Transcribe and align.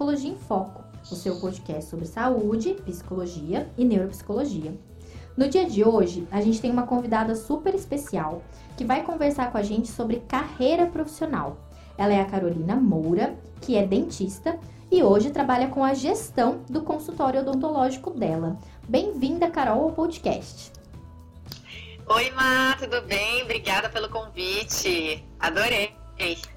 Psicologia 0.00 0.30
em 0.30 0.34
Foco, 0.34 0.82
o 1.12 1.14
seu 1.14 1.38
podcast 1.38 1.90
sobre 1.90 2.06
saúde, 2.06 2.72
psicologia 2.86 3.70
e 3.76 3.84
neuropsicologia. 3.84 4.74
No 5.36 5.46
dia 5.46 5.66
de 5.66 5.84
hoje, 5.84 6.26
a 6.30 6.40
gente 6.40 6.58
tem 6.58 6.70
uma 6.70 6.86
convidada 6.86 7.34
super 7.34 7.74
especial 7.74 8.42
que 8.78 8.84
vai 8.84 9.02
conversar 9.02 9.52
com 9.52 9.58
a 9.58 9.62
gente 9.62 9.88
sobre 9.88 10.20
carreira 10.20 10.86
profissional. 10.86 11.58
Ela 11.98 12.14
é 12.14 12.20
a 12.22 12.24
Carolina 12.24 12.76
Moura, 12.76 13.38
que 13.60 13.76
é 13.76 13.86
dentista 13.86 14.58
e 14.90 15.02
hoje 15.02 15.28
trabalha 15.28 15.68
com 15.68 15.84
a 15.84 15.92
gestão 15.92 16.62
do 16.66 16.80
consultório 16.80 17.40
odontológico 17.40 18.10
dela. 18.10 18.56
Bem-vinda, 18.88 19.50
Carol, 19.50 19.82
ao 19.82 19.92
podcast. 19.92 20.72
Oi, 22.06 22.30
Má, 22.30 22.74
tudo 22.78 23.02
bem? 23.02 23.42
Obrigada 23.42 23.90
pelo 23.90 24.08
convite. 24.08 25.22
Adorei. 25.38 26.00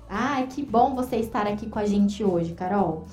Ah, 0.10 0.44
que 0.44 0.62
bom 0.62 0.96
você 0.96 1.18
estar 1.18 1.46
aqui 1.46 1.68
com 1.68 1.80
a 1.80 1.86
gente 1.86 2.24
hoje, 2.24 2.54
Carol. 2.54 3.06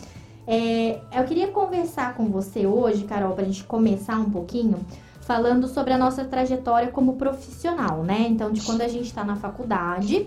É, 0.53 1.01
eu 1.13 1.23
queria 1.27 1.47
conversar 1.47 2.15
com 2.15 2.27
você 2.27 2.67
hoje, 2.67 3.05
Carol, 3.05 3.35
para 3.35 3.45
a 3.45 3.47
gente 3.47 3.63
começar 3.63 4.19
um 4.19 4.29
pouquinho, 4.29 4.85
falando 5.21 5.69
sobre 5.69 5.93
a 5.93 5.99
nossa 5.99 6.25
trajetória 6.25 6.91
como 6.91 7.13
profissional, 7.13 8.03
né? 8.03 8.27
Então, 8.29 8.51
de 8.51 8.61
quando 8.63 8.81
a 8.81 8.89
gente 8.89 9.05
está 9.05 9.23
na 9.23 9.37
faculdade, 9.37 10.27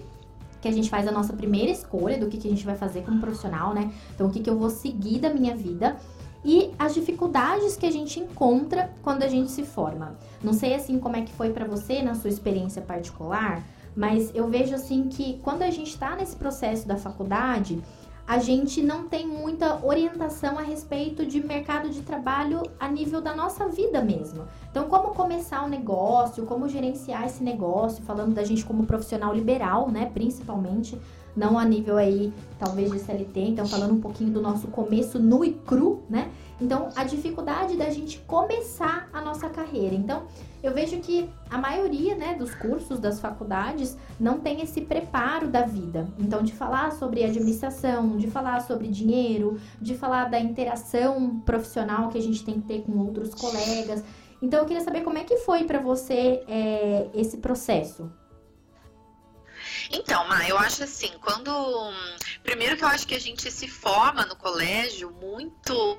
que 0.61 0.67
a 0.69 0.71
gente 0.71 0.89
faz 0.89 1.09
a 1.09 1.11
nossa 1.11 1.33
primeira 1.33 1.69
escolha 1.69 2.17
do 2.17 2.29
que, 2.29 2.37
que 2.37 2.47
a 2.47 2.49
gente 2.49 2.65
vai 2.65 2.75
fazer 2.75 3.01
como 3.01 3.19
profissional, 3.19 3.73
né? 3.73 3.91
Então, 4.15 4.27
o 4.27 4.29
que, 4.29 4.39
que 4.39 4.49
eu 4.49 4.57
vou 4.57 4.69
seguir 4.69 5.19
da 5.19 5.29
minha 5.29 5.53
vida 5.53 5.97
e 6.45 6.71
as 6.79 6.93
dificuldades 6.93 7.75
que 7.75 7.85
a 7.85 7.91
gente 7.91 8.21
encontra 8.21 8.93
quando 9.01 9.23
a 9.23 9.27
gente 9.27 9.51
se 9.51 9.65
forma. 9.65 10.15
Não 10.41 10.53
sei 10.53 10.73
assim 10.73 10.99
como 10.99 11.17
é 11.17 11.21
que 11.21 11.33
foi 11.33 11.49
para 11.49 11.65
você 11.65 12.01
na 12.01 12.15
sua 12.15 12.29
experiência 12.29 12.81
particular, 12.81 13.61
mas 13.93 14.33
eu 14.33 14.47
vejo 14.47 14.73
assim 14.73 15.09
que 15.09 15.37
quando 15.43 15.63
a 15.63 15.69
gente 15.69 15.89
está 15.89 16.15
nesse 16.15 16.37
processo 16.37 16.87
da 16.87 16.95
faculdade, 16.95 17.81
a 18.25 18.39
gente 18.39 18.81
não 18.81 19.07
tem 19.07 19.27
muita 19.27 19.85
orientação 19.85 20.57
a 20.57 20.61
respeito 20.61 21.25
de 21.25 21.45
mercado 21.45 21.89
de 21.89 22.01
trabalho 22.01 22.63
a 22.79 22.87
nível 22.87 23.21
da 23.21 23.35
nossa 23.35 23.67
vida 23.67 24.01
mesmo. 24.01 24.45
Então, 24.71 24.87
como 24.87 25.13
começar 25.13 25.63
um 25.65 25.69
negócio, 25.69 26.45
como 26.45 26.69
gerenciar 26.69 27.25
esse 27.25 27.43
negócio, 27.43 28.03
falando 28.03 28.33
da 28.33 28.43
gente 28.43 28.63
como 28.63 28.85
profissional 28.85 29.33
liberal, 29.33 29.89
né, 29.91 30.09
principalmente, 30.13 30.97
não 31.35 31.57
a 31.59 31.65
nível 31.65 31.97
aí, 31.97 32.31
talvez 32.57 32.91
de 32.91 32.99
CLT, 32.99 33.39
então 33.41 33.65
falando 33.65 33.93
um 33.93 33.99
pouquinho 33.99 34.31
do 34.31 34.41
nosso 34.41 34.67
começo 34.67 35.19
nu 35.19 35.43
e 35.43 35.51
cru, 35.51 36.03
né? 36.09 36.31
Então, 36.61 36.89
a 36.95 37.03
dificuldade 37.03 37.75
da 37.75 37.89
gente 37.89 38.19
começar 38.19 39.09
a 39.11 39.19
nossa 39.19 39.49
carreira. 39.49 39.95
Então, 39.95 40.23
eu 40.63 40.73
vejo 40.73 40.97
que 41.01 41.29
a 41.49 41.57
maioria, 41.57 42.15
né, 42.15 42.35
dos 42.35 42.55
cursos 42.55 42.97
das 42.97 43.19
faculdades 43.19 43.97
não 44.17 44.39
tem 44.39 44.61
esse 44.61 44.79
preparo 44.79 45.49
da 45.49 45.63
vida. 45.63 46.07
Então, 46.17 46.41
de 46.41 46.53
falar 46.53 46.93
sobre 46.93 47.21
administração, 47.21 48.15
de 48.15 48.31
falar 48.31 48.61
sobre 48.61 48.87
dinheiro, 48.87 49.59
de 49.81 49.95
falar 49.97 50.29
da 50.29 50.39
interação 50.39 51.41
profissional 51.41 52.07
que 52.07 52.17
a 52.17 52.21
gente 52.21 52.45
tem 52.45 52.61
que 52.61 52.67
ter 52.67 52.81
com 52.83 52.97
outros 52.97 53.35
colegas. 53.35 54.01
Então, 54.41 54.59
eu 54.59 54.65
queria 54.65 54.83
saber 54.83 55.01
como 55.01 55.17
é 55.17 55.25
que 55.25 55.35
foi 55.37 55.65
para 55.65 55.79
você 55.79 56.43
é, 56.47 57.09
esse 57.13 57.37
processo. 57.37 58.09
Então, 59.91 60.27
Ma, 60.27 60.47
eu 60.47 60.57
acho 60.57 60.83
assim, 60.83 61.11
quando. 61.21 61.51
Primeiro 62.43 62.77
que 62.77 62.83
eu 62.83 62.87
acho 62.89 63.07
que 63.07 63.15
a 63.15 63.19
gente 63.19 63.49
se 63.49 63.67
forma 63.67 64.25
no 64.25 64.35
colégio 64.35 65.11
muito 65.11 65.97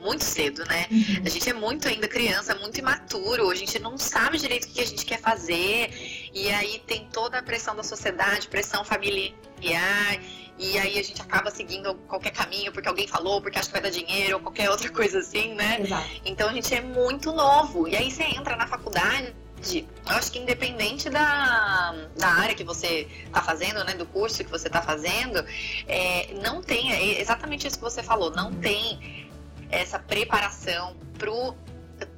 muito 0.00 0.24
cedo, 0.24 0.64
né? 0.64 0.86
Uhum. 0.90 1.22
A 1.26 1.28
gente 1.28 1.50
é 1.50 1.52
muito 1.52 1.86
ainda 1.86 2.08
criança, 2.08 2.54
muito 2.54 2.78
imaturo, 2.78 3.50
a 3.50 3.54
gente 3.54 3.78
não 3.78 3.98
sabe 3.98 4.38
direito 4.38 4.64
o 4.64 4.68
que 4.68 4.80
a 4.80 4.86
gente 4.86 5.04
quer 5.04 5.20
fazer, 5.20 6.30
e 6.32 6.48
aí 6.48 6.82
tem 6.86 7.06
toda 7.12 7.38
a 7.38 7.42
pressão 7.42 7.76
da 7.76 7.82
sociedade, 7.82 8.48
pressão 8.48 8.82
familiar, 8.84 10.18
e 10.58 10.78
aí 10.78 10.98
a 10.98 11.02
gente 11.02 11.20
acaba 11.20 11.50
seguindo 11.50 11.94
qualquer 12.08 12.30
caminho 12.30 12.72
porque 12.72 12.88
alguém 12.88 13.06
falou, 13.06 13.42
porque 13.42 13.58
acha 13.58 13.68
que 13.68 13.72
vai 13.74 13.82
dar 13.82 13.90
dinheiro, 13.90 14.36
ou 14.36 14.42
qualquer 14.42 14.70
outra 14.70 14.88
coisa 14.88 15.18
assim, 15.18 15.54
né? 15.54 15.80
Exato. 15.82 16.08
Então 16.24 16.48
a 16.48 16.52
gente 16.54 16.74
é 16.74 16.80
muito 16.80 17.30
novo, 17.30 17.86
e 17.86 17.94
aí 17.94 18.10
você 18.10 18.22
entra 18.22 18.56
na 18.56 18.66
faculdade 18.66 19.34
eu 19.62 19.86
acho 20.06 20.32
que 20.32 20.38
independente 20.38 21.10
da, 21.10 21.94
da 22.16 22.28
área 22.28 22.54
que 22.54 22.64
você 22.64 23.08
está 23.26 23.42
fazendo, 23.42 23.84
né, 23.84 23.94
do 23.94 24.06
curso 24.06 24.42
que 24.44 24.50
você 24.50 24.66
está 24.66 24.82
fazendo, 24.82 25.44
é, 25.86 26.32
não 26.42 26.62
tem, 26.62 26.92
é 26.92 27.20
exatamente 27.20 27.66
isso 27.66 27.76
que 27.76 27.84
você 27.84 28.02
falou, 28.02 28.30
não 28.30 28.52
tem 28.52 29.28
essa 29.70 29.98
preparação 29.98 30.96
pro 31.18 31.54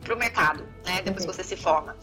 pro 0.05 0.17
mercado, 0.17 0.65
né? 0.85 1.03
Depois 1.03 1.25
uhum. 1.25 1.31
que 1.31 1.37
você 1.37 1.45
se 1.45 1.57
forma. 1.57 1.97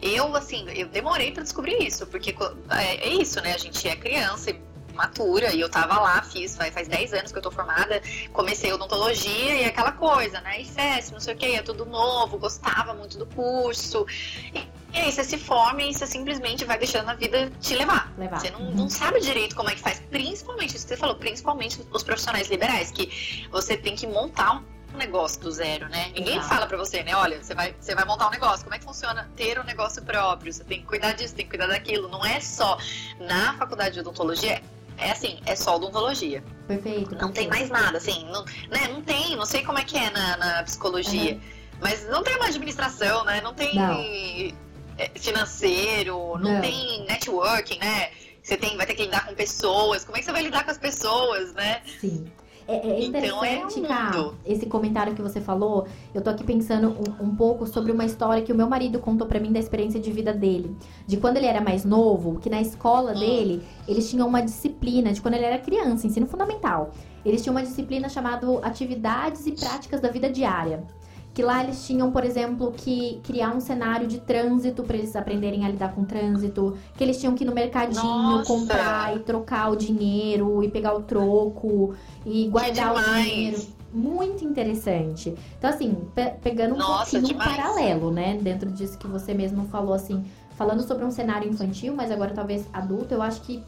Eu, 0.00 0.34
assim, 0.36 0.68
eu 0.70 0.86
demorei 0.88 1.32
para 1.32 1.42
descobrir 1.42 1.82
isso, 1.82 2.06
porque 2.06 2.34
é, 2.70 3.08
é, 3.08 3.14
isso, 3.14 3.40
né? 3.40 3.54
A 3.54 3.58
gente 3.58 3.88
é 3.88 3.96
criança 3.96 4.50
e 4.50 4.60
matura, 4.92 5.52
e 5.52 5.60
eu 5.60 5.68
tava 5.68 5.98
lá, 5.98 6.22
fiz, 6.22 6.56
faz, 6.56 6.72
faz 6.72 6.88
10 6.88 7.12
anos 7.14 7.32
que 7.32 7.38
eu 7.38 7.42
tô 7.42 7.50
formada, 7.50 8.00
comecei 8.32 8.72
odontologia 8.72 9.62
e 9.62 9.64
aquela 9.64 9.92
coisa, 9.92 10.40
né? 10.40 10.60
ICES, 10.60 11.10
não 11.10 11.20
sei 11.20 11.34
o 11.34 11.36
que, 11.36 11.46
é 11.46 11.62
tudo 11.62 11.84
novo, 11.84 12.38
gostava 12.38 12.94
muito 12.94 13.18
do 13.18 13.26
curso. 13.26 14.06
E, 14.54 14.68
e 14.94 14.98
aí 14.98 15.10
você 15.10 15.24
se 15.24 15.38
forma 15.38 15.82
e 15.82 15.94
você 15.94 16.06
simplesmente 16.06 16.64
vai 16.64 16.78
deixando 16.78 17.08
a 17.08 17.14
vida 17.14 17.50
te 17.60 17.74
levar. 17.74 18.12
levar. 18.18 18.40
Você 18.40 18.50
não, 18.50 18.60
uhum. 18.60 18.74
não 18.74 18.88
sabe 18.88 19.20
direito 19.20 19.56
como 19.56 19.70
é 19.70 19.74
que 19.74 19.80
faz, 19.80 20.00
principalmente 20.10 20.76
isso 20.76 20.84
que 20.84 20.94
você 20.94 20.96
falou, 20.96 21.16
principalmente 21.16 21.80
os 21.90 22.02
profissionais 22.02 22.48
liberais, 22.48 22.90
que 22.90 23.48
você 23.50 23.76
tem 23.76 23.96
que 23.96 24.06
montar 24.06 24.62
um 24.94 24.98
negócio 24.98 25.40
do 25.40 25.50
zero, 25.50 25.88
né? 25.88 26.12
Ninguém 26.14 26.40
fala 26.42 26.66
para 26.66 26.76
você, 26.76 27.02
né? 27.02 27.16
Olha, 27.16 27.42
você 27.42 27.54
vai, 27.54 27.74
você 27.78 27.94
vai 27.94 28.04
montar 28.04 28.28
um 28.28 28.30
negócio. 28.30 28.62
Como 28.64 28.74
é 28.74 28.78
que 28.78 28.84
funciona 28.84 29.30
ter 29.34 29.58
um 29.58 29.64
negócio 29.64 30.02
próprio? 30.02 30.52
Você 30.52 30.64
tem 30.64 30.80
que 30.80 30.86
cuidar 30.86 31.12
disso, 31.12 31.34
tem 31.34 31.46
que 31.46 31.50
cuidar 31.50 31.66
daquilo. 31.66 32.08
Não 32.08 32.24
é 32.24 32.40
só 32.40 32.76
na 33.18 33.54
faculdade 33.54 33.94
de 33.94 34.00
odontologia. 34.00 34.60
É 34.98 35.10
assim, 35.10 35.38
é 35.46 35.56
só 35.56 35.76
odontologia. 35.76 36.42
Perfeito. 36.68 37.14
Não 37.16 37.32
tem 37.32 37.48
mais 37.48 37.70
nada, 37.70 37.98
assim, 37.98 38.24
não, 38.26 38.44
né? 38.70 38.88
Não 38.88 39.02
tem, 39.02 39.36
não 39.36 39.46
sei 39.46 39.64
como 39.64 39.78
é 39.78 39.84
que 39.84 39.96
é 39.96 40.10
na, 40.10 40.36
na 40.36 40.62
psicologia. 40.62 41.34
Uhum. 41.34 41.40
Mas 41.80 42.08
não 42.08 42.22
tem 42.22 42.36
uma 42.36 42.46
administração, 42.46 43.24
né? 43.24 43.40
Não 43.40 43.54
tem 43.54 43.74
não. 43.74 44.00
É, 44.98 45.10
financeiro, 45.14 46.38
não, 46.38 46.52
não, 46.54 46.60
tem 46.60 47.04
networking, 47.06 47.78
né? 47.78 48.10
Você 48.42 48.56
tem, 48.56 48.76
vai 48.76 48.86
ter 48.86 48.94
que 48.94 49.04
lidar 49.04 49.26
com 49.26 49.34
pessoas. 49.34 50.04
Como 50.04 50.16
é 50.16 50.20
que 50.20 50.26
você 50.26 50.32
vai 50.32 50.42
lidar 50.42 50.64
com 50.64 50.70
as 50.70 50.78
pessoas, 50.78 51.52
né? 51.54 51.82
Sim. 52.00 52.30
É, 52.66 52.88
é 52.88 53.04
interessante, 53.04 53.80
então 53.80 54.34
é 54.44 54.52
esse 54.52 54.66
comentário 54.66 55.14
que 55.14 55.22
você 55.22 55.40
falou. 55.40 55.86
Eu 56.14 56.22
tô 56.22 56.30
aqui 56.30 56.44
pensando 56.44 56.90
um, 56.90 57.26
um, 57.26 57.36
pouco 57.36 57.66
sobre 57.66 57.92
uma 57.92 58.04
história 58.04 58.42
que 58.42 58.52
o 58.52 58.54
meu 58.54 58.68
marido 58.68 58.98
contou 58.98 59.26
para 59.26 59.40
mim 59.40 59.52
da 59.52 59.58
experiência 59.58 60.00
de 60.00 60.12
vida 60.12 60.32
dele. 60.32 60.76
De 61.06 61.16
quando 61.16 61.36
ele 61.36 61.46
era 61.46 61.60
mais 61.60 61.84
novo, 61.84 62.38
que 62.38 62.48
na 62.48 62.60
escola 62.60 63.12
hum. 63.12 63.18
dele, 63.18 63.62
eles 63.86 64.08
tinham 64.08 64.28
uma 64.28 64.42
disciplina, 64.42 65.12
de 65.12 65.20
quando 65.20 65.34
ele 65.34 65.44
era 65.44 65.58
criança, 65.58 66.06
ensino 66.06 66.26
fundamental. 66.26 66.92
Eles 67.24 67.42
tinham 67.42 67.54
uma 67.54 67.62
disciplina 67.62 68.08
chamada 68.08 68.46
Atividades 68.62 69.46
e 69.46 69.52
Práticas 69.52 70.00
da 70.00 70.08
Vida 70.08 70.28
Diária 70.30 70.84
que 71.34 71.42
lá 71.42 71.64
eles 71.64 71.86
tinham, 71.86 72.10
por 72.10 72.24
exemplo, 72.24 72.72
que 72.76 73.20
criar 73.24 73.54
um 73.54 73.60
cenário 73.60 74.06
de 74.06 74.20
trânsito 74.20 74.82
para 74.82 74.96
eles 74.96 75.16
aprenderem 75.16 75.64
a 75.64 75.68
lidar 75.68 75.94
com 75.94 76.04
trânsito, 76.04 76.76
que 76.96 77.02
eles 77.02 77.18
tinham 77.18 77.34
que 77.34 77.44
ir 77.44 77.46
no 77.46 77.54
mercadinho 77.54 78.04
Nossa. 78.04 78.46
comprar 78.46 79.16
e 79.16 79.20
trocar 79.20 79.70
o 79.70 79.76
dinheiro 79.76 80.62
e 80.62 80.68
pegar 80.68 80.94
o 80.94 81.02
troco 81.02 81.94
e 82.26 82.48
guardar 82.48 82.94
o 82.94 83.02
dinheiro. 83.02 83.66
Muito 83.94 84.44
interessante. 84.44 85.34
Então, 85.58 85.68
assim, 85.68 85.96
pe 86.14 86.32
pegando 86.42 86.74
um 86.74 86.78
Nossa, 86.78 87.10
pouquinho 87.10 87.24
demais. 87.24 87.50
um 87.50 87.56
paralelo, 87.56 88.10
né? 88.10 88.38
Dentro 88.40 88.70
disso 88.70 88.98
que 88.98 89.06
você 89.06 89.34
mesmo 89.34 89.66
falou, 89.68 89.92
assim, 89.94 90.24
falando 90.56 90.82
sobre 90.82 91.04
um 91.04 91.10
cenário 91.10 91.48
infantil, 91.48 91.94
mas 91.94 92.10
agora 92.10 92.32
talvez 92.32 92.66
adulto, 92.72 93.12
eu 93.12 93.22
acho 93.22 93.42
que 93.42 93.62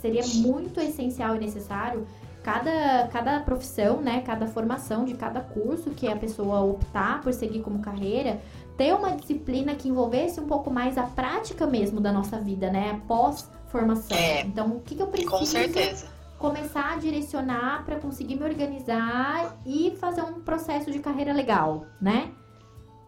seria 0.00 0.26
muito 0.26 0.80
essencial 0.80 1.36
e 1.36 1.38
necessário 1.38 2.06
cada, 2.42 3.08
cada 3.12 3.40
profissão, 3.40 4.00
né, 4.00 4.22
cada 4.22 4.46
formação 4.46 5.04
de 5.04 5.14
cada 5.14 5.40
curso 5.40 5.90
que 5.90 6.08
a 6.08 6.16
pessoa 6.16 6.60
optar 6.60 7.20
por 7.20 7.32
seguir 7.32 7.60
como 7.60 7.78
carreira, 7.80 8.40
ter 8.76 8.94
uma 8.94 9.12
disciplina 9.12 9.74
que 9.74 9.88
envolvesse 9.88 10.40
um 10.40 10.46
pouco 10.46 10.70
mais 10.70 10.98
a 10.98 11.04
prática 11.04 11.66
mesmo 11.66 12.00
da 12.00 12.12
nossa 12.12 12.38
vida, 12.38 12.70
né, 12.70 13.00
pós-formação. 13.06 14.16
É, 14.16 14.42
então, 14.42 14.76
o 14.76 14.80
que, 14.80 14.94
que 14.94 15.02
eu 15.02 15.06
preciso 15.06 15.30
com 15.30 15.44
certeza. 15.44 16.06
começar 16.38 16.94
a 16.94 16.96
direcionar 16.96 17.84
para 17.84 17.96
conseguir 17.96 18.36
me 18.36 18.44
organizar 18.44 19.56
e 19.64 19.96
fazer 20.00 20.22
um 20.22 20.40
processo 20.40 20.90
de 20.90 20.98
carreira 20.98 21.32
legal, 21.32 21.86
né? 22.00 22.32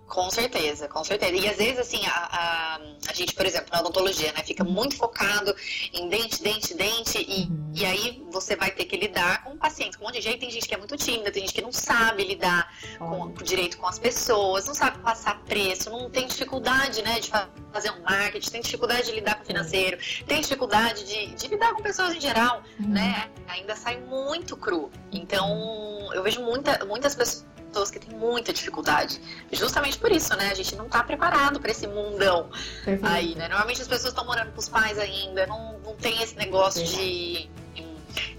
Com 0.07 0.31
certeza, 0.31 0.87
com 0.87 1.03
certeza. 1.03 1.33
E 1.33 1.49
às 1.49 1.57
vezes, 1.57 1.79
assim, 1.79 2.07
a, 2.07 2.11
a, 2.11 2.81
a, 3.09 3.13
gente, 3.15 3.35
por 3.35 3.47
exemplo, 3.47 3.69
na 3.73 3.81
odontologia, 3.81 4.33
né, 4.33 4.43
fica 4.45 4.63
muito 4.63 4.97
focado 4.97 5.55
em 5.93 6.09
dente, 6.09 6.43
dente, 6.43 6.75
dente, 6.75 7.25
e, 7.27 7.45
uhum. 7.45 7.73
e 7.75 7.85
aí 7.85 8.23
você 8.31 8.55
vai 8.55 8.71
ter 8.71 8.85
que 8.85 8.97
lidar 8.97 9.43
com 9.43 9.57
pacientes 9.57 9.97
com 9.97 10.05
um 10.05 10.07
monte 10.09 10.17
de 10.17 10.23
gente. 10.23 10.39
Tem 10.39 10.51
gente 10.51 10.69
que 10.69 10.75
é 10.75 10.79
muito 10.79 10.97
tímida, 10.97 11.33
tem 11.33 11.43
gente 11.43 11.55
que 11.55 11.63
não 11.63 11.73
sabe 11.73 12.23
lidar 12.25 12.73
com, 12.99 13.33
com, 13.33 13.43
direito 13.43 13.79
com 13.79 13.87
as 13.87 13.99
pessoas, 13.99 14.67
não 14.67 14.75
sabe 14.75 14.99
passar 14.99 15.41
preço, 15.41 15.91
não 15.91 16.11
tem 16.11 16.27
dificuldade, 16.27 17.03
né, 17.03 17.19
de 17.19 17.31
fazer 17.73 17.91
um 17.91 18.03
marketing, 18.03 18.51
tem 18.51 18.61
dificuldade 18.61 19.07
de 19.07 19.13
lidar 19.13 19.37
com 19.37 19.43
o 19.43 19.47
financeiro, 19.47 19.99
tem 20.27 20.41
dificuldade 20.41 21.05
de, 21.05 21.35
de 21.35 21.49
lidar 21.49 21.73
com 21.73 21.83
pessoas 21.83 22.15
em 22.15 22.21
geral, 22.21 22.63
uhum. 22.79 22.89
né? 22.89 23.31
Ainda 23.49 23.75
sai 23.75 23.99
muito 24.01 24.57
cru. 24.57 24.91
Então, 25.11 26.13
eu 26.13 26.23
vejo 26.23 26.43
muita, 26.43 26.85
muitas 26.85 27.15
pessoas 27.15 27.47
pessoas 27.75 27.91
que 27.91 27.99
têm 27.99 28.17
muita 28.17 28.53
dificuldade. 28.53 29.21
Justamente 29.51 29.99
por 29.99 30.13
isso, 30.13 30.35
né? 30.37 30.51
A 30.51 30.55
gente 30.55 30.77
não 30.77 30.89
tá 30.89 31.03
preparado 31.03 31.59
para 31.59 31.73
esse 31.73 31.89
mundão 31.89 32.49
Perfeito. 32.85 33.05
aí, 33.05 33.35
né? 33.35 33.49
Normalmente 33.49 33.83
as 33.83 33.89
pessoas 33.89 34.13
estão 34.13 34.25
morando 34.25 34.53
com 34.53 34.61
os 34.61 34.69
pais 34.69 34.97
ainda, 34.97 35.45
não, 35.47 35.79
não 35.85 35.97
tem 35.97 36.23
esse 36.23 36.37
negócio 36.37 36.85
de 36.85 37.51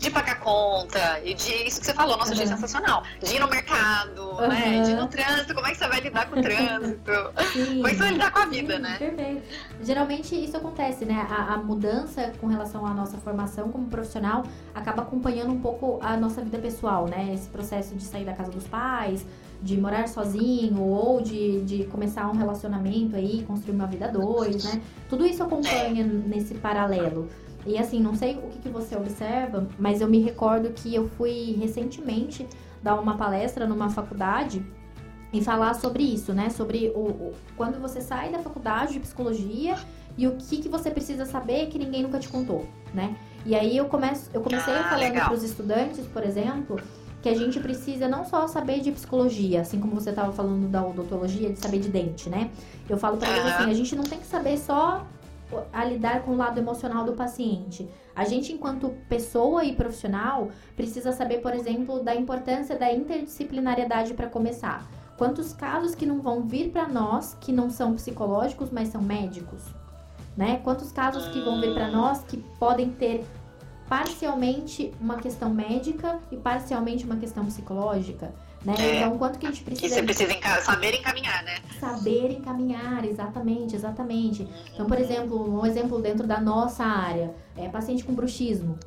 de 0.05 0.11
pagar 0.11 0.39
conta, 0.39 1.19
e 1.23 1.33
de 1.33 1.67
isso 1.67 1.79
que 1.79 1.87
você 1.87 1.93
falou, 1.93 2.15
nossa, 2.17 2.29
uhum. 2.29 2.35
achei 2.35 2.47
sensacional. 2.47 3.03
De 3.23 3.35
ir 3.35 3.39
no 3.39 3.49
mercado, 3.49 4.21
uhum. 4.21 4.47
né? 4.47 4.81
De 4.83 4.91
ir 4.91 4.95
no 4.95 5.07
trânsito, 5.07 5.53
como 5.55 5.65
é 5.65 5.71
que 5.71 5.77
você 5.77 5.87
vai 5.87 5.99
lidar 5.99 6.29
com 6.29 6.39
o 6.39 6.43
trânsito? 6.43 7.11
Sim. 7.53 7.65
Como 7.85 7.87
é 7.87 7.89
que 7.91 7.95
você 7.95 8.03
vai 8.03 8.11
lidar 8.11 8.31
com 8.31 8.39
a 8.39 8.45
vida, 8.45 8.75
Sim, 8.75 8.81
né? 8.81 8.97
Perfeito. 8.97 9.43
Geralmente 9.81 10.35
isso 10.35 10.57
acontece, 10.57 11.05
né? 11.05 11.27
A, 11.29 11.53
a, 11.53 11.57
mudança 11.57 12.31
com 12.39 12.47
relação 12.47 12.85
à 12.85 12.93
nossa 12.93 13.17
formação 13.17 13.71
como 13.71 13.87
profissional 13.87 14.43
acaba 14.73 15.01
acompanhando 15.01 15.51
um 15.51 15.59
pouco 15.59 15.99
a 16.01 16.15
nossa 16.15 16.41
vida 16.41 16.57
pessoal, 16.59 17.07
né? 17.07 17.33
Esse 17.33 17.49
processo 17.49 17.95
de 17.95 18.03
sair 18.03 18.25
da 18.25 18.33
casa 18.33 18.51
dos 18.51 18.67
pais, 18.67 19.25
de 19.61 19.77
morar 19.77 20.07
sozinho 20.07 20.81
ou 20.81 21.21
de, 21.21 21.61
de 21.61 21.85
começar 21.85 22.27
um 22.27 22.35
relacionamento 22.35 23.15
aí, 23.15 23.43
construir 23.43 23.75
uma 23.75 23.87
vida 23.87 24.07
dois, 24.07 24.63
né? 24.63 24.81
Tudo 25.09 25.25
isso 25.25 25.41
acompanha 25.41 26.03
nesse 26.03 26.53
paralelo. 26.55 27.29
E 27.65 27.77
assim, 27.77 27.99
não 27.99 28.15
sei 28.15 28.35
o 28.37 28.49
que, 28.49 28.59
que 28.59 28.69
você 28.69 28.95
observa, 28.95 29.67
mas 29.79 30.01
eu 30.01 30.07
me 30.07 30.19
recordo 30.19 30.69
que 30.69 30.93
eu 30.93 31.07
fui 31.09 31.55
recentemente 31.59 32.47
dar 32.81 32.99
uma 32.99 33.17
palestra 33.17 33.65
numa 33.65 33.89
faculdade 33.89 34.63
e 35.33 35.43
falar 35.43 35.73
sobre 35.73 36.03
isso, 36.03 36.33
né? 36.33 36.49
Sobre 36.49 36.91
o, 36.95 36.99
o, 36.99 37.33
quando 37.57 37.79
você 37.81 37.99
sai 37.99 38.31
da 38.31 38.39
faculdade 38.39 38.93
de 38.93 38.99
psicologia 38.99 39.75
e 40.17 40.27
o 40.27 40.35
que, 40.37 40.57
que 40.57 40.69
você 40.69 40.91
precisa 40.91 41.25
saber 41.25 41.67
que 41.67 41.79
ninguém 41.79 42.03
nunca 42.03 42.19
te 42.19 42.29
contou, 42.29 42.65
né? 42.93 43.15
E 43.45 43.55
aí 43.55 43.75
eu, 43.75 43.85
começo, 43.85 44.29
eu 44.33 44.41
comecei 44.41 44.73
ah, 44.73 44.83
falando 44.83 45.13
para 45.13 45.33
os 45.33 45.43
estudantes, 45.43 46.05
por 46.07 46.23
exemplo, 46.23 46.79
que 47.21 47.29
a 47.29 47.35
gente 47.35 47.59
precisa 47.59 48.07
não 48.07 48.23
só 48.23 48.47
saber 48.47 48.81
de 48.81 48.91
psicologia, 48.91 49.61
assim 49.61 49.79
como 49.79 49.95
você 49.95 50.11
estava 50.11 50.31
falando 50.31 50.67
da 50.69 50.85
odontologia, 50.85 51.51
de 51.51 51.59
saber 51.59 51.79
de 51.79 51.89
dente, 51.89 52.29
né? 52.29 52.51
Eu 52.87 52.97
falo 52.97 53.17
para 53.17 53.29
eles 53.29 53.53
assim, 53.53 53.71
a 53.71 53.73
gente 53.73 53.95
não 53.95 54.03
tem 54.03 54.19
que 54.19 54.27
saber 54.27 54.57
só 54.57 55.05
a 55.71 55.85
lidar 55.85 56.23
com 56.23 56.31
o 56.31 56.37
lado 56.37 56.59
emocional 56.59 57.03
do 57.03 57.13
paciente. 57.13 57.89
A 58.15 58.23
gente, 58.23 58.53
enquanto 58.53 58.95
pessoa 59.09 59.63
e 59.63 59.75
profissional, 59.75 60.49
precisa 60.75 61.11
saber, 61.11 61.41
por 61.41 61.53
exemplo, 61.53 62.03
da 62.03 62.15
importância 62.15 62.77
da 62.77 62.91
interdisciplinariedade 62.91 64.13
para 64.13 64.27
começar. 64.27 64.87
Quantos 65.17 65.53
casos 65.53 65.95
que 65.95 66.05
não 66.05 66.21
vão 66.21 66.43
vir 66.43 66.71
para 66.71 66.87
nós 66.87 67.37
que 67.39 67.51
não 67.51 67.69
são 67.69 67.93
psicológicos, 67.93 68.69
mas 68.69 68.89
são 68.89 69.01
médicos? 69.01 69.63
Né? 70.35 70.59
Quantos 70.63 70.91
casos 70.91 71.27
que 71.29 71.39
vão 71.39 71.61
vir 71.61 71.73
para 71.73 71.89
nós 71.89 72.23
que 72.23 72.37
podem 72.59 72.89
ter 72.89 73.25
parcialmente 73.87 74.93
uma 74.99 75.15
questão 75.17 75.53
médica 75.53 76.19
e 76.31 76.37
parcialmente 76.37 77.05
uma 77.05 77.15
questão 77.17 77.45
psicológica, 77.45 78.33
né? 78.65 78.75
É, 78.79 78.97
então, 78.97 79.17
quanto 79.17 79.37
que 79.37 79.45
a 79.45 79.51
gente 79.51 79.63
precisa... 79.63 79.85
E 79.85 79.89
você 79.89 80.03
precisa 80.03 80.33
enca... 80.33 80.61
saber 80.61 80.95
encaminhar, 80.95 81.43
né? 81.43 81.59
Saber 81.79 82.31
encaminhar, 82.31 83.05
exatamente, 83.05 83.75
exatamente. 83.75 84.47
Então, 84.73 84.87
por 84.87 84.99
exemplo, 84.99 85.59
um 85.59 85.65
exemplo 85.65 86.01
dentro 86.01 86.25
da 86.25 86.41
nossa 86.41 86.83
área, 86.83 87.33
é 87.55 87.69
paciente 87.69 88.03
com 88.03 88.13
bruxismo. 88.13 88.77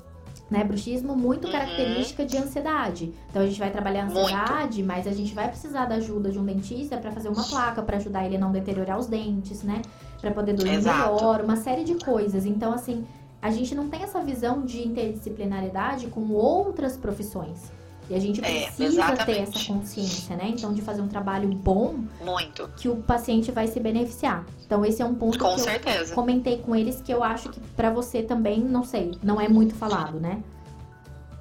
Né, 0.51 0.65
bruxismo 0.65 1.15
muito 1.15 1.45
uhum. 1.47 1.53
característica 1.53 2.25
de 2.25 2.39
ansiedade. 2.39 3.13
Então 3.29 3.43
a 3.43 3.47
gente 3.47 3.59
vai 3.59 3.71
trabalhar 3.71 4.05
a 4.05 4.07
ansiedade, 4.07 4.79
muito. 4.79 4.87
mas 4.87 5.07
a 5.07 5.13
gente 5.13 5.35
vai 5.35 5.47
precisar 5.47 5.85
da 5.85 5.97
ajuda 5.97 6.31
de 6.31 6.39
um 6.39 6.45
dentista 6.45 6.97
para 6.97 7.13
fazer 7.13 7.29
uma 7.29 7.45
placa 7.45 7.83
para 7.83 7.99
ajudar 7.99 8.25
ele 8.25 8.37
a 8.37 8.39
não 8.39 8.51
deteriorar 8.51 8.99
os 8.99 9.07
dentes, 9.07 9.63
né? 9.63 9.83
Para 10.23 10.31
poder 10.31 10.55
dormir 10.55 10.77
Exato. 10.77 11.17
melhor, 11.17 11.45
uma 11.45 11.57
série 11.57 11.85
de 11.85 11.97
coisas. 12.03 12.47
Então 12.47 12.73
assim, 12.73 13.07
a 13.43 13.51
gente 13.51 13.75
não 13.75 13.91
tem 13.91 14.03
essa 14.03 14.23
visão 14.23 14.65
de 14.65 14.89
interdisciplinaridade 14.89 16.07
com 16.07 16.31
outras 16.31 16.97
profissões. 16.97 17.71
E 18.11 18.15
a 18.15 18.19
gente 18.19 18.41
é, 18.45 18.67
precisa 18.67 19.03
é, 19.05 19.17
ter 19.17 19.39
essa 19.39 19.65
consciência, 19.67 20.35
né? 20.35 20.47
Então, 20.49 20.73
de 20.73 20.81
fazer 20.81 21.03
um 21.03 21.09
trabalho 21.09 21.49
bom. 21.49 22.05
Muito. 22.21 22.69
Que 22.77 22.89
o 22.89 22.97
paciente 22.97 23.53
vai 23.53 23.67
se 23.67 23.79
beneficiar. 23.79 24.47
Então, 24.65 24.85
esse 24.85 25.03
é 25.03 25.05
um 25.05 25.15
ponto 25.15 25.39
com 25.39 25.55
que 25.55 25.61
certeza. 25.61 26.13
eu 26.13 26.15
comentei 26.15 26.59
com 26.59 26.75
eles 26.75 27.03
que 27.03 27.13
eu 27.13 27.23
acho 27.23 27.51
que 27.51 27.61
para 27.77 27.91
você 27.91 28.23
também, 28.23 28.61
não 28.61 28.85
sei, 28.85 29.13
não 29.23 29.41
é 29.41 29.49
muito 29.49 29.75
falado, 29.75 30.19
né? 30.19 30.43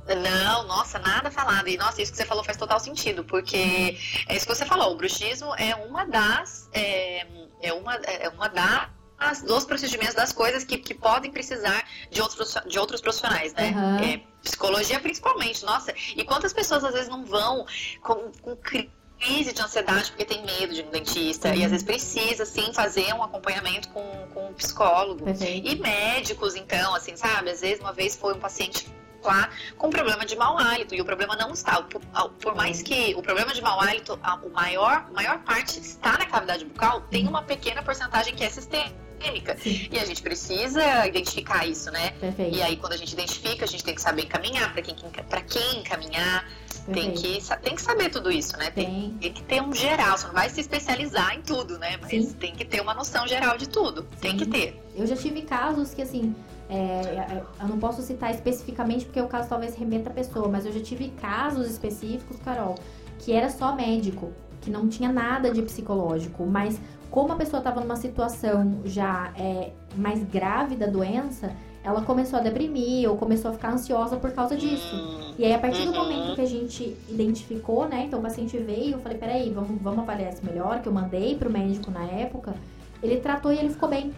Não, 0.08 0.68
nossa, 0.68 1.00
nada 1.00 1.30
falado. 1.30 1.68
E 1.68 1.78
nossa, 1.78 2.02
isso 2.02 2.12
que 2.12 2.18
você 2.18 2.26
falou 2.26 2.44
faz 2.44 2.58
total 2.58 2.80
sentido, 2.80 3.24
porque 3.26 3.98
é 4.28 4.36
isso 4.36 4.48
que 4.48 4.56
você 4.56 4.66
falou, 4.66 4.94
o 4.94 4.96
bruxismo 4.96 5.54
é 5.56 5.76
uma 5.76 6.06
das. 6.06 6.70
É, 6.72 7.26
é 7.62 7.74
uma, 7.74 7.96
é 7.96 8.30
uma 8.30 8.48
das 8.48 8.88
as, 9.20 9.42
dos 9.42 9.66
procedimentos, 9.66 10.14
das 10.14 10.32
coisas 10.32 10.64
que, 10.64 10.78
que 10.78 10.94
podem 10.94 11.32
precisar 11.32 11.84
de 12.12 12.22
outros, 12.22 12.56
de 12.68 12.80
outros 12.80 13.02
profissionais, 13.02 13.54
né? 13.54 13.72
Uhum. 13.76 13.98
É, 14.00 14.22
psicologia 14.44 15.00
principalmente, 15.00 15.66
nossa. 15.66 15.94
E 16.16 16.24
quantas 16.24 16.54
pessoas 16.54 16.84
às 16.84 16.94
vezes 16.94 17.10
não 17.10 17.26
vão 17.26 17.66
com, 18.02 18.32
com 18.42 18.56
crise 18.56 19.52
de 19.52 19.62
ansiedade 19.62 20.12
porque 20.12 20.26
tem 20.26 20.46
medo 20.46 20.74
de 20.74 20.84
um 20.84 20.92
dentista. 20.92 21.50
Uhum. 21.50 21.56
E 21.56 21.64
às 21.66 21.72
vezes 21.72 21.86
precisa, 21.86 22.46
sim, 22.46 22.72
fazer 22.74 23.12
um 23.14 23.24
acompanhamento 23.24 23.90
com, 23.90 24.28
com 24.34 24.50
um 24.50 24.54
psicólogo. 24.54 25.26
E 25.64 25.76
médicos, 25.76 26.56
então, 26.56 26.94
assim, 26.94 27.16
sabe? 27.16 27.50
Às 27.50 27.62
vezes, 27.62 27.80
uma 27.80 27.94
vez 27.94 28.16
foi 28.16 28.36
um 28.36 28.40
paciente 28.40 28.88
lá 29.24 29.50
com 29.78 29.90
problema 29.90 30.26
de 30.26 30.36
mau 30.36 30.58
hálito 30.58 30.94
e 30.94 31.02
o 31.02 31.06
problema 31.06 31.36
não 31.36 31.52
está. 31.52 31.82
Por, 31.82 32.02
por 32.40 32.56
mais 32.56 32.84
que 32.84 33.16
o 33.16 33.22
problema 33.24 33.52
de 33.52 33.62
mau 33.64 33.82
hálito, 33.82 34.18
a, 34.22 34.36
o 34.36 34.50
maior, 34.52 35.10
maior 35.12 35.40
parte 35.40 35.80
está 35.80 36.20
na 36.20 36.26
cavidade 36.28 36.64
bucal, 36.64 37.02
tem 37.10 37.28
uma 37.28 37.42
pequena 37.42 37.82
porcentagem 37.82 38.36
que 38.36 38.44
é 38.44 38.50
sistêmica 38.50 39.07
sistêmica. 39.18 39.58
E 39.92 40.00
a 40.00 40.06
gente 40.06 40.22
precisa 40.22 41.08
identificar 41.08 41.66
isso, 41.66 41.92
né? 41.92 42.12
Perfeito. 42.12 42.56
E 42.56 42.62
aí, 42.62 42.78
quando 42.78 42.94
a 42.94 42.98
gente 42.98 43.14
identifica, 43.14 43.66
a 43.66 43.68
gente 43.68 43.84
tem 43.84 43.96
que 43.96 44.02
saber 44.02 44.24
encaminhar 44.24 44.72
para 44.72 44.82
quem, 44.82 44.96
para 45.30 45.42
quem 45.42 45.80
encaminhar. 45.80 46.46
Tem 46.94 47.12
que, 47.12 47.40
tem 47.62 47.76
que 47.76 47.82
saber 47.82 48.10
tudo 48.10 48.32
isso, 48.32 48.56
né? 48.56 48.72
Tem, 48.72 49.14
tem, 49.20 49.34
que 49.34 49.44
ter 49.44 49.62
um 49.62 49.74
geral. 49.74 50.18
Você 50.18 50.28
não 50.28 50.34
vai 50.34 50.50
se 50.50 50.62
especializar 50.62 51.36
em 51.36 51.42
tudo, 51.42 51.78
né? 51.78 51.98
Mas 52.02 52.12
Sim. 52.12 52.34
tem 52.34 52.56
que 52.56 52.64
ter 52.64 52.80
uma 52.80 52.94
noção 52.94 53.28
geral 53.28 53.58
de 53.58 53.68
tudo. 53.68 54.04
Sim. 54.04 54.18
Tem 54.22 54.38
que 54.38 54.46
ter. 54.46 54.82
Eu 54.96 55.06
já 55.06 55.14
tive 55.14 55.42
casos 55.42 55.94
que, 55.94 56.02
assim, 56.02 56.34
é, 56.70 56.76
é, 56.76 57.44
eu 57.60 57.68
não 57.68 57.78
posso 57.78 58.02
citar 58.02 58.34
especificamente 58.34 59.04
porque 59.04 59.20
o 59.20 59.28
caso 59.28 59.50
talvez 59.50 59.76
remeta 59.76 60.10
a 60.10 60.14
pessoa, 60.14 60.48
mas 60.48 60.66
eu 60.66 60.72
já 60.72 60.80
tive 60.80 61.10
casos 61.10 61.70
específicos, 61.70 62.38
Carol, 62.40 62.76
que 63.20 63.34
era 63.34 63.50
só 63.50 63.76
médico, 63.76 64.32
que 64.62 64.70
não 64.70 64.88
tinha 64.88 65.12
nada 65.12 65.52
de 65.52 65.62
psicológico, 65.62 66.46
mas 66.46 66.80
como 67.10 67.34
a 67.34 67.36
pessoa 67.36 67.60
estava 67.60 67.80
numa 67.82 67.96
situação 67.96 68.82
já 68.86 69.32
é, 69.38 69.72
mais 69.96 70.24
grave 70.24 70.76
da 70.76 70.88
doença, 70.88 71.52
ela 71.84 72.02
começou 72.02 72.40
a 72.40 72.42
deprimir 72.42 73.10
ou 73.10 73.16
começou 73.16 73.50
a 73.52 73.54
ficar 73.54 73.72
ansiosa 73.72 74.18
por 74.18 74.32
causa 74.32 74.58
disso. 74.58 75.34
E 75.38 75.46
aí, 75.46 75.54
a 75.54 75.60
partir 75.60 75.86
do 75.86 75.94
momento 75.94 76.36
que 76.36 76.42
a 76.42 76.46
gente 76.46 76.98
identificou, 77.08 77.88
né? 77.88 78.04
Então, 78.06 78.20
o 78.20 78.22
paciente 78.22 78.58
veio, 78.58 78.94
eu 78.94 79.00
falei, 79.00 79.18
peraí, 79.18 79.54
vamos, 79.54 79.82
vamos 79.82 80.00
avaliar 80.00 80.34
isso 80.34 80.46
melhor, 80.46 80.82
que 80.82 80.88
eu 80.90 80.94
mandei 80.94 81.36
pro 81.36 81.50
médico 81.50 81.90
na 81.90 82.04
época. 82.04 82.54
Ele 83.02 83.18
tratou 83.18 83.54
e 83.54 83.58
ele 83.58 83.70
ficou 83.70 83.88
bem. 83.88 84.14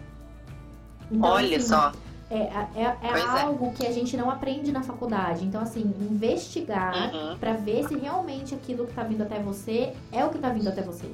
Então, 1.12 1.30
Olha 1.30 1.56
assim, 1.58 1.68
só. 1.68 1.92
É, 2.28 2.38
é, 2.38 2.96
é, 3.02 3.18
é 3.18 3.42
algo 3.42 3.72
que 3.72 3.86
a 3.86 3.92
gente 3.92 4.16
não 4.16 4.28
aprende 4.28 4.72
na 4.72 4.82
faculdade. 4.82 5.44
Então, 5.44 5.60
assim, 5.60 5.94
investigar 6.00 7.14
uhum. 7.14 7.38
para 7.38 7.52
ver 7.52 7.86
se 7.86 7.96
realmente 7.96 8.52
aquilo 8.52 8.84
que 8.86 8.94
tá 8.94 9.04
vindo 9.04 9.22
até 9.22 9.38
você 9.38 9.92
é 10.10 10.24
o 10.24 10.30
que 10.30 10.38
tá 10.38 10.48
vindo 10.48 10.68
até 10.68 10.82
você 10.82 11.08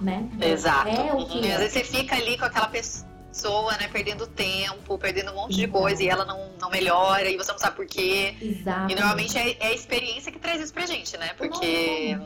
né? 0.00 0.28
Exato. 0.40 0.88
É 0.88 1.12
o 1.12 1.26
que 1.26 1.50
Às 1.50 1.58
vezes 1.58 1.72
você 1.72 1.84
fica 1.84 2.16
ali 2.16 2.38
com 2.38 2.44
aquela 2.44 2.68
pessoa, 2.68 3.72
né, 3.78 3.88
perdendo 3.88 4.26
tempo, 4.26 4.98
perdendo 4.98 5.32
um 5.32 5.34
monte 5.34 5.56
de 5.56 5.68
coisa 5.68 6.02
e 6.02 6.08
ela 6.08 6.24
não, 6.24 6.50
não 6.60 6.70
melhora 6.70 7.28
e 7.28 7.36
você 7.36 7.52
não 7.52 7.58
sabe 7.58 7.76
por 7.76 7.86
quê. 7.86 8.34
Exato. 8.40 8.92
E 8.92 8.94
normalmente 8.94 9.38
é, 9.38 9.56
é, 9.60 9.66
a 9.68 9.74
experiência 9.74 10.32
que 10.32 10.38
traz 10.38 10.60
isso 10.60 10.72
pra 10.72 10.86
gente, 10.86 11.16
né? 11.16 11.30
Porque. 11.36 12.18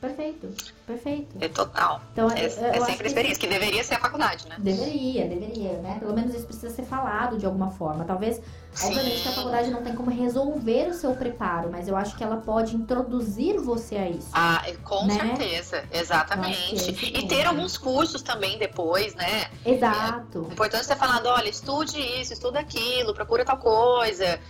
Perfeito, 0.00 0.48
perfeito. 0.86 1.36
É 1.42 1.48
total. 1.48 2.00
Então, 2.12 2.30
é, 2.30 2.46
é 2.46 2.48
sempre 2.48 3.04
a 3.04 3.06
experiência, 3.06 3.38
que... 3.38 3.46
que... 3.46 3.52
deveria 3.52 3.84
ser 3.84 3.96
a 3.96 4.00
faculdade, 4.00 4.48
né? 4.48 4.56
Deveria, 4.58 5.28
deveria, 5.28 5.72
né? 5.74 5.98
Pelo 6.00 6.14
menos 6.14 6.34
isso 6.34 6.46
precisa 6.46 6.70
ser 6.70 6.84
falado 6.84 7.36
de 7.36 7.44
alguma 7.44 7.70
forma. 7.70 8.02
Talvez, 8.06 8.40
Sim. 8.72 8.86
obviamente, 8.86 9.22
que 9.22 9.28
a 9.28 9.32
faculdade 9.32 9.70
não 9.70 9.82
tem 9.82 9.94
como 9.94 10.10
resolver 10.10 10.88
o 10.88 10.94
seu 10.94 11.14
preparo, 11.14 11.68
mas 11.70 11.86
eu 11.86 11.94
acho 11.94 12.16
que 12.16 12.24
ela 12.24 12.38
pode 12.38 12.74
introduzir 12.74 13.60
você 13.60 13.96
a 13.96 14.08
isso. 14.08 14.30
Ah, 14.32 14.62
é, 14.66 14.72
com 14.76 15.06
né? 15.06 15.14
certeza, 15.14 15.84
exatamente. 15.92 17.18
E 17.18 17.28
ter 17.28 17.46
alguns 17.46 17.76
cursos 17.76 18.22
também 18.22 18.58
depois, 18.58 19.14
né? 19.14 19.50
Exato. 19.66 20.46
É 20.48 20.52
importante 20.54 20.86
você 20.86 20.96
falando, 20.96 21.26
olha, 21.26 21.50
estude 21.50 22.00
isso, 22.00 22.32
estuda 22.32 22.58
aquilo, 22.58 23.12
procura 23.12 23.44
tal 23.44 23.58
coisa. 23.58 24.40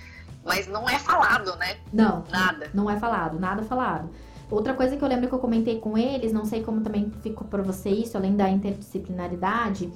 Mas 0.44 0.68
não 0.68 0.88
é 0.88 0.98
falado, 0.98 1.56
né? 1.56 1.76
Não. 1.92 2.24
Nada. 2.30 2.70
Não 2.72 2.88
é 2.88 2.96
falado, 2.98 3.38
nada 3.38 3.64
falado. 3.64 4.08
Outra 4.50 4.74
coisa 4.74 4.96
que 4.96 5.04
eu 5.04 5.08
lembro 5.08 5.28
que 5.28 5.34
eu 5.34 5.38
comentei 5.38 5.78
com 5.78 5.96
eles, 5.96 6.32
não 6.32 6.44
sei 6.44 6.62
como 6.62 6.80
também 6.80 7.10
ficou 7.22 7.46
para 7.46 7.62
você 7.62 7.88
isso, 7.88 8.16
além 8.16 8.34
da 8.34 8.48
interdisciplinaridade, 8.50 9.92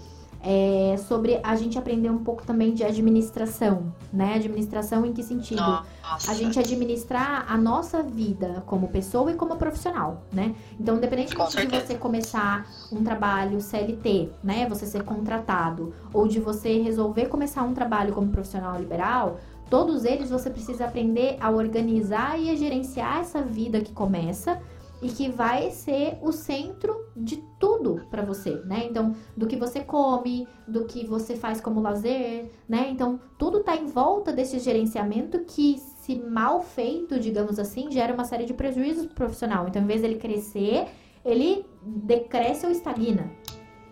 é 0.46 0.96
sobre 0.98 1.40
a 1.42 1.56
gente 1.56 1.78
aprender 1.78 2.10
um 2.10 2.22
pouco 2.22 2.44
também 2.44 2.74
de 2.74 2.84
administração, 2.84 3.94
né? 4.12 4.34
Administração 4.34 5.06
em 5.06 5.12
que 5.12 5.22
sentido? 5.22 5.62
Nossa. 5.62 6.30
A 6.30 6.34
gente 6.34 6.58
administrar 6.58 7.46
a 7.48 7.56
nossa 7.56 8.02
vida 8.02 8.62
como 8.66 8.88
pessoa 8.88 9.32
e 9.32 9.34
como 9.34 9.56
profissional, 9.56 10.22
né? 10.30 10.54
Então, 10.78 10.96
independente 10.98 11.30
de 11.30 11.36
você 11.80 11.94
começar 11.94 12.68
um 12.92 13.02
trabalho 13.02 13.58
CLT, 13.58 14.28
né? 14.42 14.68
Você 14.68 14.84
ser 14.84 15.02
contratado, 15.02 15.94
ou 16.12 16.28
de 16.28 16.38
você 16.38 16.78
resolver 16.82 17.28
começar 17.28 17.62
um 17.62 17.72
trabalho 17.72 18.12
como 18.12 18.28
profissional 18.28 18.78
liberal, 18.78 19.38
Todos 19.70 20.04
eles 20.04 20.30
você 20.30 20.50
precisa 20.50 20.84
aprender 20.84 21.36
a 21.40 21.50
organizar 21.50 22.40
e 22.40 22.50
a 22.50 22.54
gerenciar 22.54 23.20
essa 23.20 23.42
vida 23.42 23.80
que 23.80 23.92
começa 23.92 24.60
e 25.02 25.08
que 25.08 25.28
vai 25.28 25.70
ser 25.70 26.16
o 26.22 26.32
centro 26.32 27.04
de 27.14 27.36
tudo 27.60 28.06
para 28.10 28.22
você, 28.22 28.54
né? 28.64 28.86
Então, 28.88 29.14
do 29.36 29.46
que 29.46 29.56
você 29.56 29.80
come, 29.80 30.48
do 30.66 30.86
que 30.86 31.06
você 31.06 31.36
faz 31.36 31.60
como 31.60 31.80
lazer, 31.80 32.50
né? 32.68 32.88
Então, 32.90 33.20
tudo 33.38 33.62
tá 33.62 33.76
em 33.76 33.86
volta 33.86 34.32
desse 34.32 34.58
gerenciamento 34.58 35.40
que 35.40 35.78
se 35.78 36.14
mal 36.16 36.62
feito, 36.62 37.20
digamos 37.20 37.58
assim, 37.58 37.90
gera 37.90 38.14
uma 38.14 38.24
série 38.24 38.46
de 38.46 38.54
prejuízos 38.54 39.06
pro 39.06 39.14
profissional. 39.14 39.68
Então, 39.68 39.82
em 39.82 39.86
vez 39.86 40.00
dele 40.00 40.16
crescer, 40.16 40.86
ele 41.24 41.66
decresce 41.82 42.64
ou 42.64 42.72
estagna. 42.72 43.30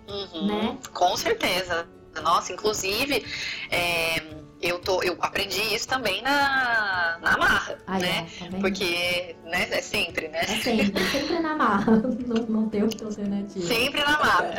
Uhum, 0.09 0.47
Né? 0.47 0.79
Com 0.93 1.17
certeza. 1.17 1.87
Nossa, 2.23 2.53
inclusive, 2.53 3.25
é, 3.71 4.42
eu, 4.63 4.79
tô, 4.79 5.03
eu 5.03 5.17
aprendi 5.21 5.61
isso 5.75 5.89
também 5.89 6.23
na, 6.23 7.19
na 7.21 7.37
marra, 7.37 7.79
Aí, 7.87 8.01
né? 8.03 8.29
ó, 8.37 8.45
tá 8.45 8.51
vendo? 8.51 8.61
Porque 8.61 9.37
né, 9.45 9.69
é 9.71 9.83
sempre, 9.83 10.29
né? 10.29 10.41
É 10.43 10.47
sempre, 10.47 11.05
sempre 11.11 11.39
na 11.41 11.55
marra. 11.57 11.93
Não, 12.23 12.47
não 12.47 12.69
tem 12.69 12.83
outra 12.83 13.07
alternativa. 13.07 13.67
Sempre 13.67 14.01
na 14.01 14.19
marra. 14.19 14.55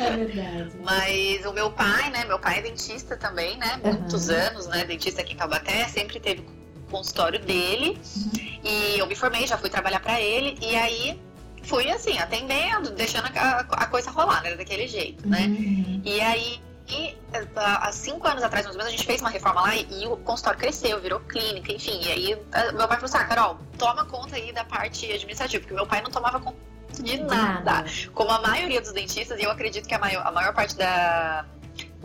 É 0.00 0.10
verdade. 0.10 0.72
Mas 0.84 1.46
o 1.46 1.52
meu 1.52 1.70
pai, 1.70 2.10
né? 2.10 2.24
Meu 2.26 2.38
pai 2.38 2.58
é 2.58 2.62
dentista 2.62 3.16
também, 3.16 3.56
né? 3.56 3.80
Muitos 3.82 4.28
Aham. 4.28 4.40
anos, 4.48 4.66
né? 4.66 4.84
Dentista 4.84 5.22
aqui 5.22 5.32
em 5.32 5.36
Taubaté, 5.36 5.88
sempre 5.88 6.20
teve 6.20 6.42
o 6.42 6.90
consultório 6.90 7.40
dele. 7.40 7.98
Uhum. 8.16 8.60
E 8.62 8.98
eu 8.98 9.06
me 9.06 9.16
formei, 9.16 9.46
já 9.46 9.56
fui 9.56 9.70
trabalhar 9.70 10.00
pra 10.00 10.20
ele. 10.20 10.58
E 10.60 10.76
aí 10.76 11.20
fui 11.62 11.90
assim, 11.90 12.18
atendendo, 12.18 12.90
deixando 12.90 13.26
a, 13.36 13.60
a 13.60 13.86
coisa 13.86 14.10
rolar, 14.10 14.42
né? 14.42 14.54
Daquele 14.54 14.86
jeito, 14.86 15.26
né? 15.28 15.46
Uhum. 15.46 16.02
E 16.04 16.20
aí, 16.20 16.60
e, 16.92 17.18
há 17.56 17.88
há 17.88 17.92
cinco 17.92 18.26
anos 18.26 18.42
atrás, 18.42 18.64
mais 18.66 18.76
ou 18.76 18.78
menos, 18.82 18.92
a 18.92 18.96
gente 18.96 19.06
fez 19.06 19.20
uma 19.20 19.30
reforma 19.30 19.62
lá 19.62 19.74
e, 19.74 20.02
e 20.02 20.06
o 20.06 20.16
consultório 20.18 20.58
cresceu, 20.58 21.00
virou 21.00 21.20
clínica, 21.20 21.72
enfim. 21.72 22.00
E 22.02 22.12
aí, 22.12 22.42
a- 22.52 22.72
meu 22.72 22.86
pai 22.88 22.98
falou 22.98 23.04
assim: 23.04 23.16
ah, 23.18 23.24
Carol, 23.24 23.58
toma 23.78 24.04
conta 24.06 24.36
aí 24.36 24.52
da 24.52 24.64
parte 24.64 25.10
administrativa, 25.10 25.60
porque 25.62 25.74
meu 25.74 25.86
pai 25.86 26.02
não 26.02 26.10
tomava 26.10 26.38
conta 26.40 26.56
de 27.00 27.16
nada. 27.22 27.84
Como 28.14 28.30
a 28.30 28.40
maioria 28.42 28.80
dos 28.80 28.92
dentistas, 28.92 29.38
e 29.40 29.44
eu 29.44 29.50
acredito 29.50 29.88
que 29.88 29.94
a 29.94 29.98
maior, 29.98 30.26
a 30.26 30.30
maior 30.30 30.52
parte 30.54 30.76
da, 30.76 31.44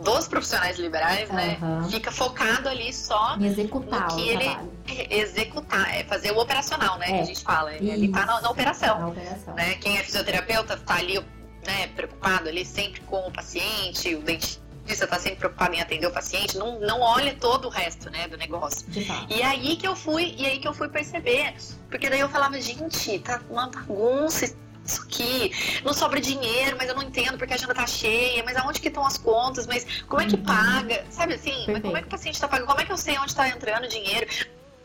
dos 0.02 0.26
profissionais 0.28 0.78
liberais, 0.78 1.28
né, 1.28 1.58
Aham. 1.60 1.88
fica 1.90 2.10
focado 2.10 2.68
ali 2.70 2.90
só 2.92 3.36
Em 3.36 3.44
executar 3.46 4.08
No 4.08 4.16
que 4.16 4.28
ele- 4.30 4.44
trabalho. 4.44 4.72
executar, 5.10 5.94
é 5.94 6.04
fazer 6.04 6.32
o 6.32 6.38
operacional, 6.38 6.96
né, 6.98 7.06
que 7.06 7.12
É. 7.12 7.20
a 7.20 7.24
gente 7.24 7.42
fala. 7.42 7.74
Ele 7.74 8.08
tá 8.08 8.24
na, 8.24 8.40
na 8.40 8.50
operação 8.50 8.98
Na 8.98 9.08
operação. 9.08 9.54
né? 9.54 9.74
Quem 9.74 9.98
é 9.98 10.02
fisioterapeuta 10.02 10.76
tá 10.78 10.94
ali, 10.94 11.18
né, 11.66 11.88
preocupado 11.94 12.48
ali 12.48 12.64
sempre 12.64 13.00
com 13.02 13.28
o 13.28 13.30
paciente, 13.32 14.14
o 14.14 14.22
dentista 14.22 14.62
tá 15.06 15.18
sempre 15.18 15.38
preocupado 15.38 15.74
em 15.74 15.80
atender 15.80 16.06
o 16.06 16.10
paciente, 16.12 16.56
não, 16.56 16.78
não 16.80 17.00
olha 17.00 17.34
todo 17.34 17.66
o 17.66 17.68
resto, 17.68 18.10
né, 18.10 18.26
do 18.28 18.36
negócio. 18.36 18.86
E 19.28 19.42
aí 19.42 19.76
que 19.76 19.86
eu 19.86 19.94
fui, 19.96 20.34
e 20.38 20.46
aí 20.46 20.58
que 20.58 20.66
eu 20.68 20.74
fui 20.74 20.88
perceber, 20.88 21.54
porque 21.90 22.08
daí 22.08 22.20
eu 22.20 22.28
falava, 22.28 22.60
gente, 22.60 23.18
tá 23.20 23.40
uma 23.50 23.68
bagunça 23.68 24.44
isso 24.84 25.02
aqui, 25.02 25.52
não 25.84 25.92
sobra 25.92 26.18
dinheiro, 26.18 26.76
mas 26.78 26.88
eu 26.88 26.94
não 26.94 27.02
entendo 27.02 27.36
porque 27.36 27.52
a 27.52 27.56
agenda 27.56 27.74
tá 27.74 27.86
cheia, 27.86 28.42
mas 28.42 28.56
aonde 28.56 28.80
que 28.80 28.88
estão 28.88 29.04
as 29.06 29.18
contas, 29.18 29.66
mas 29.66 30.02
como 30.08 30.22
é 30.22 30.26
que 30.26 30.36
Uhum. 30.36 30.42
paga, 30.44 31.04
sabe 31.10 31.34
assim, 31.34 31.66
mas 31.68 31.82
como 31.82 31.96
é 31.96 32.00
que 32.00 32.06
o 32.06 32.10
paciente 32.10 32.40
tá 32.40 32.48
pagando, 32.48 32.66
como 32.68 32.80
é 32.80 32.84
que 32.86 32.92
eu 32.92 32.96
sei 32.96 33.18
onde 33.18 33.34
tá 33.34 33.46
entrando 33.48 33.86
dinheiro? 33.86 34.26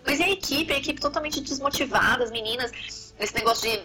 Mas 0.05 0.19
e 0.19 0.23
a 0.23 0.29
equipe, 0.29 0.73
a 0.73 0.77
equipe 0.77 0.99
totalmente 0.99 1.39
desmotivada, 1.39 2.25
as 2.25 2.31
meninas, 2.31 3.13
esse 3.17 3.33
negócio 3.33 3.69
de, 3.71 3.79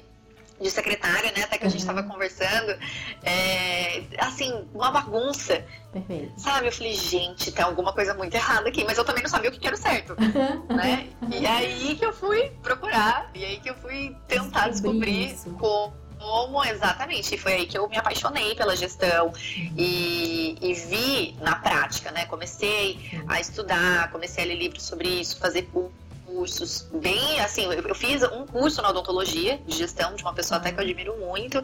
de 0.60 0.70
secretária, 0.70 1.30
né, 1.36 1.44
até 1.44 1.56
que 1.58 1.66
a 1.66 1.68
gente 1.68 1.80
Uhum. 1.82 1.94
tava 1.94 2.02
conversando, 2.02 2.76
é, 3.22 4.02
assim, 4.18 4.66
uma 4.74 4.90
bagunça, 4.90 5.64
Perfeito. 5.92 6.32
sabe? 6.36 6.66
Eu 6.66 6.72
falei, 6.72 6.94
gente, 6.94 7.52
tem 7.52 7.64
alguma 7.64 7.92
coisa 7.92 8.12
muito 8.14 8.34
errada 8.34 8.68
aqui, 8.68 8.84
mas 8.84 8.98
eu 8.98 9.04
também 9.04 9.22
não 9.22 9.30
sabia 9.30 9.50
o 9.50 9.52
que 9.52 9.66
era 9.66 9.76
certo 9.76 10.16
né? 10.68 11.08
E 11.30 11.46
aí 11.46 11.94
que 11.96 12.04
eu 12.04 12.12
fui 12.12 12.50
procurar, 12.62 13.30
e 13.34 13.44
aí 13.44 13.60
que 13.60 13.70
eu 13.70 13.74
fui 13.76 14.16
tentar 14.26 14.68
Descobrir 14.68 15.32
isso. 15.32 15.50
como, 15.52 16.64
exatamente. 16.64 17.34
E 17.34 17.38
foi 17.38 17.52
aí 17.54 17.66
que 17.66 17.78
eu 17.78 17.88
me 17.88 17.96
apaixonei 17.96 18.54
pela 18.54 18.74
gestão 18.76 19.32
e, 19.76 20.56
e 20.60 20.74
vi 20.74 21.36
na 21.40 21.56
prática, 21.56 22.10
né? 22.10 22.26
Comecei 22.26 22.98
a 23.28 23.40
estudar, 23.40 24.10
comecei 24.10 24.44
a 24.44 24.46
ler 24.46 24.56
livros 24.56 24.82
sobre 24.82 25.08
isso, 25.08 25.38
fazer 25.38 25.62
cursos 26.38 26.86
bem 26.94 27.40
assim 27.40 27.64
eu, 27.64 27.94
fiz 27.96 28.22
um 28.22 28.46
curso 28.46 28.80
na 28.80 28.90
odontologia 28.90 29.58
de 29.66 29.76
gestão 29.76 30.14
de 30.14 30.22
uma 30.22 30.32
pessoa 30.32 30.58
até 30.60 30.70
que 30.70 30.78
eu 30.78 30.84
admiro 30.84 31.16
muito 31.18 31.60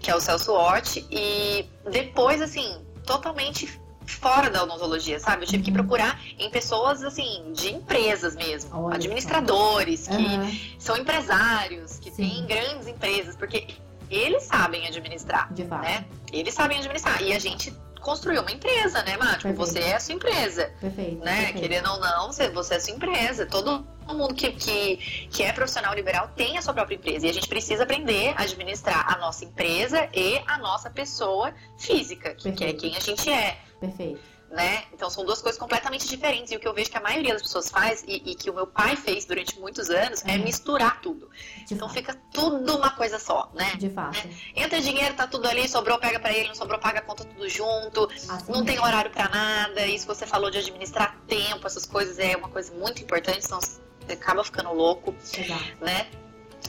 que 0.00 0.10
é 0.10 0.14
o 0.14 0.20
Celso 0.20 0.52
Hort 0.52 0.98
e 1.10 1.64
depois 1.90 2.42
assim 2.42 2.84
totalmente 3.06 3.80
fora 4.06 4.50
da 4.50 4.62
odontologia 4.64 5.18
sabe? 5.18 5.44
Eu 5.44 5.48
tive 5.48 5.62
que 5.62 5.70
Uhum. 5.70 5.76
procurar 5.76 6.20
em 6.38 6.50
pessoas 6.50 7.02
assim 7.02 7.52
de 7.54 7.72
empresas 7.74 8.36
mesmo 8.36 8.70
Olha 8.84 8.96
administradores 8.96 10.06
que 10.06 10.14
Aham, 10.14 10.52
são 10.78 10.96
empresários 10.98 11.98
que 11.98 12.10
Sim. 12.10 12.28
têm 12.28 12.46
grandes 12.46 12.86
empresas 12.86 13.34
porque 13.34 13.66
eles 14.10 14.42
sabem 14.42 14.86
administrar 14.86 15.50
né? 15.80 16.04
Eles 16.32 16.52
sabem 16.52 16.76
administrar 16.78 17.22
e 17.22 17.32
a 17.32 17.38
gente 17.38 17.72
construiu 18.00 18.42
uma 18.42 18.50
empresa 18.50 19.02
né 19.02 19.16
Márcio 19.16 19.42
Perfeito. 19.42 19.56
você 19.56 19.80
é 19.80 19.94
a 19.94 20.00
sua 20.00 20.14
empresa 20.14 20.72
Perfeito. 20.80 21.24
né? 21.24 21.36
perfeito. 21.36 21.60
Querendo 21.60 21.90
ou 21.90 22.00
não, 22.00 22.28
você, 22.28 22.74
é 22.74 22.80
sua 22.80 22.94
empresa. 22.94 23.46
Todo 23.46 23.86
mundo 24.06 24.34
que, 24.34 24.52
que, 24.52 24.96
que 25.30 25.42
é 25.42 25.52
profissional 25.52 25.94
liberal 25.94 26.30
tem 26.34 26.56
a 26.56 26.62
sua 26.62 26.74
própria 26.74 26.96
empresa. 26.96 27.26
E 27.26 27.30
a 27.30 27.32
gente 27.32 27.48
precisa 27.48 27.82
aprender 27.82 28.34
a 28.36 28.42
administrar 28.42 29.12
a 29.12 29.18
nossa 29.18 29.44
empresa 29.44 30.08
e 30.14 30.40
a 30.46 30.58
nossa 30.58 30.90
pessoa 30.90 31.52
física, 31.76 32.34
que, 32.34 32.52
que 32.52 32.64
é 32.64 32.72
quem 32.72 32.96
a 32.96 33.00
gente 33.00 33.30
é. 33.30 33.58
Perfeito. 33.80 34.37
Né? 34.50 34.84
Então 34.94 35.10
são 35.10 35.26
duas 35.26 35.42
coisas 35.42 35.58
completamente 35.60 36.08
diferentes. 36.08 36.50
E 36.50 36.56
o 36.56 36.58
que 36.60 36.66
eu 36.66 36.72
vejo 36.72 36.90
que 36.90 36.96
a 36.96 37.00
maioria 37.02 37.34
das 37.34 37.42
pessoas 37.42 37.68
faz, 37.70 38.02
e, 38.08 38.22
e 38.30 38.34
que 38.34 38.48
o 38.48 38.54
meu 38.54 38.66
pai 38.66 38.96
fez 38.96 39.26
durante 39.26 39.60
muitos 39.60 39.90
anos, 39.90 40.24
é 40.24 40.36
Uhum. 40.36 40.44
misturar 40.44 41.02
tudo. 41.02 41.28
De 41.66 41.74
Então 41.74 41.86
fato. 41.86 41.98
fica 41.98 42.14
tudo 42.32 42.76
uma 42.78 42.88
coisa 42.90 43.18
só, 43.18 43.50
né? 43.54 43.74
De 43.76 43.90
fato. 43.90 44.18
Entra 44.56 44.80
dinheiro, 44.80 45.14
tá 45.14 45.26
tudo 45.26 45.46
ali, 45.46 45.68
sobrou, 45.68 45.98
pega 45.98 46.18
pra 46.18 46.32
ele, 46.32 46.48
não 46.48 46.54
sobrou, 46.54 46.78
paga 46.78 47.00
a 47.00 47.02
conta 47.02 47.24
tudo 47.26 47.46
junto. 47.46 48.08
Assim 48.10 48.50
Não 48.50 48.64
tem 48.64 48.76
mesmo. 48.76 48.86
horário 48.86 49.10
pra 49.10 49.28
nada. 49.28 49.86
Isso 49.86 50.06
que 50.06 50.14
você 50.14 50.26
falou 50.26 50.50
de 50.50 50.56
administrar 50.58 51.14
tempo, 51.26 51.66
essas 51.66 51.84
coisas 51.84 52.18
é 52.18 52.34
uma 52.34 52.48
coisa 52.48 52.72
muito 52.72 53.02
importante, 53.02 53.44
senão 53.44 53.60
você 53.60 53.80
acaba 54.14 54.42
ficando 54.42 54.72
louco, 54.72 55.14
Exato. 55.36 55.62
né? 55.82 56.06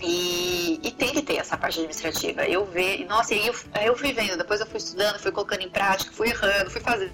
E, 0.01 0.79
e 0.83 0.91
tem 0.91 1.13
que 1.13 1.21
ter 1.21 1.37
essa 1.37 1.57
parte 1.57 1.79
administrativa. 1.79 2.45
Eu 2.45 2.65
vejo, 2.65 3.05
nossa, 3.05 3.33
e 3.33 3.47
eu, 3.47 3.55
aí 3.73 3.85
eu 3.87 3.95
fui 3.97 4.11
vendo, 4.13 4.37
depois 4.37 4.59
eu 4.59 4.67
fui 4.67 4.77
estudando, 4.77 5.17
fui 5.19 5.31
colocando 5.31 5.61
em 5.61 5.69
prática, 5.69 6.11
fui 6.11 6.27
errando, 6.29 6.69
fui 6.69 6.81
fazendo. 6.81 7.13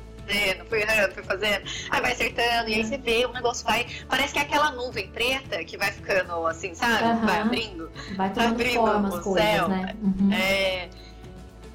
Fui 0.67 0.81
errando, 0.81 1.13
fui 1.13 1.23
fazendo, 1.23 1.63
aí 1.91 2.01
vai 2.01 2.11
acertando, 2.11 2.69
e 2.69 2.73
aí 2.75 2.83
você 2.83 2.97
vê, 2.97 3.25
o 3.25 3.31
negócio 3.33 3.63
vai. 3.65 3.85
Parece 4.09 4.33
que 4.33 4.39
é 4.39 4.41
aquela 4.41 4.71
nuvem 4.71 5.07
preta 5.09 5.63
que 5.63 5.77
vai 5.77 5.91
ficando 5.91 6.45
assim, 6.47 6.73
sabe? 6.73 7.03
Aham. 7.03 7.25
Vai 7.25 7.41
abrindo. 7.41 7.91
Vai 8.15 8.31
abrindo 8.45 8.73
forma 8.73 9.09
o 9.09 9.21
coisas, 9.21 9.43
céu. 9.51 9.67
né? 9.67 9.95
Uhum. 10.01 10.33
É, 10.33 10.89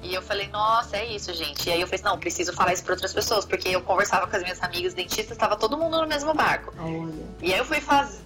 E 0.03 0.13
eu 0.13 0.21
falei, 0.21 0.47
nossa, 0.47 0.97
é 0.97 1.05
isso, 1.05 1.31
gente. 1.33 1.69
E 1.69 1.71
aí 1.71 1.79
eu 1.79 1.87
falei, 1.87 2.03
não, 2.03 2.17
preciso 2.17 2.51
falar 2.53 2.73
isso 2.73 2.83
para 2.83 2.93
outras 2.93 3.13
pessoas, 3.13 3.45
porque 3.45 3.69
eu 3.69 3.81
conversava 3.81 4.25
com 4.27 4.35
as 4.35 4.41
minhas 4.41 4.61
amigas 4.63 4.93
dentistas, 4.95 5.31
estava 5.31 5.55
todo 5.55 5.77
mundo 5.77 6.01
no 6.01 6.07
mesmo 6.07 6.33
barco. 6.33 6.73
Olha. 6.79 7.13
E 7.41 7.53
aí 7.53 7.59
eu 7.59 7.65
fui 7.65 7.79
fazendo, 7.79 8.25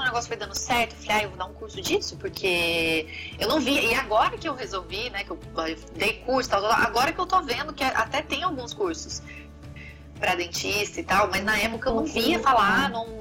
o 0.00 0.04
negócio 0.04 0.28
foi 0.28 0.36
dando 0.38 0.54
certo. 0.54 0.94
Eu 0.94 0.98
falei, 1.02 1.16
ah, 1.16 1.22
eu 1.24 1.28
vou 1.28 1.38
dar 1.38 1.44
um 1.44 1.52
curso 1.52 1.80
disso, 1.80 2.16
porque 2.16 3.06
eu 3.38 3.46
não 3.48 3.60
via. 3.60 3.82
E 3.82 3.94
agora 3.94 4.36
que 4.38 4.48
eu 4.48 4.54
resolvi, 4.54 5.10
né, 5.10 5.22
que 5.22 5.30
eu 5.30 5.38
dei 5.94 6.14
curso 6.24 6.48
tal, 6.48 6.64
agora 6.64 7.12
que 7.12 7.20
eu 7.20 7.26
tô 7.26 7.40
vendo 7.42 7.72
que 7.74 7.84
até 7.84 8.22
tem 8.22 8.42
alguns 8.42 8.72
cursos 8.72 9.20
para 10.20 10.34
dentista 10.36 11.00
e 11.00 11.02
tal, 11.02 11.28
mas 11.30 11.42
na 11.42 11.58
época 11.58 11.88
eu 11.88 11.94
não 11.96 12.04
via 12.04 12.38
falar, 12.38 12.90
não. 12.90 13.18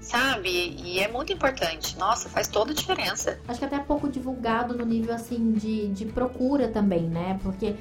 Sabe? 0.00 0.76
E 0.84 0.98
é 0.98 1.06
muito 1.08 1.32
importante. 1.32 1.96
Nossa, 1.96 2.28
faz 2.28 2.48
toda 2.48 2.72
a 2.72 2.74
diferença. 2.74 3.38
Acho 3.46 3.58
que 3.60 3.64
até 3.64 3.78
pouco 3.78 4.08
divulgado 4.08 4.76
no 4.76 4.84
nível 4.84 5.14
assim 5.14 5.52
de, 5.52 5.88
de 5.88 6.06
procura 6.06 6.68
também, 6.68 7.02
né? 7.02 7.38
Porque, 7.42 7.76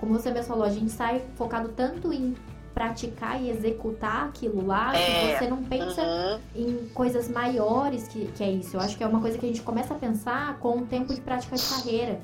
como 0.00 0.14
você 0.14 0.30
mesmo 0.30 0.48
falou, 0.48 0.64
a 0.64 0.70
gente 0.70 0.90
sai 0.90 1.22
focado 1.36 1.68
tanto 1.68 2.10
em 2.12 2.34
praticar 2.72 3.42
e 3.42 3.50
executar 3.50 4.26
aquilo 4.28 4.64
lá 4.66 4.96
É. 4.96 5.32
que 5.32 5.38
você 5.38 5.50
não 5.50 5.62
pensa 5.64 6.00
Uhum. 6.02 6.38
em 6.56 6.88
coisas 6.94 7.28
maiores 7.28 8.08
que, 8.08 8.26
que 8.28 8.42
é 8.42 8.50
isso. 8.50 8.76
Eu 8.76 8.80
acho 8.80 8.96
que 8.96 9.04
é 9.04 9.06
uma 9.06 9.20
coisa 9.20 9.36
que 9.36 9.44
a 9.44 9.48
gente 9.48 9.62
começa 9.62 9.92
a 9.94 9.98
pensar 9.98 10.58
com 10.60 10.78
o 10.78 10.86
tempo 10.86 11.12
de 11.12 11.20
prática 11.20 11.54
de 11.56 11.62
carreira. 11.68 12.20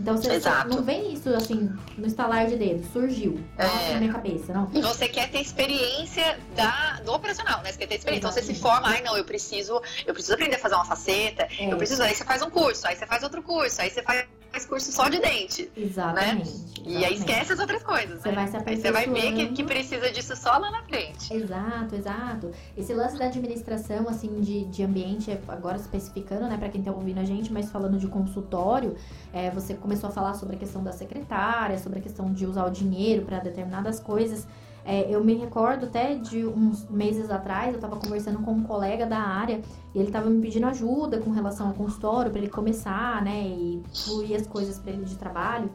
Então 0.00 0.16
você 0.16 0.32
Exato. 0.32 0.68
não 0.68 0.82
vem 0.82 1.12
isso 1.12 1.28
assim 1.34 1.70
no 1.96 2.06
estalar 2.06 2.46
de 2.46 2.56
dedo, 2.56 2.86
surgiu 2.92 3.40
Nossa, 3.58 3.72
É. 3.72 3.94
na 3.94 4.00
minha 4.00 4.12
cabeça, 4.12 4.52
não. 4.52 4.70
E 4.72 4.80
você 4.80 5.08
quer 5.08 5.30
ter 5.30 5.40
experiência 5.40 6.38
da, 6.54 7.00
do 7.04 7.12
operacional, 7.12 7.62
né? 7.62 7.72
Você 7.72 7.78
quer 7.78 7.86
ter 7.88 7.96
experiência. 7.96 8.18
Então 8.28 8.32
você 8.32 8.42
se 8.42 8.54
forma, 8.54 8.88
ai 8.88 9.02
não, 9.02 9.16
eu 9.16 9.24
preciso, 9.24 9.80
eu 10.06 10.14
preciso 10.14 10.34
aprender 10.34 10.56
a 10.56 10.58
fazer 10.58 10.74
uma 10.76 10.84
faceta, 10.84 11.48
É. 11.58 11.72
eu 11.72 11.76
preciso, 11.76 12.02
aí 12.02 12.14
você 12.14 12.24
faz 12.24 12.42
um 12.42 12.50
curso, 12.50 12.86
aí 12.86 12.96
você 12.96 13.06
faz 13.06 13.22
outro 13.22 13.42
curso, 13.42 13.80
aí 13.82 13.90
você 13.90 14.02
faz 14.02 14.24
curso 14.66 14.90
só 14.92 15.08
de 15.08 15.18
dente. 15.20 15.70
Exatamente. 15.76 16.68
E 16.84 17.04
aí 17.04 17.14
esquece 17.14 17.52
as 17.52 17.58
outras 17.58 17.82
coisas, 17.82 18.20
Você 18.22 18.28
né? 18.30 18.34
vai 18.34 18.48
se 18.48 18.56
Aí 18.56 18.76
você 18.76 18.90
vai 18.92 19.06
ver 19.06 19.12
que, 19.12 19.18
aperfeiçoando. 19.20 19.54
que 19.54 19.64
precisa 19.64 20.10
disso 20.10 20.36
só 20.36 20.56
lá 20.58 20.70
na 20.70 20.82
frente. 20.82 21.32
Exato, 21.34 21.94
exato. 21.94 22.50
Esse 22.76 22.94
lance 22.94 23.18
da 23.18 23.26
administração, 23.26 24.08
assim, 24.08 24.40
de, 24.40 24.64
de 24.66 24.82
ambiente, 24.82 25.30
agora 25.48 25.76
especificando, 25.76 26.46
né, 26.48 26.56
pra 26.56 26.68
quem 26.68 26.82
tá 26.82 26.90
ouvindo 26.90 27.18
a 27.18 27.24
gente, 27.24 27.52
mas 27.52 27.70
falando 27.70 27.98
de 27.98 28.06
consultório, 28.06 28.96
é, 29.32 29.50
você 29.50 29.74
começou 29.74 30.08
a 30.08 30.12
falar 30.12 30.34
sobre 30.34 30.56
a 30.56 30.58
questão 30.58 30.82
da 30.82 30.92
secretária, 30.92 31.78
sobre 31.78 31.98
a 31.98 32.02
questão 32.02 32.32
de 32.32 32.46
usar 32.46 32.64
o 32.66 32.70
dinheiro 32.70 33.24
para 33.26 33.38
determinadas 33.40 34.00
coisas. 34.00 34.46
É, 34.90 35.06
eu 35.14 35.22
me 35.22 35.34
recordo 35.34 35.84
até 35.84 36.14
de 36.14 36.46
uns 36.46 36.88
meses 36.88 37.30
atrás, 37.30 37.74
eu 37.74 37.78
tava 37.78 37.96
conversando 37.96 38.38
com 38.38 38.52
um 38.52 38.62
colega 38.62 39.04
da 39.04 39.18
área 39.18 39.60
e 39.94 39.98
ele 39.98 40.10
tava 40.10 40.30
me 40.30 40.40
pedindo 40.40 40.66
ajuda 40.66 41.18
com 41.18 41.28
relação 41.28 41.68
ao 41.68 41.74
consultório 41.74 42.30
para 42.30 42.40
ele 42.40 42.48
começar, 42.48 43.22
né, 43.22 43.38
e 43.48 43.82
fluir 43.94 44.34
as 44.34 44.46
coisas 44.46 44.78
para 44.78 44.92
ele 44.92 45.04
de 45.04 45.14
trabalho. 45.16 45.70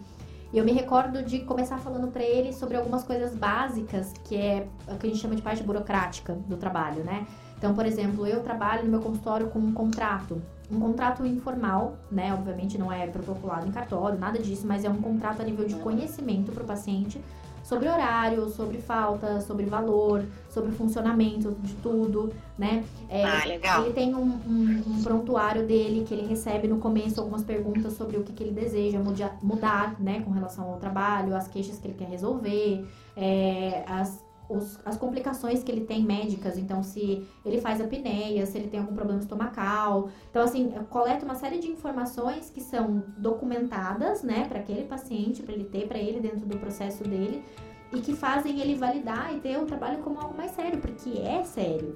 E 0.52 0.58
eu 0.58 0.66
me 0.66 0.72
recordo 0.72 1.22
de 1.22 1.42
começar 1.42 1.78
falando 1.78 2.08
para 2.08 2.24
ele 2.24 2.52
sobre 2.54 2.76
algumas 2.76 3.04
coisas 3.04 3.36
básicas, 3.36 4.12
que 4.24 4.36
é 4.36 4.68
o 4.88 4.98
que 4.98 5.06
a 5.06 5.10
gente 5.12 5.22
chama 5.22 5.36
de 5.36 5.44
parte 5.44 5.62
burocrática 5.62 6.34
do 6.34 6.58
trabalho, 6.58 7.04
né? 7.04 7.28
Então, 7.56 7.76
por 7.76 7.86
exemplo, 7.86 8.26
eu 8.26 8.42
trabalho 8.42 8.84
no 8.84 8.90
meu 8.90 9.00
consultório 9.00 9.48
com 9.52 9.60
um 9.60 9.72
contrato. 9.72 10.42
Um 10.72 10.80
contrato 10.80 11.24
informal, 11.24 11.98
né? 12.12 12.34
Obviamente 12.34 12.80
não 12.80 12.92
é 12.92 13.06
protocolado 13.06 13.68
em 13.68 13.72
cartório, 13.72 14.18
nada 14.18 14.40
disso, 14.40 14.66
mas 14.66 14.84
é 14.84 14.90
um 14.90 15.02
contrato 15.02 15.44
a 15.44 15.46
nível 15.46 15.68
de 15.68 15.76
conhecimento 15.76 16.52
para 16.52 16.64
o 16.64 16.66
paciente 16.66 17.22
sobre 17.64 17.88
horário, 17.88 18.50
sobre 18.50 18.78
falta, 18.78 19.40
sobre 19.42 19.66
valor, 19.66 20.24
sobre 20.50 20.72
o 20.72 20.74
funcionamento 20.74 21.56
de 21.62 21.74
tudo, 21.76 22.32
né? 22.58 22.84
É, 23.10 23.24
ah, 23.24 23.46
legal. 23.46 23.84
Ele 23.84 23.94
tem 23.94 24.14
um, 24.14 24.22
um, 24.22 24.84
um, 24.88 25.04
prontuário 25.04 25.66
dele 25.66 26.06
que 26.06 26.14
ele 26.14 26.28
recebe 26.28 26.68
no 26.68 26.78
começo 26.78 27.20
algumas 27.20 27.44
perguntas 27.44 27.94
sobre 27.94 28.18
o 28.18 28.24
que, 28.24 28.34
que 28.34 28.44
ele 28.44 28.52
deseja 28.52 29.00
mudar, 29.00 29.38
mudar, 29.42 30.00
né, 30.00 30.22
com 30.22 30.32
relação 30.32 30.70
ao 30.70 30.78
trabalho, 30.78 31.36
as 31.36 31.48
queixas 31.48 31.80
que 31.80 31.88
ele 31.88 31.96
quer 31.96 32.10
resolver, 32.10 32.86
é, 33.16 33.84
as 33.88 34.24
os, 34.56 34.80
as 34.86 34.98
complicações 34.98 35.64
que 35.64 35.72
ele 35.72 35.86
tem 35.86 36.04
médicas, 36.04 36.58
então 36.58 36.84
se 36.84 37.26
ele 37.46 37.60
faz 37.60 37.82
apneia, 37.82 38.46
se 38.46 38.58
ele 38.58 38.68
tem 38.68 38.80
algum 38.80 38.94
problema 38.94 39.20
estomacal. 39.20 40.10
Então, 40.30 40.44
assim, 40.44 40.72
coleta 40.90 41.26
uma 41.26 41.36
série 41.36 41.60
de 41.60 41.70
informações 41.70 42.50
que 42.50 42.62
são 42.62 43.04
documentadas, 43.18 44.24
né, 44.24 44.46
para 44.48 44.60
aquele 44.60 44.84
paciente, 44.84 45.44
para 45.44 45.54
ele 45.54 45.66
ter, 45.66 45.88
para 45.88 46.00
ele 46.00 46.20
dentro 46.20 46.46
do 46.46 46.58
processo 46.58 47.04
dele, 47.04 47.44
e 47.92 48.02
que 48.02 48.16
fazem 48.16 48.60
ele 48.60 48.76
validar 48.76 49.36
e 49.36 49.40
ter 49.40 49.58
o 49.58 49.66
trabalho 49.66 50.00
como 50.00 50.20
algo 50.20 50.36
mais 50.36 50.52
sério, 50.52 50.80
porque 50.80 51.20
é 51.20 51.44
sério. 51.44 51.96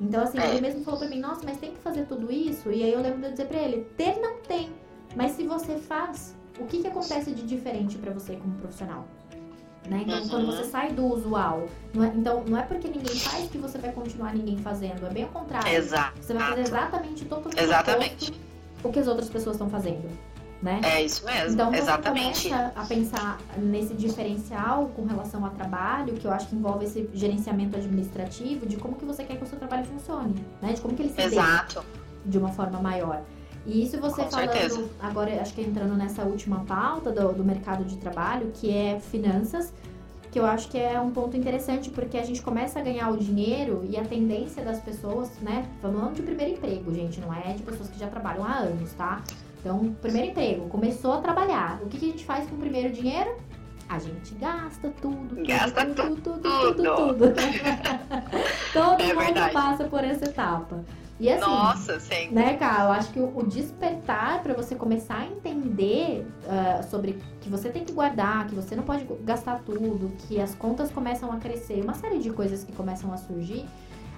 Então, 0.00 0.22
assim, 0.22 0.38
ele 0.38 0.60
mesmo 0.60 0.84
falou 0.84 1.00
pra 1.00 1.08
mim, 1.08 1.20
nossa, 1.20 1.42
mas 1.44 1.58
tem 1.58 1.72
que 1.72 1.78
fazer 1.78 2.06
tudo 2.06 2.30
isso? 2.30 2.70
E 2.70 2.82
aí 2.82 2.92
eu 2.92 3.00
lembro 3.00 3.20
de 3.20 3.26
eu 3.26 3.30
dizer 3.30 3.46
pra 3.46 3.58
ele, 3.58 3.84
ter 3.96 4.18
não 4.20 4.40
tem. 4.40 4.70
Mas 5.14 5.32
se 5.32 5.46
você 5.46 5.78
faz, 5.78 6.36
o 6.60 6.64
que, 6.64 6.82
que 6.82 6.86
acontece 6.86 7.30
de 7.32 7.42
diferente 7.42 7.96
para 7.96 8.12
você 8.12 8.36
como 8.36 8.54
profissional? 8.56 9.06
Né? 9.88 10.02
Então, 10.04 10.20
uhum. 10.20 10.28
quando 10.28 10.46
você 10.46 10.64
sai 10.64 10.92
do 10.92 11.04
usual, 11.06 11.68
não 11.94 12.04
é, 12.04 12.08
então 12.08 12.42
não 12.46 12.58
é 12.58 12.62
porque 12.62 12.88
ninguém 12.88 13.14
faz 13.16 13.48
que 13.48 13.58
você 13.58 13.78
vai 13.78 13.92
continuar 13.92 14.34
ninguém 14.34 14.58
fazendo, 14.58 15.06
é 15.06 15.10
bem 15.10 15.24
o 15.24 15.28
contrário. 15.28 15.68
Exato. 15.68 16.20
Você 16.20 16.34
vai 16.34 16.48
fazer 16.48 16.60
exatamente 16.62 17.24
totalmente 17.24 17.62
exatamente. 17.62 18.32
o 18.82 18.90
que 18.90 18.98
as 18.98 19.06
outras 19.06 19.28
pessoas 19.28 19.56
estão 19.56 19.68
fazendo. 19.70 20.08
Né? 20.62 20.80
É 20.82 21.02
isso 21.02 21.24
mesmo. 21.24 21.52
Então, 21.52 21.70
você 21.70 21.78
exatamente. 21.78 22.48
começa 22.48 22.72
a 22.74 22.84
pensar 22.84 23.38
nesse 23.58 23.94
diferencial 23.94 24.90
com 24.96 25.04
relação 25.04 25.44
ao 25.44 25.50
trabalho, 25.50 26.14
que 26.14 26.24
eu 26.24 26.32
acho 26.32 26.48
que 26.48 26.56
envolve 26.56 26.86
esse 26.86 27.08
gerenciamento 27.12 27.76
administrativo, 27.76 28.66
de 28.66 28.76
como 28.76 28.96
que 28.96 29.04
você 29.04 29.22
quer 29.22 29.36
que 29.36 29.44
o 29.44 29.46
seu 29.46 29.58
trabalho 29.58 29.84
funcione, 29.84 30.34
né? 30.62 30.72
De 30.72 30.80
como 30.80 30.96
que 30.96 31.02
ele 31.02 31.12
se 31.12 31.20
Exato. 31.20 31.84
de 32.24 32.38
uma 32.38 32.48
forma 32.48 32.80
maior. 32.80 33.22
E 33.66 33.82
isso 33.82 34.00
você 34.00 34.22
Com 34.22 34.30
falando, 34.30 34.52
certeza. 34.52 34.84
agora 35.00 35.42
acho 35.42 35.52
que 35.52 35.60
entrando 35.60 35.94
nessa 35.94 36.22
última 36.22 36.60
pauta 36.64 37.10
do, 37.10 37.32
do 37.32 37.44
mercado 37.44 37.84
de 37.84 37.96
trabalho, 37.96 38.52
que 38.54 38.72
é 38.72 39.00
finanças, 39.00 39.72
que 40.30 40.38
eu 40.38 40.46
acho 40.46 40.68
que 40.68 40.78
é 40.78 41.00
um 41.00 41.10
ponto 41.10 41.36
interessante, 41.36 41.90
porque 41.90 42.16
a 42.16 42.24
gente 42.24 42.42
começa 42.42 42.78
a 42.78 42.82
ganhar 42.82 43.10
o 43.10 43.16
dinheiro 43.16 43.84
e 43.88 43.96
a 43.96 44.04
tendência 44.04 44.62
das 44.62 44.78
pessoas, 44.80 45.30
né? 45.40 45.66
Falando 45.82 46.14
de 46.14 46.22
primeiro 46.22 46.52
emprego, 46.52 46.94
gente, 46.94 47.20
não 47.20 47.32
é 47.34 47.54
de 47.54 47.62
pessoas 47.62 47.88
que 47.88 47.98
já 47.98 48.06
trabalham 48.06 48.44
há 48.44 48.56
anos, 48.58 48.92
tá? 48.92 49.22
Então, 49.60 49.96
primeiro 50.00 50.28
emprego, 50.28 50.68
começou 50.68 51.14
a 51.14 51.20
trabalhar. 51.20 51.80
O 51.82 51.88
que, 51.88 51.98
que 51.98 52.04
a 52.04 52.10
gente 52.10 52.24
faz 52.24 52.48
com 52.48 52.54
o 52.54 52.58
primeiro 52.58 52.92
dinheiro? 52.92 53.34
A 53.88 53.98
gente 53.98 54.34
gasta 54.34 54.92
tudo, 55.00 55.44
gasta 55.46 55.86
tudo, 55.86 56.16
tudo, 56.20 56.40
tudo, 56.40 56.74
tudo, 56.74 56.96
tudo. 56.96 57.14
tudo. 57.16 57.34
Todo 58.72 59.00
é 59.00 59.06
mundo 59.14 59.24
verdade. 59.24 59.52
passa 59.52 59.84
por 59.84 60.04
essa 60.04 60.24
etapa. 60.24 60.84
E 61.18 61.30
assim, 61.30 61.40
Nossa, 61.40 61.98
sim. 61.98 62.28
Né, 62.30 62.56
cara, 62.56 62.84
eu 62.84 62.92
acho 62.92 63.10
que 63.10 63.20
o, 63.20 63.42
despertar 63.46 64.42
para 64.42 64.52
você 64.52 64.74
começar 64.74 65.18
a 65.18 65.26
entender 65.26 66.26
uh, 66.44 66.90
sobre 66.90 67.18
que 67.40 67.48
você 67.48 67.70
tem 67.70 67.84
que 67.84 67.92
guardar, 67.92 68.46
que 68.46 68.54
você 68.54 68.76
não 68.76 68.82
pode 68.82 69.06
gastar 69.22 69.60
tudo, 69.64 70.12
que 70.26 70.40
as 70.40 70.54
contas 70.54 70.90
começam 70.90 71.32
a 71.32 71.38
crescer, 71.38 71.80
uma 71.82 71.94
série 71.94 72.18
de 72.18 72.30
coisas 72.30 72.64
que 72.64 72.72
começam 72.72 73.12
a 73.12 73.16
surgir, 73.16 73.66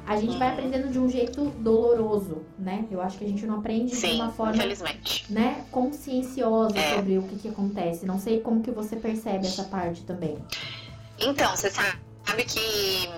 a 0.08 0.16
gente 0.16 0.38
vai 0.38 0.48
uhum. 0.48 0.54
aprendendo 0.54 0.90
de 0.90 0.98
um 0.98 1.08
jeito 1.08 1.44
doloroso, 1.58 2.42
né? 2.58 2.86
Eu 2.90 3.00
acho 3.00 3.18
que 3.18 3.26
a 3.26 3.28
gente 3.28 3.44
não 3.46 3.58
aprende 3.58 3.94
Sim, 3.94 4.12
de 4.12 4.14
uma 4.14 4.30
forma, 4.30 4.56
infelizmente. 4.56 5.30
né, 5.30 5.66
conscienciosa 5.70 6.78
é. 6.78 6.96
sobre 6.96 7.18
o 7.18 7.22
que, 7.24 7.36
que 7.36 7.48
acontece. 7.48 8.06
Não 8.06 8.18
sei 8.18 8.40
como 8.40 8.62
que 8.62 8.70
você 8.70 8.96
percebe 8.96 9.46
essa 9.46 9.64
parte 9.64 10.02
também. 10.04 10.38
Então, 11.18 11.54
você 11.54 11.70
sabe 11.70 12.44
que 12.44 13.08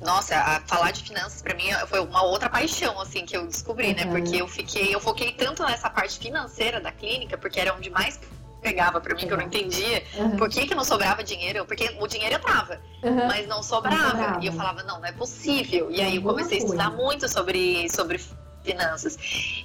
nossa, 0.00 0.62
falar 0.66 0.90
de 0.90 1.02
finanças 1.02 1.42
para 1.42 1.54
mim 1.54 1.70
foi 1.86 2.00
uma 2.00 2.22
outra 2.22 2.48
paixão 2.48 3.00
assim 3.00 3.24
que 3.24 3.36
eu 3.36 3.46
descobri, 3.46 3.94
né? 3.94 4.04
uhum. 4.04 4.10
Porque 4.12 4.36
eu 4.36 4.48
fiquei, 4.48 4.94
eu 4.94 5.00
foquei 5.00 5.32
tanto 5.32 5.62
nessa 5.64 5.88
parte 5.88 6.18
financeira 6.18 6.80
da 6.80 6.92
clínica, 6.92 7.38
porque 7.38 7.60
era 7.60 7.74
onde 7.74 7.90
mais 7.90 8.18
pegava 8.60 9.00
para 9.00 9.14
mim 9.14 9.22
uhum. 9.22 9.28
que 9.28 9.32
eu 9.32 9.38
não 9.38 9.44
entendia 9.44 10.02
uhum. 10.16 10.36
por 10.36 10.48
que, 10.48 10.66
que 10.66 10.74
não 10.74 10.84
sobrava 10.84 11.22
dinheiro, 11.22 11.64
porque 11.64 11.96
o 12.00 12.06
dinheiro 12.06 12.34
entrava, 12.34 12.80
uhum. 13.02 13.26
mas 13.26 13.46
não 13.46 13.62
sobrava. 13.62 13.96
não 13.96 14.10
sobrava. 14.10 14.44
E 14.44 14.46
eu 14.46 14.52
falava, 14.52 14.82
não, 14.82 14.98
não 14.98 15.06
é 15.06 15.12
possível. 15.12 15.90
E 15.90 16.00
aí 16.00 16.16
eu 16.16 16.22
comecei 16.22 16.58
a 16.58 16.60
estudar 16.60 16.90
muito 16.90 17.28
sobre, 17.28 17.88
sobre 17.90 18.20
finanças. 18.64 19.16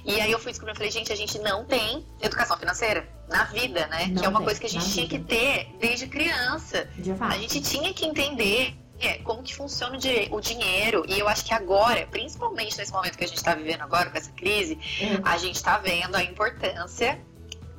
E 0.04 0.20
aí 0.20 0.30
eu 0.30 0.38
fui 0.38 0.52
descobrindo, 0.52 0.78
falei, 0.78 0.92
gente, 0.92 1.12
a 1.12 1.16
gente 1.16 1.38
não 1.40 1.64
tem 1.64 2.06
educação 2.20 2.56
financeira 2.56 3.06
na 3.28 3.44
vida, 3.44 3.86
né? 3.88 4.06
Não 4.06 4.20
que 4.20 4.26
é 4.26 4.28
uma 4.28 4.38
tem, 4.38 4.46
coisa 4.46 4.60
que 4.60 4.66
a 4.66 4.70
gente 4.70 4.90
tinha 4.92 5.06
vida. 5.08 5.24
que 5.24 5.36
ter 5.36 5.76
desde 5.80 6.06
criança. 6.06 6.88
De 6.96 7.10
a 7.10 7.38
gente 7.38 7.60
tinha 7.60 7.92
que 7.92 8.06
entender 8.06 8.76
é, 9.02 9.18
como 9.18 9.42
que 9.42 9.54
funciona 9.54 9.98
o, 10.30 10.40
dinheiro. 10.40 11.04
E 11.08 11.18
eu 11.18 11.28
acho 11.28 11.44
que 11.44 11.52
agora, 11.52 12.06
principalmente 12.06 12.78
nesse 12.78 12.92
momento 12.92 13.18
que 13.18 13.24
a 13.24 13.26
gente 13.26 13.36
está 13.36 13.54
vivendo 13.54 13.82
agora, 13.82 14.08
com 14.08 14.16
essa 14.16 14.30
crise, 14.32 14.78
uhum. 15.00 15.20
a 15.24 15.36
gente 15.36 15.56
está 15.56 15.78
vendo 15.78 16.14
a 16.14 16.22
importância 16.22 17.20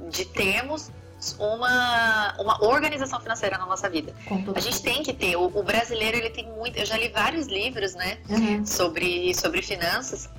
de 0.10 0.26
termos 0.26 0.92
uma, 1.40 2.36
uma 2.38 2.64
organização 2.66 3.20
financeira 3.22 3.58
na 3.58 3.66
nossa 3.66 3.90
vida. 3.90 4.14
A 4.54 4.60
gente 4.60 4.82
tem 4.82 5.02
que 5.02 5.14
ter. 5.14 5.38
O, 5.38 5.46
o, 5.46 5.64
brasileiro, 5.64 6.18
ele 6.18 6.30
tem 6.30 6.46
muito. 6.52 6.78
Eu 6.78 6.86
já 6.86 6.98
li 6.98 7.08
vários 7.08 7.48
livros, 7.48 7.96
né? 7.96 8.18
Uhum. 8.30 8.66
Sobre, 8.66 9.34
sobre 9.34 9.62
finanças. 9.62 10.30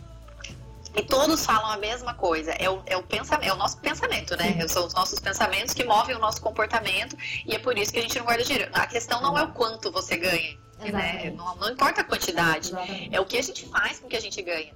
E 0.97 1.03
todos 1.03 1.45
falam 1.45 1.71
a 1.71 1.77
mesma 1.77 2.15
coisa. 2.15 2.53
É 2.53 2.71
o, 2.71 2.83
é 2.87 2.97
o, 2.97 3.03
pensamento, 3.03 3.49
é 3.49 3.53
o 3.53 3.57
nosso 3.57 3.79
pensamento, 3.79 4.37
né? 4.37 4.69
São 4.69 4.87
os 4.87 4.95
nossos 4.95 5.19
pensamentos 5.19 5.75
que 5.75 5.85
movem 5.85 6.15
o 6.15 6.19
nosso 6.19 6.41
comportamento. 6.41 7.17
E 7.47 7.55
é 7.55 7.59
por 7.59 7.77
isso 7.77 7.93
que 7.93 7.99
a 7.99 8.03
gente 8.03 8.17
não 8.19 8.25
guarda 8.25 8.45
dinheiro. 8.45 8.71
A 8.73 8.87
questão 8.87 9.21
não 9.21 9.37
é 9.37 9.43
o 9.43 9.53
quanto 9.53 9.91
você 9.91 10.17
ganha. 10.17 10.64
Né? 10.79 11.33
Não, 11.37 11.57
não, 11.57 11.71
importa 11.71 12.01
a 12.01 12.05
quantidade. 12.05 12.69
Exatamente. 12.69 13.15
É 13.15 13.21
o 13.21 13.25
que 13.25 13.39
a 13.39 13.43
gente 13.43 13.67
faz 13.67 13.99
com 14.01 14.09
que 14.09 14.17
a 14.17 14.21
gente 14.21 14.41
ganha. 14.43 14.75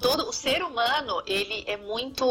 Todo 0.00 0.28
o 0.28 0.32
ser 0.32 0.62
humano, 0.62 1.22
ele 1.26 1.64
é 1.66 1.76
muito. 1.76 2.24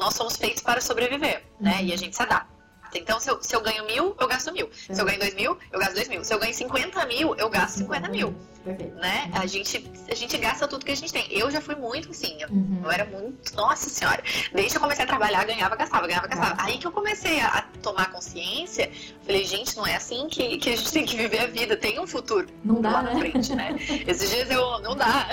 Nós 0.00 0.14
somos 0.14 0.36
feitos 0.36 0.62
para 0.62 0.80
sobreviver, 0.80 1.44
uhum. 1.60 1.66
né? 1.66 1.84
E 1.84 1.92
a 1.92 1.96
gente 1.96 2.16
se 2.16 2.22
adapta. 2.22 2.52
Então, 2.94 3.18
se 3.18 3.30
eu, 3.30 3.42
se 3.42 3.54
eu 3.54 3.60
ganho 3.60 3.84
mil, 3.86 4.14
eu 4.18 4.28
gasto 4.28 4.52
mil. 4.52 4.70
Se 4.72 5.00
eu 5.00 5.04
ganho 5.04 5.18
dois 5.18 5.34
mil, 5.34 5.58
eu 5.70 5.78
gasto 5.78 5.94
dois 5.94 6.08
mil. 6.08 6.24
Se 6.24 6.34
eu 6.34 6.38
ganho 6.38 6.54
cinquenta 6.54 7.04
mil, 7.06 7.34
eu 7.36 7.48
gasto 7.48 7.76
cinquenta 7.78 8.08
mil. 8.08 8.34
Perfeito. 8.64 8.94
Né? 8.96 9.30
A 9.32 9.46
gente, 9.46 9.90
a 10.08 10.14
gente 10.14 10.38
gasta 10.38 10.68
tudo 10.68 10.84
que 10.84 10.92
a 10.92 10.96
gente 10.96 11.12
tem. 11.12 11.26
Eu 11.30 11.50
já 11.50 11.60
fui 11.60 11.74
muito 11.74 12.10
assim. 12.10 12.36
Eu, 12.40 12.48
uhum. 12.48 12.80
eu 12.84 12.90
era 12.90 13.04
muito. 13.04 13.54
Nossa 13.56 13.90
senhora. 13.90 14.22
Desde 14.52 14.72
que 14.72 14.76
eu 14.76 14.80
comecei 14.80 15.04
a 15.04 15.08
trabalhar, 15.08 15.44
ganhava, 15.44 15.74
gastava, 15.74 16.06
ganhava, 16.06 16.28
gastava. 16.28 16.62
Aí 16.62 16.78
que 16.78 16.86
eu 16.86 16.92
comecei 16.92 17.40
a, 17.40 17.48
a, 17.48 17.62
tomar 17.82 18.10
consciência, 18.12 18.90
falei, 19.24 19.44
gente, 19.44 19.76
não 19.76 19.86
é 19.86 19.96
assim 19.96 20.28
que, 20.28 20.58
que 20.58 20.70
a 20.70 20.76
gente 20.76 20.92
tem 20.92 21.04
que 21.04 21.16
viver 21.16 21.40
a 21.40 21.46
vida. 21.46 21.76
Tem 21.76 21.98
um 21.98 22.06
futuro 22.06 22.46
não 22.64 22.80
dá, 22.80 22.90
lá 22.90 23.02
né? 23.02 23.14
na 23.14 23.20
frente, 23.20 23.54
né? 23.54 23.76
Esses 24.06 24.30
dias 24.30 24.50
eu. 24.50 24.80
Não 24.80 24.96
dá. 24.96 25.28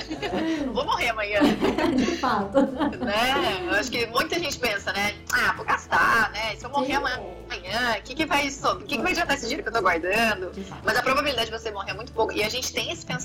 não 0.65 0.73
vou 0.73 0.85
morrer 0.85 1.09
amanhã. 1.09 1.41
De 1.95 2.17
fato. 2.17 2.61
Né? 2.61 3.67
Eu 3.67 3.75
acho 3.75 3.91
que 3.91 4.05
muita 4.07 4.39
gente 4.39 4.57
pensa, 4.57 4.91
né? 4.91 5.15
Ah, 5.31 5.53
vou 5.55 5.65
gastar, 5.65 6.31
né? 6.31 6.55
Se 6.55 6.65
eu 6.65 6.69
morrer 6.69 6.93
amanhã, 6.93 7.19
o 7.97 8.01
que, 8.03 8.15
que 8.15 8.25
vai. 8.25 8.47
O 8.47 8.77
que, 8.79 8.97
que 8.97 9.01
vai 9.01 9.11
adiantar 9.11 9.35
esse 9.35 9.45
dinheiro 9.45 9.63
que 9.63 9.69
eu 9.69 9.73
tô 9.73 9.81
guardando? 9.81 10.51
Mas 10.83 10.97
a 10.97 11.03
probabilidade 11.03 11.51
de 11.51 11.57
você 11.57 11.71
morrer 11.71 11.91
é 11.91 11.93
muito 11.93 12.11
pouco. 12.11 12.33
E 12.33 12.43
a 12.43 12.49
gente 12.49 12.73
tem 12.73 12.91
esse 12.91 13.05
pensamento, 13.05 13.18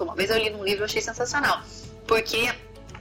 uma 0.00 0.14
vez 0.14 0.30
eu 0.30 0.38
li 0.38 0.50
num 0.50 0.64
livro, 0.64 0.82
eu 0.82 0.86
achei 0.86 1.00
sensacional. 1.00 1.60
Porque 2.06 2.52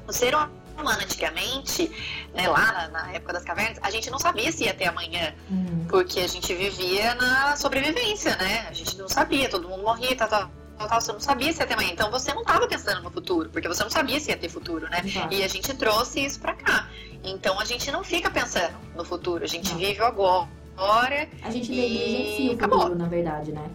o 0.07 0.11
ser 0.11 0.35
humano 0.35 1.01
antigamente, 1.01 1.89
né, 2.33 2.47
lá 2.47 2.71
na, 2.71 2.87
na, 2.89 3.13
época 3.13 3.33
das 3.33 3.43
cavernas, 3.43 3.79
a 3.81 3.89
gente 3.89 4.09
não 4.09 4.19
sabia 4.19 4.51
se 4.51 4.65
ia 4.65 4.73
ter 4.73 4.85
amanhã. 4.85 5.33
Uhum. 5.49 5.85
Porque 5.89 6.19
a 6.19 6.27
gente 6.27 6.53
vivia 6.53 7.15
na 7.15 7.55
sobrevivência, 7.55 8.35
né? 8.37 8.65
A 8.69 8.73
gente 8.73 8.97
não 8.97 9.07
sabia, 9.07 9.49
todo 9.49 9.67
mundo 9.67 9.83
morria, 9.83 10.15
tal, 10.15 10.27
tal. 10.27 10.51
Tal, 10.77 10.99
você 10.99 11.13
não 11.13 11.21
sabia 11.21 11.53
se 11.53 11.59
ia 11.61 11.65
ter 11.65 11.73
amanhã. 11.73 11.91
Então 11.93 12.11
você 12.11 12.33
não 12.33 12.41
estava 12.41 12.67
pensando 12.67 13.01
no 13.01 13.09
futuro, 13.09 13.49
porque 13.49 13.67
você 13.67 13.81
não 13.81 13.89
sabia 13.89 14.19
se 14.19 14.29
ia 14.29 14.37
ter 14.37 14.49
futuro, 14.49 14.89
né? 14.89 15.01
E 15.31 15.41
a 15.41 15.47
gente 15.47 15.73
trouxe 15.73 16.25
isso 16.25 16.39
para 16.39 16.53
cá. 16.53 16.89
Então 17.23 17.59
a 17.59 17.65
gente 17.65 17.89
não 17.91 18.03
fica 18.03 18.29
pensando 18.29 18.75
no 18.93 19.05
futuro, 19.05 19.43
a 19.43 19.47
gente 19.47 19.73
vive 19.75 20.01
o 20.01 20.05
agora. 20.05 21.29
A 21.41 21.49
gente 21.49 21.71
negligencia 21.71 22.53
o 22.53 22.59
futuro, 22.59 22.95
na 22.95 23.07
verdade, 23.07 23.53
né? 23.53 23.69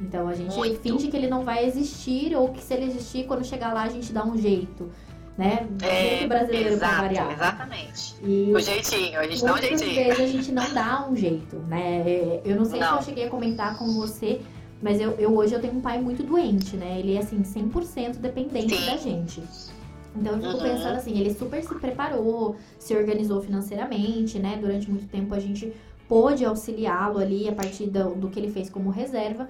Então 0.00 0.28
a 0.28 0.34
gente 0.34 0.56
Muito. 0.56 0.80
finge 0.80 1.08
que 1.08 1.16
ele 1.16 1.28
não 1.28 1.44
vai 1.44 1.64
existir 1.64 2.34
ou 2.36 2.48
que 2.48 2.62
se 2.62 2.74
ele 2.74 2.86
existir, 2.86 3.26
quando 3.26 3.44
chegar 3.44 3.72
lá 3.72 3.82
a 3.82 3.88
gente 3.88 4.12
dá 4.12 4.24
um 4.24 4.36
jeito. 4.36 4.90
Né? 5.36 5.68
É, 5.82 6.26
brasileiro 6.26 6.70
exato, 6.70 6.94
pra 6.96 7.02
variar. 7.02 7.32
Exatamente. 7.32 8.16
E 8.24 8.52
o 8.52 8.58
jeitinho, 8.58 9.20
a 9.20 9.26
gente 9.28 9.44
dá 9.44 9.54
um 9.54 9.56
jeitinho. 9.56 9.94
vezes 9.94 10.20
a 10.20 10.26
gente 10.26 10.52
não 10.52 10.74
dá 10.74 11.08
um 11.08 11.16
jeito, 11.16 11.56
né? 11.68 12.40
Eu 12.44 12.56
não 12.56 12.64
sei 12.64 12.80
não. 12.80 12.94
se 12.94 12.94
eu 12.94 13.02
cheguei 13.02 13.26
a 13.26 13.30
comentar 13.30 13.78
com 13.78 13.86
você, 13.92 14.40
mas 14.82 15.00
eu, 15.00 15.12
eu, 15.12 15.36
hoje 15.36 15.54
eu 15.54 15.60
tenho 15.60 15.74
um 15.74 15.80
pai 15.80 16.00
muito 16.00 16.24
doente, 16.24 16.76
né? 16.76 16.98
Ele 16.98 17.14
é 17.14 17.20
assim, 17.20 17.40
100% 17.40 18.16
dependente 18.16 18.76
Sim. 18.76 18.86
da 18.86 18.96
gente. 18.96 19.42
Então 20.16 20.32
eu 20.32 20.38
fico 20.38 20.54
uhum. 20.54 20.72
pensando 20.72 20.96
assim, 20.96 21.16
ele 21.16 21.32
super 21.32 21.62
se 21.62 21.74
preparou, 21.76 22.56
se 22.76 22.96
organizou 22.96 23.40
financeiramente, 23.40 24.40
né? 24.40 24.58
Durante 24.60 24.90
muito 24.90 25.06
tempo 25.08 25.34
a 25.34 25.38
gente 25.38 25.72
pôde 26.08 26.44
auxiliá-lo 26.44 27.18
ali 27.18 27.48
a 27.48 27.52
partir 27.52 27.86
do, 27.86 28.14
do 28.14 28.30
que 28.30 28.40
ele 28.40 28.50
fez 28.50 28.70
como 28.70 28.90
reserva. 28.90 29.48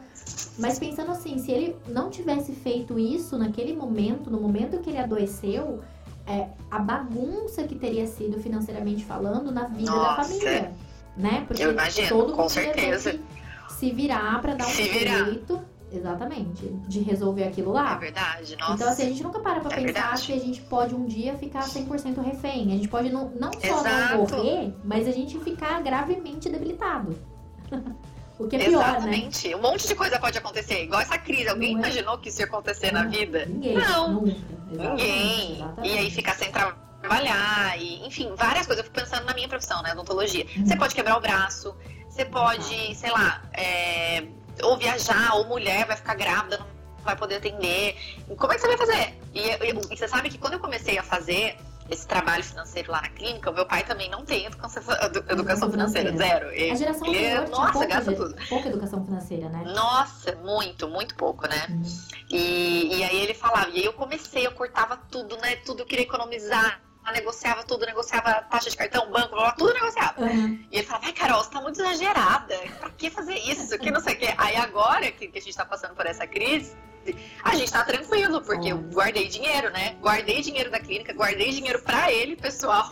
Mas 0.59 0.79
pensando 0.79 1.13
assim, 1.13 1.39
se 1.39 1.53
ele 1.53 1.77
não 1.87 2.11
tivesse 2.11 2.53
feito 2.53 2.99
isso 2.99 3.39
naquele 3.39 3.75
momento, 3.75 4.29
no 4.31 4.41
momento 4.41 4.79
que 4.81 4.91
ele 4.91 4.99
adoeceu, 4.99 5.81
é, 6.27 6.49
a 6.71 6.79
bagunça 6.79 7.63
que 7.63 7.77
teria 7.77 8.07
sido 8.07 8.41
financeiramente 8.41 9.05
falando 9.05 9.53
na 9.53 9.65
vida 9.69 9.91
Nossa. 9.91 10.17
da 10.17 10.25
família, 10.25 10.73
né? 11.17 11.45
Porque 11.47 11.63
Eu 11.63 11.73
imagino, 11.73 12.09
todo 12.09 12.33
com 12.35 12.49
certeza. 12.49 13.19
Se 13.69 13.93
virar 13.93 14.43
para 14.43 14.55
dar 14.55 14.67
um 14.67 14.71
jeito 14.71 15.61
Exatamente. 15.91 16.67
De 16.87 17.01
resolver 17.01 17.45
aquilo 17.45 17.73
lá. 17.73 17.95
É 17.95 17.99
verdade, 17.99 18.57
nossa. 18.57 18.75
Então, 18.75 18.89
assim, 18.89 19.03
a 19.03 19.07
gente 19.07 19.23
nunca 19.23 19.41
para 19.41 19.61
pra 19.61 19.73
é 19.73 19.77
pensar 19.77 20.03
verdade. 20.03 20.27
que 20.27 20.33
a 20.33 20.39
gente 20.39 20.61
pode 20.63 20.95
um 20.95 21.07
dia 21.07 21.37
ficar 21.37 21.65
100% 21.65 22.23
refém. 22.23 22.73
A 22.73 22.77
gente 22.77 22.89
pode 22.89 23.11
não, 23.11 23.31
não 23.31 23.53
só 23.53 23.81
Exato. 23.81 24.15
não 24.15 24.19
morrer, 24.19 24.75
mas 24.85 25.09
a 25.09 25.13
gente 25.13 25.39
ficar 25.41 25.83
gravemente 25.83 26.49
debilitado. 26.49 27.19
o 28.39 28.47
que 28.47 28.57
é 28.57 28.59
pior, 28.67 28.81
né? 28.81 28.91
Exatamente. 28.91 29.49
Né? 29.49 29.57
Um 29.57 29.63
monte 29.63 29.89
de 29.89 29.95
coisa 29.95 30.19
pode 30.19 30.37
acontecer. 30.37 30.85
Igual 30.85 31.01
essa 31.01 31.19
crise. 31.19 31.49
Alguém 31.49 31.75
não 31.75 31.85
é? 31.85 31.89
imaginou 31.89 32.15
é? 32.15 32.19
que 32.19 32.29
isso 32.29 32.41
ia 32.41 32.47
acontecer 32.47 32.93
não, 32.93 33.05
na 33.05 33.09
vida? 33.09 33.47
Ninguém. 33.47 33.75
Não. 33.75 34.23
Ninguém. 34.71 35.55
Exatamente. 35.57 35.95
E 35.95 35.99
aí 35.99 36.11
ficar 36.11 36.35
sem 36.35 36.51
trabalhar. 36.53 37.81
E, 37.81 38.07
enfim, 38.07 38.33
várias 38.37 38.67
coisas. 38.67 38.85
Eu 38.85 38.91
fico 38.91 39.01
pensando 39.01 39.25
na 39.25 39.35
minha 39.35 39.49
profissão, 39.49 39.83
né? 39.83 39.93
Odontologia. 39.93 40.47
Hum. 40.57 40.67
Você 40.67 40.77
pode 40.77 40.95
quebrar 40.95 41.17
o 41.17 41.21
braço. 41.21 41.75
Você 42.09 42.25
pode, 42.25 42.95
sei 42.97 43.11
lá, 43.13 43.43
é, 43.53 44.27
ou 44.63 44.77
viajar, 44.77 45.35
ou 45.37 45.45
mulher 45.47 45.87
vai 45.87 45.97
ficar 45.97 46.15
grávida, 46.15 46.59
não 46.59 46.67
vai 47.05 47.17
poder 47.17 47.37
atender. 47.37 47.97
Como 48.37 48.53
é 48.53 48.57
que 48.57 48.61
você 48.61 48.69
vai 48.69 48.77
fazer? 48.77 49.19
E, 49.35 49.41
e, 49.41 49.95
e 49.95 49.97
você 49.97 50.09
sabe 50.09 50.29
que 50.29 50.39
quando 50.39 50.55
eu 50.55 50.61
comecei 50.61 50.99
a 50.99 51.03
fazer 51.03 51.57
esse 51.91 52.07
trabalho 52.07 52.45
financeiro 52.45 52.93
lá 52.93 53.01
na 53.01 53.09
clínica, 53.09 53.51
o 53.51 53.55
meu 53.55 53.65
pai 53.65 53.83
também 53.83 54.11
não 54.11 54.25
tem 54.25 54.45
educação, 54.45 54.83
educação 55.29 55.71
financeira, 55.71 56.15
zero. 56.15 56.49
a 56.49 56.75
geração 56.75 57.07
ele, 57.09 57.25
é, 57.25 57.49
nossa, 57.49 57.87
gasta 57.87 58.13
tudo. 58.13 58.37
Pouca 58.49 58.69
educação 58.69 59.05
financeira, 59.05 59.49
né? 59.49 59.65
Nossa, 59.75 60.37
muito, 60.37 60.87
muito 60.87 61.15
pouco, 61.15 61.49
né? 61.49 61.67
Hum. 61.71 61.83
E, 62.31 62.99
e 62.99 63.05
aí 63.05 63.17
ele 63.23 63.33
falava, 63.33 63.71
e 63.71 63.79
aí 63.79 63.85
eu 63.85 63.95
comecei, 63.95 64.47
eu 64.47 64.53
cortava 64.53 64.99
tudo, 65.11 65.37
né? 65.39 65.57
Tudo 65.65 65.81
eu 65.81 65.87
queria 65.87 66.05
economizar 66.05 66.81
negociava 67.13 67.65
tudo, 67.65 67.87
negociava 67.87 68.43
taxa 68.51 68.71
de 68.71 68.77
cartão, 68.77 69.11
banco, 69.11 69.31
blá, 69.31 69.43
blá, 69.43 69.53
tudo 69.53 69.73
negociava. 69.75 70.23
Uhum. 70.23 70.65
E 70.71 70.79
ele 70.79 70.87
falava, 70.87 71.07
ai, 71.07 71.13
Carol, 71.13 71.43
você 71.43 71.51
tá 71.51 71.61
muito 71.61 71.81
exagerada. 71.81 72.57
Pra 72.79 72.91
que 72.91 73.11
fazer 73.11 73.35
isso? 73.39 73.79
Que 73.79 73.91
não 73.91 74.01
sei 74.01 74.15
o 74.15 74.19
quê. 74.19 74.35
Aí 74.37 74.57
agora 74.57 75.11
que, 75.11 75.29
que 75.29 75.39
a 75.39 75.43
gente 75.43 75.57
tá 75.57 75.65
passando 75.65 75.95
por 75.95 76.07
essa 76.07 76.27
crise, 76.27 76.77
a 77.43 77.55
gente 77.55 77.73
tá 77.73 77.85
tranquilo, 77.85 78.41
porque 78.43 78.69
eu 78.73 78.79
guardei 78.79 79.29
dinheiro, 79.29 79.71
né? 79.71 79.97
Guardei 80.01 80.41
dinheiro 80.41 80.71
da 80.71 80.79
clínica, 80.79 81.13
guardei 81.13 81.51
dinheiro 81.51 81.81
pra 81.83 82.13
ele, 82.13 82.37
pessoal. 82.37 82.91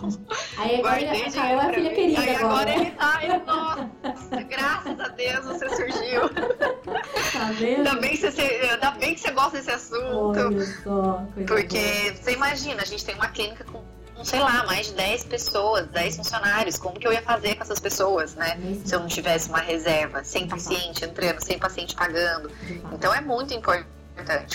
Aí 0.56 0.76
agora 0.76 1.00
guardei 1.00 1.20
ele, 1.20 1.30
dinheiro 1.30 1.60
é 1.60 1.72
filha 1.74 1.94
querida 1.94 2.20
Aí 2.20 2.36
agora. 2.36 2.54
agora 2.54 2.74
ele 2.74 2.90
tá, 2.92 3.20
ele, 3.22 3.38
nossa, 3.44 4.42
graças 4.42 5.00
a 5.00 5.08
Deus 5.08 5.44
você 5.44 5.68
surgiu. 5.68 6.28
Tá 7.32 7.52
vendo? 7.52 7.78
Ainda 7.78 7.94
bem 7.96 8.10
que 8.12 8.30
você, 8.30 8.42
ainda 8.42 8.90
bem 8.92 9.14
que 9.14 9.20
você 9.20 9.30
gosta 9.32 9.58
desse 9.58 9.70
assunto. 9.70 10.38
Olha 10.38 10.66
só, 10.82 11.22
porque 11.46 12.14
você 12.14 12.32
imagina, 12.32 12.82
a 12.82 12.86
gente 12.86 13.04
tem 13.04 13.14
uma 13.14 13.28
clínica 13.28 13.64
com 13.64 13.84
sei 14.24 14.40
lá, 14.40 14.64
mais 14.64 14.86
de 14.86 14.94
10 14.94 15.24
pessoas, 15.24 15.86
10 15.88 16.16
funcionários. 16.16 16.78
Como 16.78 16.98
que 16.98 17.06
eu 17.06 17.12
ia 17.12 17.22
fazer 17.22 17.54
com 17.54 17.62
essas 17.62 17.80
pessoas, 17.80 18.34
né? 18.34 18.58
Se 18.84 18.94
eu 18.94 19.00
não 19.00 19.06
tivesse 19.06 19.48
uma 19.48 19.60
reserva, 19.60 20.24
sem 20.24 20.46
paciente 20.46 21.04
entrando, 21.04 21.40
sem 21.40 21.58
paciente 21.58 21.94
pagando. 21.94 22.50
Então 22.92 23.12
é 23.14 23.20
muito 23.20 23.54
importante. 23.54 23.86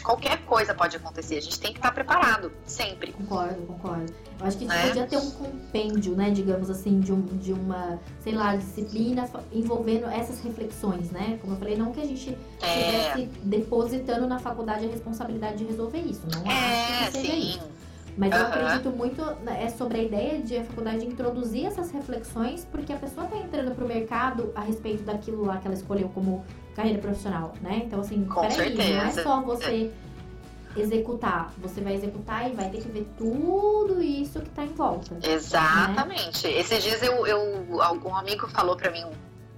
Qualquer 0.03 0.43
coisa 0.45 0.73
pode 0.73 0.97
acontecer, 0.97 1.37
a 1.37 1.41
gente 1.41 1.59
tem 1.59 1.71
que 1.71 1.77
estar 1.77 1.91
preparado, 1.91 2.51
sempre. 2.65 3.13
Concordo, 3.13 3.61
concordo. 3.67 4.11
Eu 4.39 4.47
acho 4.47 4.57
que 4.57 4.65
a 4.65 4.67
gente 4.67 4.83
né? 4.83 4.87
podia 4.87 5.05
ter 5.05 5.17
um 5.17 5.31
compêndio, 5.31 6.15
né, 6.15 6.31
digamos 6.31 6.67
assim, 6.67 6.99
de, 6.99 7.13
um, 7.13 7.21
de 7.21 7.53
uma, 7.53 7.99
sei 8.23 8.33
lá, 8.33 8.55
disciplina 8.55 9.29
envolvendo 9.53 10.07
essas 10.07 10.41
reflexões, 10.41 11.11
né? 11.11 11.37
Como 11.41 11.53
eu 11.53 11.57
falei, 11.57 11.77
não 11.77 11.91
que 11.91 12.01
a 12.01 12.05
gente 12.05 12.35
é. 12.59 12.79
estivesse 12.79 13.29
depositando 13.43 14.25
na 14.25 14.39
faculdade 14.39 14.85
a 14.85 14.89
responsabilidade 14.89 15.57
de 15.57 15.65
resolver 15.65 15.99
isso. 15.99 16.23
Não 16.33 16.51
é, 16.51 17.03
acho 17.03 17.11
que 17.11 17.17
seja 17.19 17.33
sim. 17.33 17.49
isso. 17.51 17.81
Mas 18.17 18.33
uhum. 18.33 18.39
eu 18.39 18.45
acredito 18.45 18.89
muito 18.89 19.21
é 19.47 19.69
sobre 19.69 19.99
a 19.99 20.03
ideia 20.03 20.41
de 20.41 20.57
a 20.57 20.63
faculdade 20.63 21.05
introduzir 21.05 21.65
essas 21.65 21.91
reflexões, 21.91 22.67
porque 22.71 22.91
a 22.93 22.97
pessoa 22.97 23.25
está 23.25 23.37
entrando 23.37 23.73
para 23.73 23.85
o 23.85 23.87
mercado 23.87 24.51
a 24.55 24.61
respeito 24.61 25.03
daquilo 25.03 25.45
lá 25.45 25.57
que 25.57 25.67
ela 25.67 25.75
escolheu 25.75 26.09
como 26.09 26.45
carreira 26.75 26.99
profissional, 26.99 27.53
né? 27.61 27.83
Então, 27.85 28.01
assim, 28.01 28.23
Com 28.25 28.41
peraí, 28.41 28.55
certeza. 28.55 28.93
não 28.93 29.01
é 29.01 29.11
só 29.11 29.41
você 29.41 29.91
executar, 30.75 31.51
você 31.57 31.81
vai 31.81 31.95
executar 31.95 32.49
e 32.49 32.53
vai 32.53 32.69
ter 32.69 32.81
que 32.81 32.87
ver 32.87 33.07
tudo 33.17 34.01
isso 34.01 34.39
que 34.39 34.47
está 34.47 34.63
em 34.63 34.73
volta. 34.73 35.15
Né? 35.15 35.19
Exatamente. 35.23 36.47
Né? 36.47 36.59
Esses 36.59 36.83
dias 36.83 37.03
eu, 37.03 37.27
eu, 37.27 37.81
algum 37.81 38.15
amigo 38.15 38.47
falou 38.47 38.75
para 38.75 38.89
mim 38.91 39.03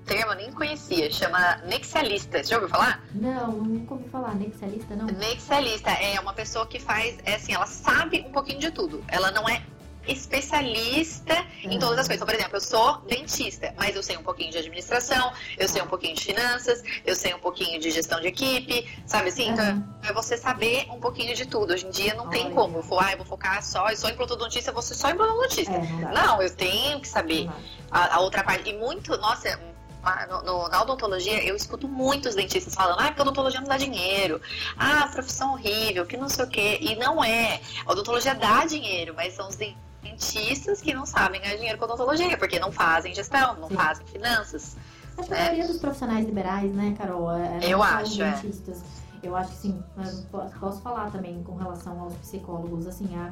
termo 0.04 0.32
eu 0.34 0.36
nem 0.36 0.52
conhecia, 0.52 1.12
chama 1.12 1.58
nexialista. 1.66 2.44
Você 2.44 2.50
já 2.50 2.56
ouviu 2.56 2.70
falar? 2.70 3.04
Não, 3.14 3.52
nunca 3.52 3.94
ouvi 3.94 4.10
falar. 4.10 4.36
Nexialista, 4.36 4.96
não? 4.96 5.06
Nexialista 5.08 5.92
é 5.92 6.20
uma 6.20 6.34
pessoa 6.34 6.68
que 6.68 6.80
faz, 6.80 7.18
é 7.26 7.36
assim, 7.36 7.54
ela 7.54 7.66
sabe 7.66 8.24
um 8.28 8.32
pouquinho 8.32 8.60
de 8.60 8.72
tudo. 8.72 9.04
Ela 9.08 9.32
não 9.32 9.48
é 9.48 9.64
especialista 10.08 11.34
uhum. 11.64 11.72
em 11.72 11.80
todas 11.80 12.00
as 12.00 12.08
coisas. 12.08 12.16
Então, 12.16 12.28
por 12.28 12.36
exemplo, 12.36 12.58
eu 12.58 12.62
sou 12.62 12.98
dentista, 13.08 13.74
mas 13.78 13.96
eu 13.96 14.04
sei 14.04 14.18
um 14.18 14.24
pouquinho 14.24 14.52
de 14.52 14.58
administração, 14.58 15.32
eu 15.58 15.68
sei 15.68 15.82
um 15.82 15.88
pouquinho 15.88 16.16
de 16.16 16.24
finanças, 16.24 16.84
eu 17.06 17.16
sei 17.16 17.34
um 17.34 17.40
pouquinho 17.40 17.80
de 17.80 17.90
gestão 17.90 18.20
de 18.20 18.28
equipe, 18.28 18.88
sabe 19.06 19.30
assim? 19.30 19.48
Uhum. 19.48 19.54
Então, 19.54 19.96
é 20.04 20.14
você 20.14 20.38
saber 20.38 20.88
um 20.90 21.00
pouquinho 21.00 21.34
de 21.36 21.46
tudo. 21.46 21.74
Hoje 21.74 21.86
em 21.86 21.92
dia 21.92 22.14
não 22.16 22.26
Olha. 22.26 22.32
tem 22.32 22.52
como. 22.52 22.78
Eu 22.78 22.84
vou, 22.84 23.00
ah, 23.00 23.12
eu 23.12 23.18
vou 23.18 23.26
focar 23.26 23.64
só, 23.64 23.90
eu 23.90 23.98
sou 23.98 24.10
implantodontista, 24.10 24.74
ser 24.82 24.96
só 24.96 25.10
implantodontista. 25.10 25.72
É, 25.72 25.82
não, 25.82 26.12
não, 26.12 26.42
eu 26.42 26.54
tenho 26.54 27.00
que 27.00 27.08
saber 27.08 27.50
a, 27.90 28.16
a, 28.16 28.20
outra 28.20 28.44
parte. 28.44 28.70
E 28.70 28.74
muito, 28.78 29.18
nossa, 29.18 29.60
no, 30.30 30.42
no, 30.44 30.68
na 30.68 30.82
odontologia, 30.82 31.44
eu 31.44 31.56
escuto 31.56 31.88
muitos 31.88 32.36
dentistas 32.36 32.76
falando, 32.76 33.00
ah, 33.00 33.08
porque 33.08 33.22
a 33.22 33.24
odontologia 33.24 33.62
não 33.62 33.68
dá 33.68 33.78
dinheiro, 33.78 34.42
ah, 34.78 35.08
profissão 35.08 35.54
horrível, 35.54 36.06
que 36.06 36.18
não 36.18 36.30
sei 36.30 36.46
o 36.46 36.50
quê. 36.50 36.78
E 36.82 36.96
não 36.96 37.24
é. 37.24 37.62
A 37.86 37.92
odontologia 37.92 38.36
dá 38.36 38.66
dinheiro, 38.66 39.14
mas 39.16 39.34
são 39.34 39.48
os 39.48 39.56
dentistas 39.56 40.82
que 40.82 40.94
não 40.94 41.06
sabem 41.06 41.42
ganhar 41.42 41.56
dinheiro 41.56 41.78
com 41.78 41.86
odontologia, 41.86 42.38
porque 42.38 42.60
não 42.60 42.72
fazem 42.72 43.14
gestão, 43.16 43.56
não 43.56 43.70
Sim. 43.70 43.76
fazem 43.76 44.06
finanças. 44.08 44.76
A 45.18 45.30
maioria 45.30 45.68
dos 45.68 45.78
profissionais 45.78 46.26
liberais, 46.26 46.74
né, 46.74 46.96
Carol? 46.98 47.32
É, 47.32 47.60
é 47.62 47.70
eu 47.70 47.82
acho, 47.82 48.22
é. 48.22 48.32
dentistas. 48.32 48.84
Eu 49.22 49.38
acho 49.38 49.52
que 49.52 49.58
sim, 49.58 49.84
mas 49.96 50.28
posso 50.60 50.82
falar 50.82 51.10
também 51.10 51.42
com 51.44 51.56
relação 51.56 51.98
aos 52.02 52.14
psicólogos, 52.16 52.86
assim, 52.86 53.16
a 53.16 53.32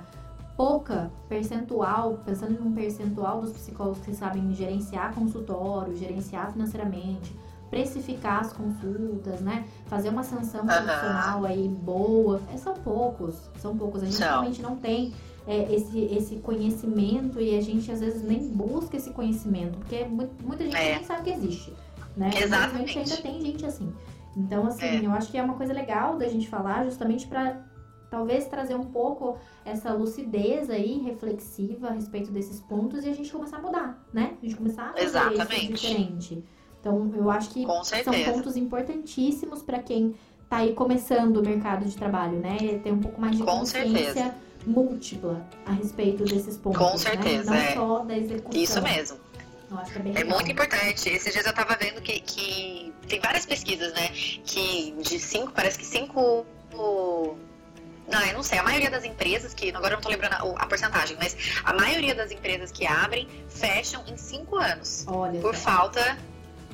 pouca 0.56 1.12
percentual, 1.28 2.20
pensando 2.26 2.60
num 2.60 2.74
percentual 2.74 3.42
dos 3.42 3.52
psicólogos 3.52 4.00
que 4.00 4.14
sabem 4.14 4.54
gerenciar 4.54 5.14
consultório, 5.14 5.96
gerenciar 5.96 6.52
financeiramente, 6.52 7.36
precificar 7.70 8.42
as 8.42 8.54
consultas, 8.54 9.40
né? 9.40 9.66
Fazer 9.88 10.10
uma 10.10 10.24
sanção 10.24 10.66
profissional 10.66 11.46
aí 11.46 11.68
boa. 11.68 12.42
É, 12.54 12.58
são 12.58 12.74
poucos, 12.74 13.50
são 13.58 13.78
poucos. 13.78 14.04
A 14.04 14.06
gente 14.06 14.20
realmente 14.20 14.62
não 14.62 14.76
tem 14.76 15.14
é, 15.48 15.74
esse, 15.74 16.00
esse 16.00 16.36
conhecimento 16.38 17.40
e 17.40 17.58
a 17.58 17.62
gente 17.62 17.90
às 17.92 18.02
vezes 18.02 18.22
nem 18.22 18.48
busca 18.50 18.98
esse 18.98 19.12
conhecimento, 19.12 19.78
porque 19.80 20.06
muita 20.06 20.66
gente 20.66 20.76
é. 20.76 20.96
nem 20.96 21.04
sabe 21.04 21.24
que 21.24 21.30
existe. 21.32 21.74
Né? 22.16 22.30
Exatamente. 22.36 23.00
ainda 23.00 23.18
tem 23.18 23.42
gente 23.42 23.66
assim. 23.66 23.92
Então, 24.36 24.68
assim, 24.68 24.86
é. 24.86 25.06
eu 25.06 25.12
acho 25.12 25.32
que 25.32 25.38
é 25.38 25.44
uma 25.44 25.56
coisa 25.56 25.74
legal 25.74 26.18
da 26.18 26.28
gente 26.28 26.48
falar 26.48 26.84
justamente 26.86 27.28
para 27.28 27.71
talvez 28.12 28.46
trazer 28.46 28.76
um 28.76 28.84
pouco 28.84 29.40
essa 29.64 29.94
lucidez 29.94 30.70
aí, 30.70 31.00
reflexiva 31.00 31.88
a 31.88 31.92
respeito 31.92 32.30
desses 32.30 32.60
pontos 32.60 33.06
e 33.06 33.10
a 33.10 33.14
gente 33.14 33.32
começar 33.32 33.58
a 33.58 33.62
mudar, 33.62 34.06
né? 34.14 34.34
A 34.40 34.46
gente 34.46 34.58
começar 34.58 34.90
a 34.90 34.94
fazer 34.94 35.06
Exatamente. 35.06 35.74
isso 35.74 35.88
diferente. 35.88 36.44
Então, 36.80 37.10
eu 37.16 37.32
acho 37.32 37.50
que 37.52 37.66
são 38.04 38.14
pontos 38.34 38.58
importantíssimos 38.58 39.62
para 39.62 39.80
quem 39.80 40.14
tá 40.50 40.58
aí 40.58 40.74
começando 40.74 41.38
o 41.38 41.42
mercado 41.42 41.86
de 41.86 41.96
trabalho, 41.96 42.38
né? 42.40 42.58
Ter 42.84 42.92
um 42.92 43.00
pouco 43.00 43.22
mais 43.22 43.38
de 43.38 43.44
Com 43.44 43.60
consciência 43.60 44.14
certeza. 44.14 44.36
múltipla 44.68 45.48
a 45.66 45.72
respeito 45.72 46.26
desses 46.26 46.58
pontos. 46.58 46.80
Com 46.80 46.92
né? 46.92 46.98
certeza, 46.98 47.50
né? 47.50 47.58
Não 47.58 47.66
é. 47.66 47.74
só 47.76 48.00
da 48.04 48.18
execução. 48.18 48.62
Isso 48.62 48.82
mesmo. 48.82 49.18
Que 50.04 50.18
é 50.18 50.22
é 50.22 50.24
muito 50.26 50.52
importante. 50.52 51.08
Esses 51.08 51.32
dias 51.32 51.46
eu 51.46 51.54
tava 51.54 51.78
vendo 51.78 52.02
que, 52.02 52.20
que 52.20 52.94
tem 53.08 53.22
várias 53.22 53.46
pesquisas, 53.46 53.94
né? 53.94 54.10
Que 54.44 54.92
de 55.00 55.18
cinco, 55.18 55.54
parece 55.54 55.80
que 55.80 55.86
cinco 55.86 56.46
não, 58.08 58.22
eu 58.22 58.34
não 58.34 58.44
sei. 58.44 58.60
A 58.60 58.64
maioria 58.64 58.90
das 58.90 59.04
empresas 59.04 59.54
que. 59.54 59.70
Agora 59.70 59.94
eu 59.94 59.98
não 59.98 60.02
tô 60.02 60.10
lembrando 60.10 60.34
a, 60.34 60.64
a 60.64 60.66
porcentagem, 60.68 61.18
mas 61.20 61.36
a 61.64 61.74
maioria 61.74 62.14
das 62.16 62.32
empresas 62.32 62.72
que 62.72 62.86
abrem 62.86 63.28
fecham 63.50 64.04
em 64.08 64.18
cinco 64.18 64.58
anos. 64.58 65.06
Olha 65.08 65.40
por 65.40 65.56
só. 65.56 65.72
falta 65.72 66.18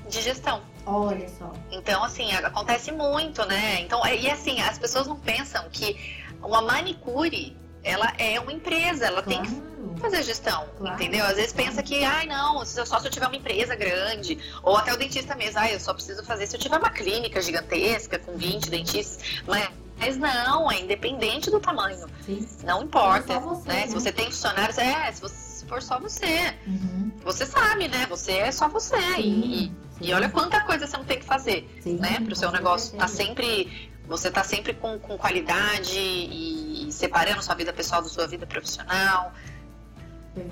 de 0.09 0.21
gestão. 0.21 0.61
Olha 0.85 1.27
só. 1.29 1.51
Então, 1.71 2.03
assim, 2.03 2.31
acontece 2.31 2.91
muito, 2.91 3.45
né? 3.45 3.81
Então, 3.81 4.05
e 4.07 4.29
assim, 4.29 4.61
as 4.61 4.77
pessoas 4.79 5.05
não 5.05 5.17
pensam 5.17 5.67
que 5.69 5.97
uma 6.41 6.61
manicure, 6.61 7.55
ela 7.83 8.13
é 8.17 8.39
uma 8.39 8.53
empresa, 8.53 9.05
ela 9.05 9.21
claro. 9.21 9.41
tem 9.41 9.41
que 9.43 9.99
fazer 9.99 10.23
gestão, 10.23 10.67
claro. 10.77 10.95
entendeu? 10.95 11.25
Às 11.25 11.35
vezes 11.35 11.51
pensa 11.51 11.83
que, 11.83 12.03
ai, 12.03 12.25
não, 12.27 12.63
só 12.65 12.99
se 12.99 13.07
eu 13.07 13.11
tiver 13.11 13.27
uma 13.27 13.35
empresa 13.35 13.75
grande, 13.75 14.37
ou 14.63 14.77
até 14.77 14.93
o 14.93 14.97
dentista 14.97 15.35
mesmo, 15.35 15.59
ai, 15.59 15.73
eu 15.73 15.79
só 15.79 15.93
preciso 15.93 16.23
fazer 16.23 16.47
se 16.47 16.55
eu 16.55 16.59
tiver 16.59 16.77
uma 16.77 16.89
clínica 16.89 17.41
gigantesca 17.41 18.19
com 18.19 18.37
20 18.37 18.69
dentistas, 18.69 19.41
mas 19.45 19.69
mas 19.97 20.17
não, 20.17 20.71
é 20.71 20.81
independente 20.81 21.49
do 21.49 21.59
tamanho. 21.59 22.07
Sim. 22.25 22.47
Não 22.63 22.83
importa. 22.83 23.39
Você, 23.39 23.67
né? 23.67 23.75
né? 23.81 23.87
Se 23.87 23.93
você 23.93 24.11
tem 24.11 24.25
funcionários, 24.25 24.77
é, 24.77 25.11
se 25.11 25.21
você, 25.21 25.65
for 25.65 25.81
só 25.81 25.99
você. 25.99 26.53
Uhum. 26.65 27.11
Você 27.23 27.45
sabe, 27.45 27.87
né? 27.87 28.05
Você 28.09 28.31
é 28.31 28.51
só 28.51 28.69
você. 28.69 28.95
E, 29.17 29.71
e, 29.99 30.13
olha 30.13 30.29
quanta 30.29 30.61
coisa 30.61 30.87
você 30.87 30.95
não 30.95 31.03
tem 31.03 31.19
que 31.19 31.25
fazer, 31.25 31.69
sim, 31.81 31.97
né? 31.97 32.19
Para 32.21 32.31
o 32.31 32.35
seu 32.35 32.51
negócio 32.51 32.93
estar 32.93 33.05
tá 33.05 33.07
sempre 33.07 33.91
você 34.07 34.31
tá 34.31 34.43
sempre 34.43 34.73
com, 34.73 34.97
com 34.99 35.17
qualidade 35.17 35.97
e, 35.97 36.87
e 36.87 36.91
separando 36.93 37.43
sua 37.43 37.55
vida 37.55 37.73
pessoal 37.73 38.01
da 38.01 38.07
sua 38.07 38.25
vida 38.25 38.47
profissional. 38.47 39.33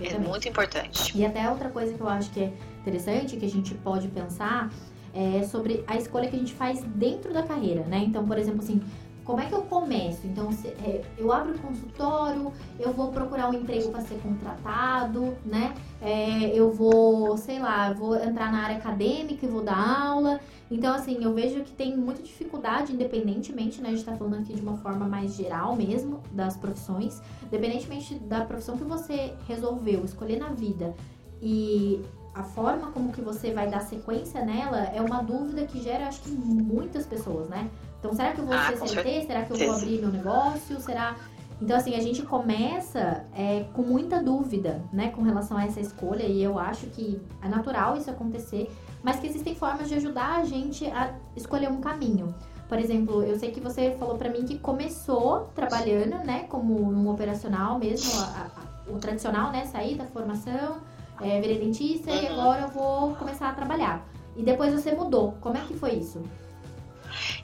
É 0.02 0.18
muito 0.18 0.50
importante. 0.50 1.16
E 1.16 1.26
até 1.26 1.50
outra 1.50 1.70
coisa 1.70 1.94
que 1.94 2.02
eu 2.02 2.10
acho 2.10 2.30
que 2.32 2.42
é 2.42 2.54
interessante, 2.82 3.38
que 3.38 3.46
a 3.46 3.50
gente 3.50 3.74
pode 3.76 4.08
pensar, 4.08 4.70
é 5.14 5.44
sobre 5.44 5.84
a 5.88 5.96
escolha 5.96 6.28
que 6.28 6.36
a 6.36 6.40
gente 6.40 6.54
faz 6.54 6.82
dentro 6.84 7.32
da 7.32 7.44
carreira, 7.44 7.84
né? 7.84 8.00
Então, 8.00 8.26
por 8.28 8.38
exemplo, 8.38 8.62
assim, 8.62 8.82
como 9.26 9.42
é 9.42 9.48
que 9.48 9.54
eu 9.54 9.64
começo? 9.64 10.26
Então, 10.26 10.52
se, 10.52 10.68
é, 10.68 11.04
eu 11.18 11.34
abro 11.34 11.56
o 11.56 11.58
consultório, 11.58 12.54
eu 12.80 12.94
vou 12.94 13.12
procurar 13.12 13.50
um 13.50 13.54
emprego 13.56 13.90
para 13.90 14.02
ser 14.02 14.20
contratado, 14.22 15.36
né? 15.44 15.74
É, 16.00 16.48
eu 16.56 16.72
vou, 16.72 17.36
sei 17.36 17.58
lá, 17.58 17.92
vou 17.92 18.16
entrar 18.16 18.52
na 18.52 18.64
área 18.64 18.78
acadêmica 18.78 19.44
e 19.44 19.50
vou 19.50 19.64
dar 19.64 20.06
aula. 20.08 20.40
Então, 20.70 20.94
assim, 20.94 21.24
eu 21.24 21.34
vejo 21.34 21.64
que 21.64 21.72
tem 21.72 21.98
muita 21.98 22.22
dificuldade, 22.22 22.94
independentemente, 22.94 23.82
né? 23.82 23.90
A 23.90 23.92
gente 23.94 24.06
tá 24.06 24.16
falando 24.16 24.42
aqui 24.42 24.54
de 24.54 24.62
uma 24.62 24.78
forma 24.78 25.08
mais 25.08 25.36
geral 25.36 25.76
mesmo, 25.76 26.22
das 26.32 26.56
profissões. 26.56 27.20
Independentemente 27.44 28.16
da 28.20 28.46
profissão 28.46 28.78
que 28.78 28.84
você 28.84 29.34
resolveu 29.48 30.06
escolher 30.06 30.38
na 30.38 30.50
vida 30.50 30.94
e 31.42 32.00
a 32.36 32.44
forma 32.44 32.92
como 32.92 33.12
que 33.14 33.22
você 33.22 33.54
vai 33.54 33.70
dar 33.70 33.80
sequência 33.80 34.44
nela 34.44 34.80
é 34.94 35.02
uma 35.02 35.24
dúvida 35.24 35.66
que 35.66 35.82
gera, 35.82 36.08
acho 36.08 36.22
que, 36.22 36.30
muitas 36.30 37.06
pessoas, 37.06 37.48
né? 37.48 37.70
Então, 38.06 38.16
será 38.16 38.34
que 38.34 38.40
eu 38.40 38.46
vou 38.46 38.56
ah, 38.56 38.72
CLT? 38.76 39.26
Será 39.26 39.42
que 39.44 39.52
eu 39.52 39.58
vou 39.58 39.76
abrir 39.76 40.00
meu 40.00 40.10
negócio? 40.10 40.80
Será... 40.80 41.16
Então, 41.60 41.76
assim, 41.76 41.96
a 41.96 42.00
gente 42.00 42.22
começa 42.22 43.26
é, 43.36 43.66
com 43.74 43.82
muita 43.82 44.22
dúvida, 44.22 44.84
né, 44.94 45.10
com 45.10 45.24
relação 45.24 45.58
a 45.58 45.66
essa 45.66 45.80
escolha, 45.80 46.24
e 46.24 46.44
eu 46.44 46.60
acho 46.60 46.86
que 46.88 47.20
é 47.42 47.48
natural 47.48 47.98
isso 47.98 48.12
acontecer, 48.12 48.70
mas 49.02 49.20
que 49.20 49.26
existem 49.26 49.56
formas 49.56 49.88
de 49.88 49.96
ajudar 49.96 50.42
a 50.42 50.44
gente 50.44 50.86
a 50.86 51.16
escolher 51.36 51.70
um 51.70 51.80
caminho. 51.80 52.36
Por 52.68 52.78
exemplo, 52.78 53.24
eu 53.24 53.40
sei 53.40 53.52
que 53.52 53.60
você 53.60 53.96
falou 53.98 54.18
para 54.18 54.30
mim 54.30 54.44
que 54.44 54.60
começou 54.60 55.50
trabalhando, 55.56 56.18
né, 56.26 56.46
como 56.50 56.80
um 56.80 57.10
operacional 57.10 57.80
mesmo, 57.80 58.20
a, 58.20 58.48
a, 58.52 58.92
o 58.92 59.00
tradicional, 59.00 59.52
né, 59.52 59.66
sair 59.66 59.96
da 59.96 60.06
formação, 60.06 60.78
é, 61.22 61.40
virei 61.40 61.58
dentista 61.58 62.12
e 62.12 62.28
uhum. 62.28 62.40
agora 62.40 62.62
eu 62.64 62.68
vou 62.68 63.16
começar 63.16 63.50
a 63.50 63.54
trabalhar. 63.54 64.06
E 64.36 64.44
depois 64.44 64.74
você 64.74 64.92
mudou. 64.92 65.36
Como 65.40 65.58
é 65.58 65.62
que 65.62 65.74
foi 65.74 65.94
isso? 65.94 66.22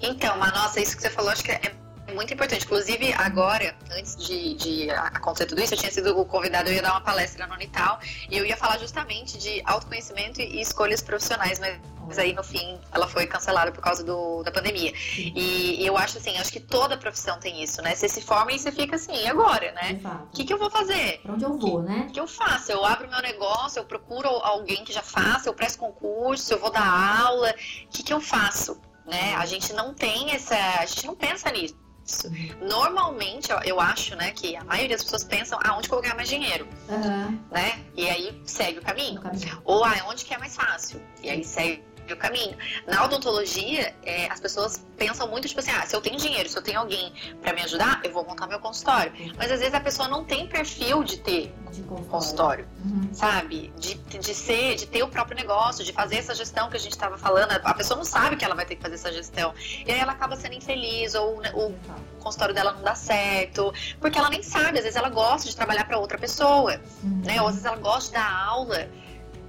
Então, 0.01 0.37
mas 0.37 0.51
nossa, 0.53 0.79
isso 0.79 0.95
que 0.95 1.01
você 1.01 1.09
falou, 1.09 1.31
acho 1.31 1.43
que 1.43 1.51
é 1.51 1.71
muito 2.13 2.33
importante. 2.33 2.65
Inclusive, 2.65 3.13
agora, 3.13 3.75
antes 3.91 4.15
de, 4.15 4.53
de 4.55 4.91
acontecer 4.91 5.45
tudo 5.45 5.61
isso, 5.61 5.73
eu 5.73 5.77
tinha 5.77 5.91
sido 5.91 6.13
convidado, 6.25 6.69
eu 6.69 6.75
ia 6.75 6.81
dar 6.81 6.91
uma 6.91 7.01
palestra 7.01 7.47
no 7.47 7.53
Unital 7.53 7.99
e 8.29 8.37
eu 8.37 8.45
ia 8.45 8.57
falar 8.57 8.77
justamente 8.77 9.37
de 9.37 9.61
autoconhecimento 9.65 10.41
e 10.41 10.61
escolhas 10.61 11.01
profissionais, 11.01 11.59
mas, 11.59 11.79
mas 12.07 12.19
aí 12.19 12.33
no 12.33 12.43
fim 12.43 12.79
ela 12.91 13.07
foi 13.07 13.25
cancelada 13.25 13.71
por 13.71 13.81
causa 13.81 14.03
do, 14.03 14.43
da 14.43 14.51
pandemia. 14.51 14.93
E, 15.17 15.81
e, 15.81 15.85
eu 15.85 15.97
acho 15.97 16.17
assim, 16.17 16.37
acho 16.37 16.51
que 16.51 16.59
toda 16.59 16.97
profissão 16.97 17.39
tem 17.39 17.63
isso, 17.63 17.81
né? 17.81 17.95
Você 17.95 18.09
se 18.09 18.21
forma 18.21 18.51
e 18.51 18.59
você 18.59 18.71
fica 18.71 18.95
assim, 18.95 19.15
e 19.15 19.27
agora, 19.27 19.71
né? 19.71 19.99
O 20.03 20.31
que, 20.31 20.43
que 20.43 20.53
eu 20.53 20.57
vou 20.57 20.69
fazer? 20.69 21.19
Pra 21.21 21.33
onde 21.33 21.43
eu 21.43 21.57
vou, 21.57 21.81
que, 21.81 21.89
né? 21.89 22.07
O 22.09 22.11
que 22.11 22.19
eu 22.19 22.27
faço? 22.27 22.71
Eu 22.71 22.85
abro 22.85 23.09
meu 23.09 23.21
negócio, 23.21 23.79
eu 23.79 23.85
procuro 23.85 24.27
alguém 24.27 24.83
que 24.83 24.93
já 24.93 25.01
faça, 25.01 25.47
eu 25.49 25.53
presto 25.53 25.79
concurso, 25.79 26.53
eu 26.53 26.59
vou 26.59 26.71
dar 26.71 27.21
aula. 27.23 27.51
O 27.51 27.87
que, 27.89 28.03
que 28.03 28.13
eu 28.13 28.21
faço? 28.21 28.79
Né? 29.05 29.35
A 29.35 29.45
gente 29.45 29.73
não 29.73 29.93
tem 29.93 30.31
essa. 30.31 30.55
A 30.79 30.85
gente 30.85 31.05
não 31.05 31.15
pensa 31.15 31.51
nisso 31.51 31.75
isso. 32.05 32.31
Normalmente, 32.61 33.49
eu 33.65 33.79
acho, 33.79 34.15
né, 34.15 34.31
que 34.31 34.55
a 34.55 34.63
maioria 34.63 34.95
das 34.95 35.03
pessoas 35.03 35.23
pensam 35.23 35.59
aonde 35.63 35.87
ganhar 35.87 36.15
mais 36.15 36.27
dinheiro, 36.29 36.67
uhum. 36.89 37.39
né? 37.51 37.83
E 37.95 38.07
aí 38.07 38.41
segue 38.45 38.79
o 38.79 38.81
caminho. 38.81 39.19
o 39.19 39.23
caminho. 39.23 39.61
Ou 39.63 39.83
aonde 39.83 40.25
que 40.25 40.33
é 40.33 40.37
mais 40.37 40.55
fácil. 40.55 41.01
E 41.23 41.29
aí 41.29 41.43
segue 41.43 41.83
o 42.13 42.17
caminho. 42.17 42.57
Na 42.87 43.03
odontologia, 43.03 43.93
é, 44.03 44.27
as 44.27 44.39
pessoas 44.39 44.85
pensam 44.97 45.27
muito, 45.27 45.47
tipo 45.47 45.59
assim, 45.59 45.71
ah, 45.71 45.85
se 45.85 45.95
eu 45.95 46.01
tenho 46.01 46.17
dinheiro, 46.17 46.47
se 46.49 46.57
eu 46.57 46.61
tenho 46.61 46.79
alguém 46.79 47.13
para 47.41 47.53
me 47.53 47.61
ajudar, 47.61 48.01
eu 48.03 48.11
vou 48.11 48.25
montar 48.25 48.47
meu 48.47 48.59
consultório. 48.59 49.11
Mas 49.37 49.51
às 49.51 49.59
vezes 49.59 49.73
a 49.73 49.79
pessoa 49.79 50.07
não 50.07 50.23
tem 50.23 50.47
perfil 50.47 51.03
de 51.03 51.17
ter 51.17 51.53
de 51.71 51.81
consultório, 51.83 52.09
consultório 52.09 52.67
uhum. 52.85 53.09
sabe? 53.13 53.73
De, 53.77 53.95
de 53.95 54.33
ser, 54.33 54.75
de 54.75 54.85
ter 54.85 55.03
o 55.03 55.07
próprio 55.07 55.35
negócio, 55.35 55.83
de 55.83 55.93
fazer 55.93 56.17
essa 56.17 56.35
gestão 56.35 56.69
que 56.69 56.77
a 56.77 56.79
gente 56.79 56.91
estava 56.91 57.17
falando. 57.17 57.51
A 57.63 57.73
pessoa 57.73 57.97
não 57.97 58.03
sabe 58.03 58.35
que 58.35 58.43
ela 58.43 58.55
vai 58.55 58.65
ter 58.65 58.75
que 58.75 58.81
fazer 58.81 58.95
essa 58.95 59.11
gestão. 59.11 59.53
E 59.85 59.91
aí 59.91 59.99
ela 59.99 60.11
acaba 60.11 60.35
sendo 60.35 60.55
infeliz, 60.55 61.15
ou 61.15 61.39
né, 61.39 61.51
o 61.55 61.73
consultório 62.19 62.53
dela 62.53 62.73
não 62.73 62.83
dá 62.83 62.95
certo, 62.95 63.73
porque 63.99 64.17
ela 64.17 64.29
nem 64.29 64.43
sabe, 64.43 64.77
às 64.77 64.83
vezes 64.83 64.95
ela 64.95 65.09
gosta 65.09 65.49
de 65.49 65.55
trabalhar 65.55 65.85
para 65.85 65.97
outra 65.97 66.17
pessoa, 66.17 66.79
uhum. 67.03 67.21
né? 67.23 67.41
Ou 67.41 67.47
às 67.47 67.55
vezes 67.55 67.65
ela 67.65 67.77
gosta 67.77 68.09
de 68.09 68.13
dar 68.13 68.45
aula 68.45 68.89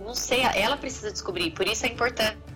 não 0.05 0.15
sei, 0.15 0.43
ela 0.43 0.77
precisa 0.77 1.13
descobrir. 1.13 1.53
Por 1.53 1.67
isso 1.67 1.87
a 1.87 1.89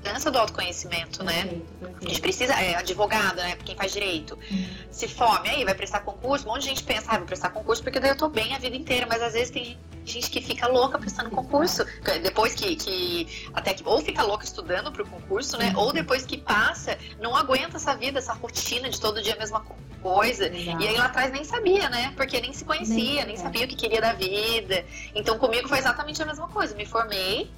importância 0.06 0.30
do 0.30 0.38
autoconhecimento, 0.38 1.24
né? 1.24 1.42
Perfeito, 1.42 1.66
perfeito. 1.80 2.04
A 2.04 2.08
gente 2.08 2.20
precisa, 2.20 2.52
é 2.54 2.76
advogado, 2.76 3.36
né? 3.36 3.56
Quem 3.64 3.76
faz 3.76 3.92
direito. 3.92 4.38
Uhum. 4.50 4.68
Se 4.90 5.08
fome 5.08 5.48
aí, 5.48 5.64
vai 5.64 5.74
prestar 5.74 6.00
concurso, 6.00 6.46
um 6.46 6.52
monte 6.52 6.62
de 6.62 6.68
gente 6.68 6.84
pensa, 6.84 7.06
ah, 7.10 7.18
vou 7.18 7.26
prestar 7.26 7.50
concurso 7.50 7.82
porque 7.82 7.98
daí 7.98 8.10
eu 8.10 8.16
tô 8.16 8.28
bem 8.28 8.54
a 8.54 8.58
vida 8.58 8.76
inteira, 8.76 9.06
mas 9.08 9.22
às 9.22 9.32
vezes 9.32 9.50
tem 9.50 9.78
gente 10.04 10.30
que 10.30 10.40
fica 10.40 10.68
louca 10.68 10.98
prestando 10.98 11.30
concurso. 11.30 11.84
Depois 12.22 12.54
que, 12.54 12.76
que 12.76 13.50
até 13.52 13.74
que 13.74 13.82
ou 13.84 14.00
fica 14.00 14.22
louca 14.22 14.44
estudando 14.44 14.92
pro 14.92 15.04
concurso, 15.04 15.58
né? 15.58 15.72
Uhum. 15.74 15.82
Ou 15.82 15.92
depois 15.92 16.24
que 16.24 16.36
passa, 16.36 16.96
não 17.20 17.36
aguenta 17.36 17.76
essa 17.76 17.94
vida, 17.96 18.18
essa 18.18 18.32
rotina 18.32 18.88
de 18.88 19.00
todo 19.00 19.20
dia 19.20 19.34
a 19.34 19.38
mesma 19.38 19.64
coisa. 20.00 20.48
E 20.48 20.86
aí 20.86 20.96
lá 20.96 21.06
atrás 21.06 21.32
nem 21.32 21.44
sabia, 21.44 21.88
né? 21.88 22.12
Porque 22.16 22.40
nem 22.40 22.52
se 22.52 22.64
conhecia, 22.64 23.24
nem, 23.24 23.26
nem 23.26 23.36
sabia 23.36 23.64
o 23.64 23.68
que 23.68 23.74
queria 23.74 24.00
da 24.00 24.12
vida. 24.12 24.84
Então 25.14 25.38
comigo 25.38 25.68
foi 25.68 25.78
exatamente 25.78 26.22
a 26.22 26.26
mesma 26.26 26.48
coisa. 26.48 26.74
Me 26.76 26.86
formei, 26.86 27.50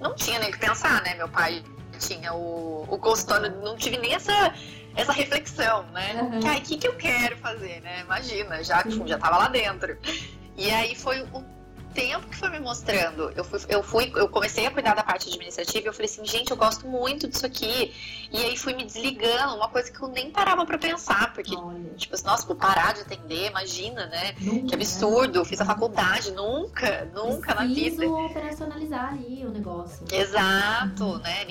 não 0.00 0.14
tinha 0.14 0.38
nem 0.40 0.48
o 0.48 0.52
que 0.52 0.58
pensar, 0.58 1.02
né? 1.02 1.14
Meu 1.14 1.28
pai 1.28 1.62
tinha 2.06 2.34
o, 2.34 2.84
o 2.88 2.98
consultório, 2.98 3.50
não 3.62 3.76
tive 3.76 3.96
nem 3.98 4.14
essa 4.14 4.54
essa 4.94 5.12
reflexão, 5.12 5.84
né? 5.84 6.20
Uhum. 6.22 6.40
Que, 6.40 6.48
o 6.48 6.60
que, 6.60 6.76
que 6.76 6.88
eu 6.88 6.96
quero 6.96 7.36
fazer, 7.38 7.80
né? 7.80 8.00
Imagina, 8.02 8.62
já, 8.62 8.84
uhum. 8.84 9.06
já 9.06 9.18
tava 9.18 9.38
lá 9.38 9.48
dentro. 9.48 9.96
E 10.56 10.70
aí 10.70 10.94
foi 10.94 11.22
o 11.22 11.42
tempo 11.94 12.26
que 12.26 12.36
foi 12.36 12.50
me 12.50 12.60
mostrando. 12.60 13.30
Eu 13.36 13.44
fui, 13.44 13.60
eu 13.68 13.82
fui, 13.82 14.12
eu 14.16 14.28
comecei 14.28 14.66
a 14.66 14.70
cuidar 14.70 14.94
da 14.94 15.02
parte 15.02 15.28
administrativa 15.28 15.86
e 15.86 15.88
eu 15.88 15.92
falei 15.92 16.10
assim, 16.10 16.24
gente, 16.24 16.50
eu 16.50 16.56
gosto 16.56 16.86
muito 16.86 17.28
disso 17.28 17.46
aqui. 17.46 17.92
E 18.30 18.44
aí 18.44 18.56
fui 18.56 18.74
me 18.74 18.84
desligando, 18.84 19.54
uma 19.56 19.68
coisa 19.68 19.90
que 19.90 20.00
eu 20.00 20.08
nem 20.08 20.30
parava 20.30 20.64
para 20.64 20.78
pensar, 20.78 21.32
porque, 21.32 21.54
Olha. 21.54 21.94
tipo 21.96 22.14
assim, 22.14 22.26
nossa, 22.26 22.46
vou 22.46 22.56
parar 22.56 22.94
de 22.94 23.00
atender, 23.00 23.48
imagina, 23.48 24.06
né? 24.06 24.34
Nunca, 24.40 24.68
que 24.68 24.74
absurdo, 24.74 25.38
eu 25.38 25.44
fiz 25.44 25.60
a 25.60 25.64
faculdade, 25.64 26.32
nunca, 26.32 27.10
nunca 27.14 27.54
Preciso 27.54 27.96
na 27.98 28.04
vida. 28.04 28.10
operacionalizar 28.10 29.12
ali 29.12 29.44
o 29.44 29.50
negócio. 29.50 30.06
Exato, 30.10 31.04
uhum. 31.04 31.18
né? 31.18 31.44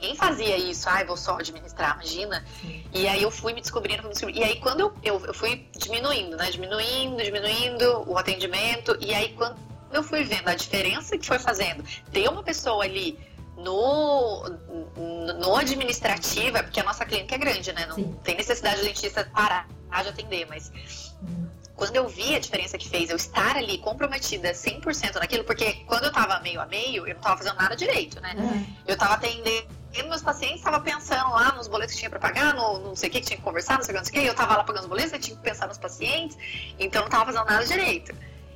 Ninguém 0.00 0.14
fazia 0.14 0.56
isso, 0.56 0.88
ai, 0.88 1.04
vou 1.04 1.16
só 1.16 1.36
administrar, 1.36 1.94
imagina. 1.94 2.44
Sim. 2.60 2.84
E 2.94 3.08
aí 3.08 3.20
eu 3.20 3.32
fui 3.32 3.52
me 3.52 3.60
descobrindo, 3.60 4.04
me 4.04 4.10
descobrindo. 4.10 4.40
E 4.40 4.44
aí 4.44 4.60
quando 4.60 4.80
eu, 4.80 4.94
eu, 5.02 5.26
eu 5.26 5.34
fui 5.34 5.68
diminuindo, 5.76 6.36
né? 6.36 6.50
Diminuindo, 6.52 7.20
diminuindo 7.20 8.08
o 8.08 8.16
atendimento. 8.16 8.96
E 9.00 9.12
aí 9.12 9.30
quando 9.30 9.56
eu 9.92 10.02
fui 10.04 10.22
vendo 10.22 10.48
a 10.48 10.54
diferença 10.54 11.18
que 11.18 11.26
foi 11.26 11.40
fazendo 11.40 11.82
ter 12.12 12.28
uma 12.28 12.44
pessoa 12.44 12.84
ali 12.84 13.18
no, 13.56 14.44
no 15.40 15.56
administrativo, 15.56 16.58
é 16.58 16.62
porque 16.62 16.78
a 16.78 16.84
nossa 16.84 17.04
clínica 17.04 17.34
é 17.34 17.38
grande, 17.38 17.72
né? 17.72 17.86
Não 17.86 17.96
Sim. 17.96 18.16
tem 18.22 18.36
necessidade 18.36 18.80
de 18.80 18.86
dentista 18.86 19.28
parar 19.34 19.66
de 20.02 20.08
atender, 20.08 20.46
mas 20.46 20.70
uhum. 21.22 21.48
Quando 21.78 21.94
eu 21.94 22.08
vi 22.08 22.34
a 22.34 22.40
diferença 22.40 22.76
que 22.76 22.88
fez 22.88 23.08
eu 23.08 23.16
estar 23.16 23.56
ali 23.56 23.78
comprometida 23.78 24.50
100% 24.50 25.14
naquilo, 25.14 25.44
porque 25.44 25.74
quando 25.86 26.04
eu 26.04 26.12
tava 26.12 26.40
meio 26.40 26.60
a 26.60 26.66
meio, 26.66 27.06
eu 27.06 27.14
não 27.14 27.20
tava 27.22 27.36
fazendo 27.36 27.56
nada 27.56 27.76
direito, 27.76 28.20
né? 28.20 28.34
Uhum. 28.36 28.66
Eu 28.84 28.98
tava 28.98 29.14
atendendo 29.14 29.68
meus 30.08 30.20
pacientes, 30.20 30.58
estava 30.58 30.80
pensando 30.80 31.30
lá 31.30 31.52
nos 31.52 31.68
boletos 31.68 31.94
que 31.94 32.00
tinha 32.00 32.10
para 32.10 32.18
pagar, 32.18 32.52
no, 32.52 32.80
não 32.80 32.96
sei 32.96 33.08
o 33.08 33.12
que, 33.12 33.20
que 33.20 33.28
tinha 33.28 33.36
que 33.36 33.44
conversar, 33.44 33.78
não 33.78 33.84
sei 33.84 33.94
o 33.94 33.94
que, 33.94 33.98
não 34.00 34.04
sei 34.04 34.18
o 34.18 34.22
que, 34.22 34.28
eu 34.28 34.34
tava 34.34 34.56
lá 34.56 34.64
pagando 34.64 34.82
os 34.82 34.88
boletos, 34.88 35.12
eu 35.12 35.20
tinha 35.20 35.36
que 35.36 35.42
pensar 35.42 35.68
nos 35.68 35.78
pacientes, 35.78 36.36
então 36.80 37.02
não 37.02 37.08
tava 37.08 37.26
fazendo 37.26 37.46
nada 37.46 37.64
direito. 37.64 38.12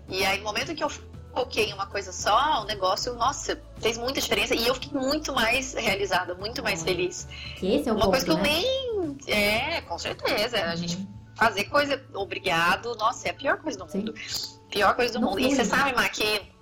E 0.09 0.25
aí, 0.25 0.39
no 0.39 0.45
momento 0.45 0.75
que 0.75 0.83
eu 0.83 0.91
foquei 1.33 1.71
em 1.71 1.75
uma 1.75 1.87
coisa 1.87 2.13
só, 2.13 2.63
o 2.63 2.65
negócio, 2.65 3.15
nossa, 3.15 3.61
fez 3.81 3.97
muita 3.97 4.21
diferença 4.21 4.55
e 4.55 4.67
eu 4.67 4.75
fiquei 4.75 5.01
muito 5.01 5.33
mais 5.33 5.75
realizada, 5.75 6.35
muito 6.35 6.61
mais 6.61 6.83
feliz. 6.83 7.29
Esse 7.63 7.89
é 7.89 7.93
o 7.93 7.97
Uma 7.97 8.09
coisa 8.09 8.25
que 8.25 8.33
eu 8.33 8.37
né? 8.37 8.43
nem. 8.43 9.17
É, 9.29 9.81
com 9.83 9.99
certeza. 9.99 10.65
A 10.65 10.77
gente 10.77 10.97
uhum. 10.97 11.22
Fazer 11.37 11.65
coisa 11.65 12.05
obrigado, 12.15 12.95
nossa, 12.97 13.29
é 13.29 13.31
a 13.31 13.35
pior 13.35 13.59
coisa 13.59 13.79
do 13.79 13.87
mundo. 13.87 14.15
Sim. 14.17 14.61
Pior 14.71 14.95
coisa 14.95 15.13
do 15.15 15.21
não 15.21 15.31
mundo. 15.31 15.39
Flui, 15.39 15.53
e 15.53 15.57
você 15.57 15.63
né? 15.63 15.69
sabe, 15.69 15.95
Má, 15.95 16.09
que. 16.09 16.53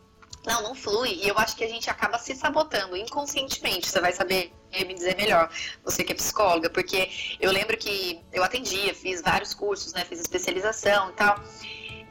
Não, 0.46 0.62
não 0.62 0.74
flui. 0.74 1.20
E 1.22 1.28
eu 1.28 1.38
acho 1.38 1.54
que 1.54 1.64
a 1.64 1.68
gente 1.68 1.90
acaba 1.90 2.18
se 2.18 2.34
sabotando 2.34 2.96
inconscientemente. 2.96 3.88
Você 3.88 4.00
vai 4.00 4.12
saber 4.12 4.52
me 4.72 4.94
dizer 4.94 5.16
melhor, 5.16 5.50
você 5.84 6.02
que 6.02 6.12
é 6.12 6.14
psicóloga, 6.14 6.70
porque 6.70 7.10
eu 7.40 7.50
lembro 7.50 7.76
que 7.76 8.20
eu 8.32 8.42
atendia, 8.42 8.94
fiz 8.94 9.20
vários 9.20 9.52
cursos, 9.52 9.92
né? 9.92 10.04
Fiz 10.04 10.20
especialização 10.20 11.10
e 11.10 11.12
tal. 11.12 11.38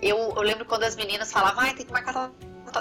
Eu, 0.02 0.18
eu 0.18 0.42
lembro 0.42 0.66
quando 0.66 0.84
as 0.84 0.96
meninas 0.96 1.32
falavam, 1.32 1.62
ai, 1.62 1.74
tem 1.74 1.86
que 1.86 1.92
marcar 1.92 2.32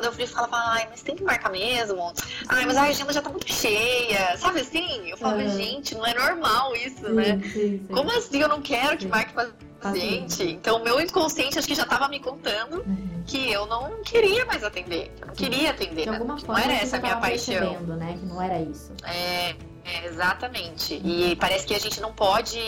Eu 0.03 0.27
falava, 0.29 0.57
ai, 0.57 0.87
mas 0.91 1.03
tem 1.03 1.17
que 1.17 1.23
marcar 1.23 1.51
mesmo. 1.51 2.13
Ai, 2.49 2.67
mas 2.67 2.77
a 2.77 2.83
agenda 2.83 3.13
já 3.13 3.23
tá 3.23 3.31
muito 3.31 3.53
cheia. 3.53 4.37
Sabe 4.37 4.61
assim? 4.61 5.09
Eu 5.09 5.17
falava, 5.17 5.43
uhum. 5.43 5.57
gente, 5.57 5.95
não 5.95 6.07
é 6.07 6.15
normal 6.15 6.75
isso, 6.77 7.07
sim, 7.07 7.13
né? 7.13 7.41
Sim, 7.43 7.51
sim. 7.51 7.87
Como 7.93 8.11
assim 8.11 8.41
eu 8.41 8.49
não 8.49 8.61
quero 8.61 8.97
que 8.97 9.07
marque 9.07 9.33
paciente? 9.81 10.43
Então, 10.45 10.83
meu 10.83 11.01
inconsciente 11.01 11.59
acho 11.59 11.69
que 11.69 11.75
já 11.75 11.85
tava 11.85 12.09
me 12.09 12.21
contando 12.21 12.85
uhum. 12.87 13.23
que 13.27 13.51
eu 13.51 13.67
não 13.67 14.03
queria 14.03 14.45
mais 14.45 14.63
atender. 14.63 15.13
Eu 15.21 15.29
não 15.29 15.35
queria 15.35 15.71
atender. 15.71 16.03
De 16.03 16.09
alguma 16.09 16.35
né? 16.35 16.41
forma, 16.41 16.61
não 16.61 16.65
era 16.65 16.75
essa 16.75 16.97
a 16.97 17.01
minha 17.01 17.17
paixão. 17.17 17.81
Né? 17.81 18.17
Que 18.19 18.27
não 18.27 18.43
era 18.43 18.61
isso. 18.61 18.93
É, 19.05 19.55
é 19.85 20.07
exatamente. 20.07 21.01
E 21.05 21.37
parece 21.37 21.67
que 21.67 21.75
a 21.75 21.79
gente 21.79 22.01
não 22.01 22.13
pode 22.13 22.59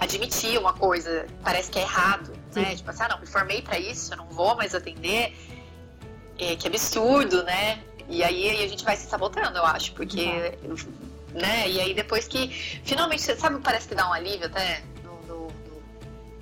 admitir 0.00 0.58
uma 0.58 0.72
coisa, 0.72 1.26
parece 1.44 1.70
que 1.70 1.78
é 1.78 1.82
errado, 1.82 2.32
né? 2.54 2.74
Tipo 2.74 2.90
assim, 2.90 3.02
ah, 3.02 3.08
não, 3.10 3.20
me 3.20 3.26
formei 3.26 3.60
para 3.60 3.78
isso, 3.78 4.12
eu 4.12 4.16
não 4.16 4.26
vou 4.30 4.56
mais 4.56 4.74
atender. 4.74 5.36
É, 6.40 6.56
que 6.56 6.66
absurdo, 6.66 7.42
né? 7.44 7.80
E 8.08 8.24
aí 8.24 8.64
a 8.64 8.68
gente 8.68 8.84
vai 8.84 8.96
se 8.96 9.06
sabotando, 9.06 9.58
eu 9.58 9.64
acho, 9.64 9.92
porque. 9.92 10.56
Uhum. 10.64 10.76
Né? 11.34 11.68
E 11.68 11.80
aí 11.80 11.94
depois 11.94 12.26
que 12.26 12.48
finalmente, 12.82 13.22
você 13.22 13.36
sabe, 13.36 13.60
parece 13.62 13.86
que 13.86 13.94
dá 13.94 14.08
um 14.08 14.12
alívio 14.12 14.46
até 14.46 14.82
no, 15.04 15.48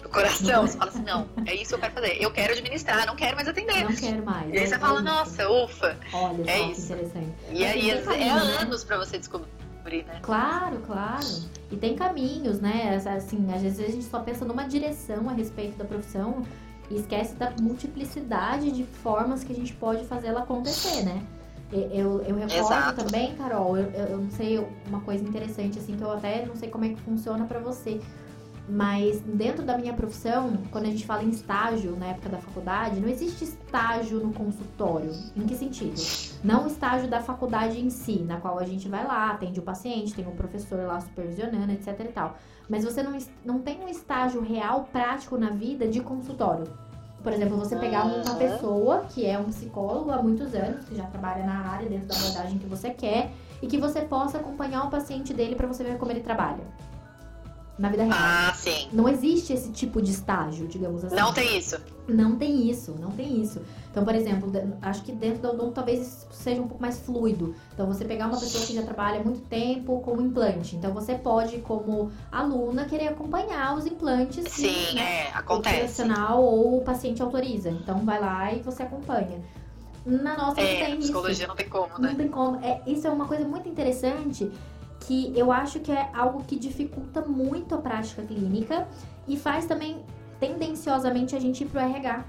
coração. 0.08 0.66
Você 0.66 0.78
fala 0.78 0.90
assim, 0.90 1.02
não, 1.02 1.28
é 1.44 1.54
isso 1.54 1.68
que 1.68 1.74
eu 1.74 1.78
quero 1.78 1.92
fazer. 1.92 2.22
Eu 2.22 2.30
quero 2.30 2.52
administrar, 2.52 3.06
não 3.06 3.16
quero 3.16 3.36
mais 3.36 3.48
atender. 3.48 3.84
Não 3.84 3.94
quero 3.94 4.24
mais. 4.24 4.54
E 4.54 4.58
aí 4.58 4.66
você 4.66 4.74
é, 4.74 4.78
fala, 4.78 5.02
nossa, 5.02 5.48
ufa. 5.50 5.98
Olha, 6.12 6.50
é 6.50 6.60
isso. 6.70 6.92
interessante. 6.92 7.34
E 7.50 7.60
Mas 7.60 7.72
aí 7.72 7.90
é, 7.90 8.02
caminho, 8.02 8.22
é 8.22 8.44
né? 8.44 8.56
anos 8.60 8.84
para 8.84 8.96
você 8.96 9.18
descobrir. 9.18 9.48
Né? 9.84 10.20
Claro, 10.22 10.80
claro. 10.86 11.26
E 11.70 11.76
tem 11.76 11.94
caminhos, 11.94 12.60
né? 12.60 13.00
Assim, 13.16 13.52
às 13.54 13.62
vezes 13.62 13.80
a 13.80 13.90
gente 13.90 14.04
só 14.04 14.20
pensa 14.20 14.44
numa 14.44 14.64
direção 14.64 15.28
a 15.28 15.32
respeito 15.32 15.76
da 15.76 15.84
profissão 15.84 16.46
e 16.90 16.96
esquece 16.96 17.34
da 17.34 17.52
multiplicidade 17.60 18.70
de 18.70 18.84
formas 18.84 19.44
que 19.44 19.52
a 19.52 19.56
gente 19.56 19.72
pode 19.74 20.04
fazer 20.06 20.28
ela 20.28 20.40
acontecer, 20.40 21.02
né? 21.04 21.22
Eu, 21.70 22.22
eu 22.22 22.36
recordo 22.36 22.54
Exato. 22.54 23.04
também, 23.04 23.34
Carol, 23.36 23.76
eu, 23.76 23.90
eu 23.90 24.18
não 24.18 24.30
sei, 24.30 24.58
uma 24.86 25.00
coisa 25.00 25.22
interessante, 25.22 25.78
assim, 25.78 25.96
que 25.96 26.02
eu 26.02 26.10
até 26.10 26.46
não 26.46 26.56
sei 26.56 26.70
como 26.70 26.86
é 26.86 26.88
que 26.88 27.00
funciona 27.02 27.44
para 27.44 27.58
você. 27.58 28.00
Mas 28.68 29.20
dentro 29.20 29.64
da 29.64 29.78
minha 29.78 29.94
profissão, 29.94 30.58
quando 30.70 30.84
a 30.84 30.88
gente 30.88 31.06
fala 31.06 31.24
em 31.24 31.30
estágio 31.30 31.96
na 31.96 32.08
época 32.08 32.28
da 32.28 32.36
faculdade, 32.36 33.00
não 33.00 33.08
existe 33.08 33.44
estágio 33.44 34.20
no 34.20 34.30
consultório. 34.30 35.10
Em 35.34 35.46
que 35.46 35.56
sentido? 35.56 35.98
Não 36.44 36.64
o 36.64 36.66
estágio 36.66 37.08
da 37.08 37.20
faculdade 37.20 37.80
em 37.80 37.88
si, 37.88 38.18
na 38.18 38.38
qual 38.38 38.58
a 38.58 38.64
gente 38.64 38.86
vai 38.86 39.06
lá, 39.06 39.30
atende 39.30 39.58
o 39.58 39.62
paciente, 39.62 40.12
tem 40.12 40.26
o 40.26 40.28
um 40.28 40.36
professor 40.36 40.86
lá 40.86 41.00
supervisionando, 41.00 41.72
etc 41.72 41.98
e 42.00 42.08
tal. 42.08 42.36
Mas 42.68 42.84
você 42.84 43.02
não, 43.02 43.16
não 43.42 43.58
tem 43.60 43.82
um 43.82 43.88
estágio 43.88 44.42
real, 44.42 44.86
prático 44.92 45.38
na 45.38 45.48
vida 45.48 45.88
de 45.88 46.00
consultório. 46.00 46.64
Por 47.22 47.32
exemplo, 47.32 47.56
você 47.56 47.74
pegar 47.74 48.04
uma 48.04 48.34
pessoa 48.34 49.06
que 49.08 49.24
é 49.24 49.38
um 49.38 49.44
psicólogo 49.44 50.10
há 50.10 50.22
muitos 50.22 50.54
anos, 50.54 50.84
que 50.84 50.94
já 50.94 51.04
trabalha 51.04 51.44
na 51.44 51.70
área, 51.70 51.88
dentro 51.88 52.06
da 52.06 52.16
abordagem 52.16 52.58
que 52.58 52.66
você 52.66 52.90
quer, 52.90 53.32
e 53.62 53.66
que 53.66 53.78
você 53.78 54.02
possa 54.02 54.38
acompanhar 54.38 54.84
o 54.84 54.90
paciente 54.90 55.32
dele 55.32 55.56
para 55.56 55.66
você 55.66 55.82
ver 55.82 55.96
como 55.96 56.12
ele 56.12 56.20
trabalha 56.20 56.62
na 57.78 57.88
vida 57.88 58.02
real. 58.02 58.16
Ah, 58.18 58.52
sim. 58.54 58.88
Não 58.92 59.08
existe 59.08 59.52
esse 59.52 59.70
tipo 59.70 60.02
de 60.02 60.10
estágio, 60.10 60.66
digamos 60.66 61.04
assim. 61.04 61.14
Não 61.14 61.32
tem 61.32 61.56
isso. 61.56 61.78
Não 62.08 62.36
tem 62.36 62.68
isso, 62.68 62.96
não 62.98 63.10
tem 63.10 63.40
isso. 63.40 63.62
Então, 63.90 64.04
por 64.04 64.14
exemplo, 64.14 64.50
acho 64.82 65.02
que 65.02 65.12
dentro 65.12 65.42
do 65.42 65.48
odonto 65.50 65.72
talvez 65.72 66.00
isso 66.00 66.26
seja 66.30 66.60
um 66.60 66.66
pouco 66.66 66.82
mais 66.82 66.98
fluido. 66.98 67.54
Então, 67.72 67.86
você 67.86 68.04
pegar 68.04 68.26
uma 68.26 68.38
pessoa 68.38 68.64
que 68.64 68.74
já 68.74 68.82
trabalha 68.82 69.22
muito 69.22 69.40
tempo 69.42 70.00
com 70.00 70.20
implante. 70.20 70.74
Então, 70.74 70.92
você 70.92 71.14
pode, 71.14 71.58
como 71.58 72.10
aluna, 72.32 72.84
querer 72.86 73.08
acompanhar 73.08 73.76
os 73.76 73.86
implantes. 73.86 74.50
Sim, 74.50 74.94
né, 74.94 75.26
é, 75.26 75.30
acontece. 75.34 75.76
O 75.76 75.78
profissional 75.80 76.42
ou 76.42 76.78
o 76.78 76.80
paciente 76.82 77.22
autoriza. 77.22 77.70
Então, 77.70 78.04
vai 78.04 78.20
lá 78.20 78.52
e 78.52 78.60
você 78.60 78.82
acompanha. 78.82 79.40
Na 80.04 80.36
nossa 80.36 80.60
é, 80.60 80.80
não 80.80 80.86
tem 80.86 80.96
psicologia 80.98 81.32
isso. 81.32 81.48
não 81.48 81.56
tem 81.56 81.68
como, 81.68 81.98
né? 81.98 82.08
Não 82.08 82.14
tem 82.14 82.28
como. 82.28 82.64
É, 82.64 82.80
isso 82.86 83.06
é 83.06 83.10
uma 83.10 83.26
coisa 83.26 83.46
muito 83.46 83.68
interessante 83.68 84.50
que 85.08 85.32
eu 85.34 85.50
acho 85.50 85.80
que 85.80 85.90
é 85.90 86.10
algo 86.12 86.44
que 86.44 86.54
dificulta 86.54 87.22
muito 87.22 87.74
a 87.74 87.78
prática 87.78 88.22
clínica 88.22 88.86
e 89.26 89.38
faz 89.38 89.64
também 89.64 90.04
tendenciosamente 90.38 91.34
a 91.34 91.40
gente 91.40 91.64
ir 91.64 91.66
pro 91.66 91.80
RH. 91.80 92.24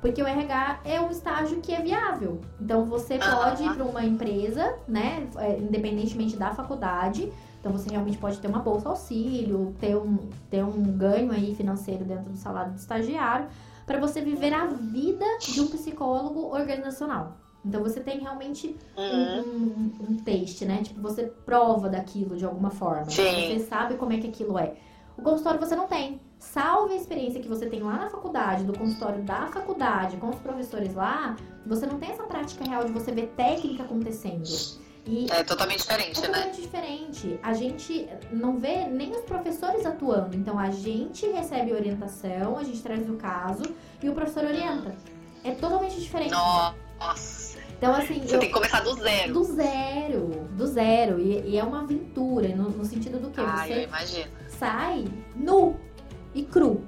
Porque 0.00 0.22
o 0.22 0.26
RH 0.26 0.80
é 0.84 0.98
um 0.98 1.10
estágio 1.10 1.60
que 1.60 1.74
é 1.74 1.82
viável. 1.82 2.40
Então 2.58 2.86
você 2.86 3.18
pode 3.18 3.62
ir 3.62 3.74
para 3.74 3.84
uma 3.84 4.02
empresa, 4.02 4.78
né, 4.88 5.28
é, 5.36 5.58
independentemente 5.58 6.36
da 6.36 6.54
faculdade. 6.54 7.30
Então 7.60 7.70
você 7.70 7.90
realmente 7.90 8.16
pode 8.16 8.38
ter 8.38 8.48
uma 8.48 8.60
bolsa 8.60 8.88
auxílio, 8.88 9.74
ter 9.78 9.94
um, 9.94 10.16
ter 10.48 10.64
um 10.64 10.82
ganho 10.96 11.32
aí 11.32 11.54
financeiro 11.54 12.02
dentro 12.04 12.30
do 12.30 12.36
salário 12.38 12.72
do 12.72 12.78
estagiário, 12.78 13.46
para 13.84 14.00
você 14.00 14.22
viver 14.22 14.54
a 14.54 14.64
vida 14.66 15.26
de 15.40 15.60
um 15.60 15.66
psicólogo 15.66 16.54
organizacional. 16.54 17.36
Então 17.66 17.82
você 17.82 18.00
tem 18.00 18.20
realmente 18.20 18.76
uhum. 18.96 19.40
um, 19.40 20.02
um, 20.04 20.10
um 20.10 20.16
taste, 20.18 20.64
né? 20.64 20.82
Tipo, 20.82 21.00
você 21.00 21.24
prova 21.24 21.88
daquilo 21.88 22.36
de 22.36 22.44
alguma 22.44 22.70
forma. 22.70 23.10
Sim. 23.10 23.58
Você 23.58 23.66
sabe 23.66 23.94
como 23.96 24.12
é 24.12 24.18
que 24.18 24.28
aquilo 24.28 24.58
é. 24.58 24.74
O 25.18 25.22
consultório 25.22 25.58
você 25.58 25.74
não 25.74 25.88
tem. 25.88 26.20
Salve 26.38 26.92
a 26.92 26.96
experiência 26.96 27.40
que 27.40 27.48
você 27.48 27.66
tem 27.66 27.82
lá 27.82 27.96
na 27.96 28.10
faculdade, 28.10 28.64
do 28.64 28.78
consultório 28.78 29.22
da 29.22 29.46
faculdade, 29.46 30.16
com 30.18 30.28
os 30.28 30.36
professores 30.36 30.94
lá, 30.94 31.34
você 31.66 31.86
não 31.86 31.98
tem 31.98 32.10
essa 32.10 32.22
prática 32.24 32.64
real 32.64 32.84
de 32.84 32.92
você 32.92 33.10
ver 33.10 33.32
técnica 33.36 33.82
acontecendo. 33.82 34.44
E 35.06 35.26
é 35.30 35.42
totalmente 35.42 35.80
diferente, 35.80 36.18
é 36.18 36.22
né? 36.22 36.26
Totalmente 36.26 36.60
diferente. 36.60 37.40
A 37.42 37.54
gente 37.54 38.08
não 38.30 38.58
vê 38.58 38.86
nem 38.86 39.12
os 39.12 39.22
professores 39.22 39.86
atuando. 39.86 40.36
Então 40.36 40.58
a 40.58 40.70
gente 40.70 41.26
recebe 41.28 41.72
orientação, 41.72 42.58
a 42.58 42.64
gente 42.64 42.82
traz 42.82 43.08
o 43.08 43.14
caso 43.14 43.62
e 44.02 44.08
o 44.08 44.14
professor 44.14 44.44
orienta. 44.44 44.94
É 45.42 45.52
totalmente 45.52 46.00
diferente. 46.00 46.32
Nossa. 46.32 47.55
Então, 47.76 47.94
assim. 47.94 48.20
Você 48.20 48.36
eu, 48.36 48.40
tem 48.40 48.48
que 48.48 48.54
começar 48.54 48.80
do 48.80 48.94
zero. 48.94 49.32
Do 49.32 49.44
zero. 49.44 50.48
Do 50.52 50.66
zero. 50.66 51.20
E, 51.20 51.50
e 51.50 51.58
é 51.58 51.64
uma 51.64 51.82
aventura, 51.82 52.48
no, 52.48 52.70
no 52.70 52.84
sentido 52.84 53.18
do 53.18 53.30
que? 53.30 53.40
Ah, 53.40 53.64
você 53.66 53.72
eu 53.72 53.82
imagino. 53.82 54.30
sai 54.48 55.04
nu 55.34 55.76
e 56.34 56.42
cru. 56.42 56.82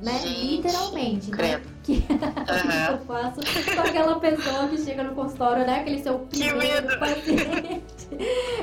Né? 0.00 0.12
Gente, 0.18 0.56
Literalmente. 0.56 1.30
Né? 1.30 1.62
Que 1.82 1.92
uhum. 2.10 2.86
eu 2.90 2.98
faço 3.06 3.40
com 3.74 3.80
aquela 3.80 4.20
pessoa 4.20 4.68
que 4.68 4.78
chega 4.78 5.02
no 5.02 5.14
consultório, 5.14 5.66
né? 5.66 5.80
Aquele 5.80 6.02
seu 6.02 6.18
primeiro 6.18 6.98
paciente. 6.98 7.96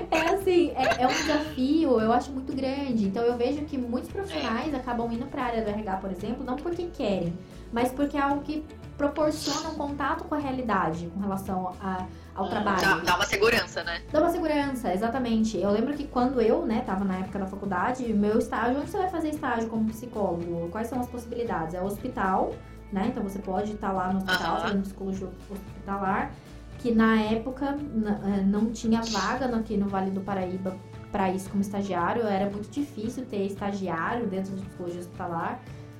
É 0.09 0.33
assim, 0.33 0.71
é, 0.71 1.01
é, 1.01 1.07
um 1.07 1.11
desafio, 1.11 1.99
eu 1.99 2.13
acho 2.13 2.31
muito 2.31 2.55
grande. 2.55 3.05
Então 3.05 3.23
eu 3.23 3.35
vejo 3.35 3.65
que 3.65 3.77
muitos 3.77 4.09
profissionais 4.09 4.73
é. 4.73 4.77
acabam 4.77 5.11
indo 5.11 5.25
para 5.25 5.41
a 5.41 5.45
área 5.45 5.61
do 5.61 5.69
RH, 5.69 5.97
por 5.97 6.11
exemplo, 6.11 6.45
não 6.45 6.55
porque 6.55 6.85
querem, 6.93 7.33
mas 7.71 7.91
porque 7.91 8.15
é 8.15 8.21
algo 8.21 8.41
que 8.41 8.63
proporciona 8.97 9.69
um 9.69 9.75
contato 9.75 10.23
com 10.25 10.35
a 10.35 10.37
realidade 10.37 11.07
com 11.07 11.19
relação 11.19 11.73
a, 11.81 12.05
ao 12.35 12.45
hum, 12.45 12.49
trabalho. 12.49 12.81
Dá, 12.81 12.95
dá, 12.97 13.15
uma 13.15 13.25
segurança, 13.25 13.83
né? 13.83 14.01
Dá 14.11 14.19
uma 14.19 14.29
segurança, 14.29 14.93
exatamente. 14.93 15.57
Eu 15.57 15.71
lembro 15.71 15.93
que 15.93 16.05
quando 16.07 16.39
eu, 16.41 16.65
né, 16.65 16.81
tava 16.85 17.03
na 17.03 17.17
época 17.17 17.39
da 17.39 17.45
faculdade, 17.47 18.11
meu 18.13 18.37
estágio, 18.37 18.79
onde 18.79 18.89
você 18.91 18.97
vai 18.97 19.09
fazer 19.09 19.29
estágio 19.29 19.67
como 19.69 19.89
psicólogo? 19.89 20.69
Quais 20.69 20.87
são 20.87 20.99
as 20.99 21.07
possibilidades? 21.07 21.73
É 21.73 21.81
o 21.81 21.85
hospital, 21.85 22.53
né? 22.91 23.07
Então 23.07 23.23
você 23.23 23.39
pode 23.39 23.71
estar 23.73 23.91
lá 23.91 24.11
no 24.11 24.19
hospital, 24.19 24.61
fazendo 24.61 24.81
psicologia 24.83 25.29
hospitalar, 25.49 26.31
que 26.79 26.91
na 26.93 27.19
época 27.21 27.77
eh, 27.77 28.41
não 28.41 28.71
tinha 28.71 29.01
vaga 29.01 29.45
aqui 29.55 29.77
no 29.77 29.87
Vale 29.87 30.11
do 30.11 30.21
Paraíba 30.21 30.75
para 31.11 31.29
isso 31.29 31.49
como 31.49 31.61
estagiário, 31.61 32.23
era 32.23 32.49
muito 32.49 32.69
difícil 32.69 33.25
ter 33.25 33.45
estagiário 33.45 34.27
dentro 34.27 34.55
de 34.55 34.61
psicologia 34.63 34.99
hospitalar. 34.99 35.59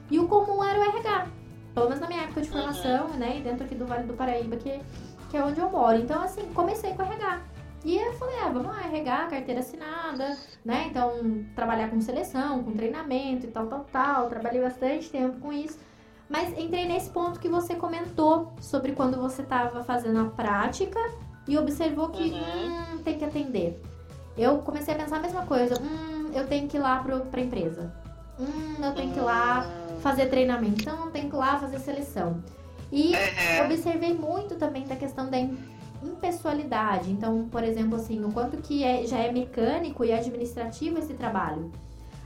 E 0.10 0.19
o 0.19 0.27
comum 0.27 0.63
era 0.63 0.79
o 0.79 0.84
RH, 0.84 1.27
pelo 1.74 1.88
menos 1.88 2.00
na 2.00 2.08
minha 2.08 2.24
época 2.24 2.42
de 2.42 2.50
formação, 2.50 3.08
uhum. 3.08 3.18
né? 3.18 3.38
E 3.40 3.42
dentro 3.42 3.66
aqui 3.66 3.76
do 3.76 3.86
Vale 3.86 4.04
do 4.04 4.14
Paraíba, 4.14 4.56
que, 4.58 4.80
que 5.30 5.38
é 5.38 5.44
onde 5.44 5.60
eu 5.60 5.70
moro. 5.70 5.98
Então, 5.98 6.22
assim, 6.22 6.44
comecei 6.54 6.94
com 6.94 7.04
RH. 7.04 7.42
E 7.84 7.98
eu 7.98 8.14
falei, 8.14 8.36
ah, 8.40 8.50
vamos 8.50 8.68
lá, 8.68 8.82
RH, 8.86 9.28
carteira 9.28 9.60
assinada, 9.60 10.38
né? 10.64 10.88
Então, 10.90 11.44
trabalhar 11.54 11.90
com 11.90 12.00
seleção, 12.00 12.64
com 12.64 12.72
treinamento 12.72 13.46
e 13.46 13.50
tal, 13.50 13.68
tal, 13.68 13.86
tal. 13.92 14.30
Trabalhei 14.30 14.62
bastante 14.62 15.10
tempo 15.10 15.40
com 15.40 15.52
isso. 15.52 15.78
Mas 16.30 16.58
entrei 16.58 16.86
nesse 16.86 17.10
ponto 17.10 17.40
que 17.40 17.50
você 17.50 17.76
comentou 17.76 18.54
sobre 18.62 18.94
quando 18.94 19.20
você 19.20 19.42
estava 19.42 19.84
fazendo 19.84 20.22
a 20.22 20.30
prática 20.30 21.00
e 21.48 21.58
observou 21.58 22.10
que 22.10 22.32
uhum. 22.32 22.96
hum, 22.96 22.98
tem 23.04 23.18
que 23.18 23.26
atender. 23.26 23.82
Eu 24.38 24.60
comecei 24.60 24.94
a 24.94 24.98
pensar 24.98 25.18
a 25.18 25.20
mesma 25.20 25.46
coisa. 25.46 25.76
Hum, 25.82 26.32
eu 26.34 26.48
tenho 26.48 26.68
que 26.68 26.78
ir 26.78 26.80
lá 26.80 27.04
pro, 27.04 27.20
pra 27.22 27.42
empresa. 27.42 27.94
Hum, 28.39 28.84
eu 28.84 28.93
tenho 28.93 29.12
que 29.12 29.19
ir 29.19 29.22
lá 29.22 29.65
fazer 30.02 30.28
treinamento, 30.28 30.82
então 30.82 31.12
tem 31.12 31.30
que 31.30 31.36
ir 31.36 31.39
lá 31.39 31.60
fazer 31.60 31.80
seleção. 31.80 32.43
E 32.91 33.13
uhum. 33.13 33.65
observei 33.65 34.13
muito 34.13 34.56
também 34.56 34.86
da 34.86 34.96
questão 34.96 35.29
da 35.29 35.38
impessoalidade. 36.04 37.10
Então, 37.12 37.48
por 37.50 37.63
exemplo, 37.63 37.96
assim, 37.96 38.23
o 38.23 38.31
quanto 38.31 38.58
que 38.58 38.84
é, 38.84 39.06
já 39.08 39.17
é 39.17 39.31
mecânico 39.31 40.04
e 40.04 40.12
administrativo 40.12 41.00
esse 41.00 41.13
trabalho. 41.13 41.71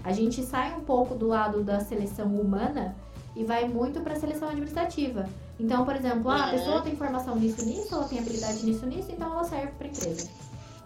A 0.03 0.11
gente 0.11 0.43
sai 0.43 0.73
um 0.73 0.81
pouco 0.81 1.15
do 1.15 1.27
lado 1.27 1.63
da 1.63 1.79
seleção 1.79 2.27
humana 2.27 2.95
e 3.35 3.43
vai 3.43 3.67
muito 3.67 4.01
para 4.01 4.13
a 4.13 4.19
seleção 4.19 4.49
administrativa. 4.49 5.25
Então, 5.59 5.85
por 5.85 5.95
exemplo, 5.95 6.29
ah, 6.29 6.47
a 6.47 6.49
pessoa 6.51 6.81
tem 6.81 6.95
formação 6.95 7.35
nisso, 7.35 7.65
nisso, 7.65 7.93
ela 7.93 8.05
tem 8.05 8.19
habilidade 8.19 8.65
nisso, 8.65 8.85
nisso, 8.85 9.11
então 9.11 9.31
ela 9.31 9.43
serve 9.43 9.71
para 9.77 9.87
empresa. 9.87 10.29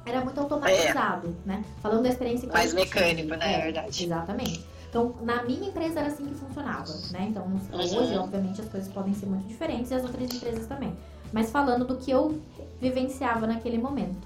Era 0.06 0.22
muito 0.22 0.40
automatizado, 0.40 1.36
é. 1.46 1.48
né? 1.48 1.64
Falando 1.82 2.04
da 2.04 2.10
experiência 2.10 2.48
que 2.48 2.54
Mais 2.54 2.74
mecânico, 2.74 3.36
né? 3.36 3.60
É, 3.60 3.62
verdade. 3.64 4.06
Exatamente. 4.06 4.66
Então, 4.92 5.16
na 5.22 5.42
minha 5.44 5.70
empresa 5.70 6.02
era 6.02 6.10
assim 6.10 6.26
que 6.26 6.36
funcionava, 6.36 6.92
né? 7.12 7.28
Então, 7.30 7.48
hoje, 7.72 8.18
obviamente, 8.18 8.60
as 8.60 8.68
coisas 8.68 8.92
podem 8.92 9.14
ser 9.14 9.26
muito 9.26 9.48
diferentes 9.48 9.90
e 9.90 9.94
as 9.94 10.04
outras 10.04 10.30
empresas 10.36 10.68
também. 10.68 10.94
mas 11.32 11.50
falando 11.50 11.86
do 11.86 11.96
que 11.96 12.12
eu 12.12 12.38
vivenciava 12.82 13.48
naquele 13.48 13.78
momento. 13.78 14.18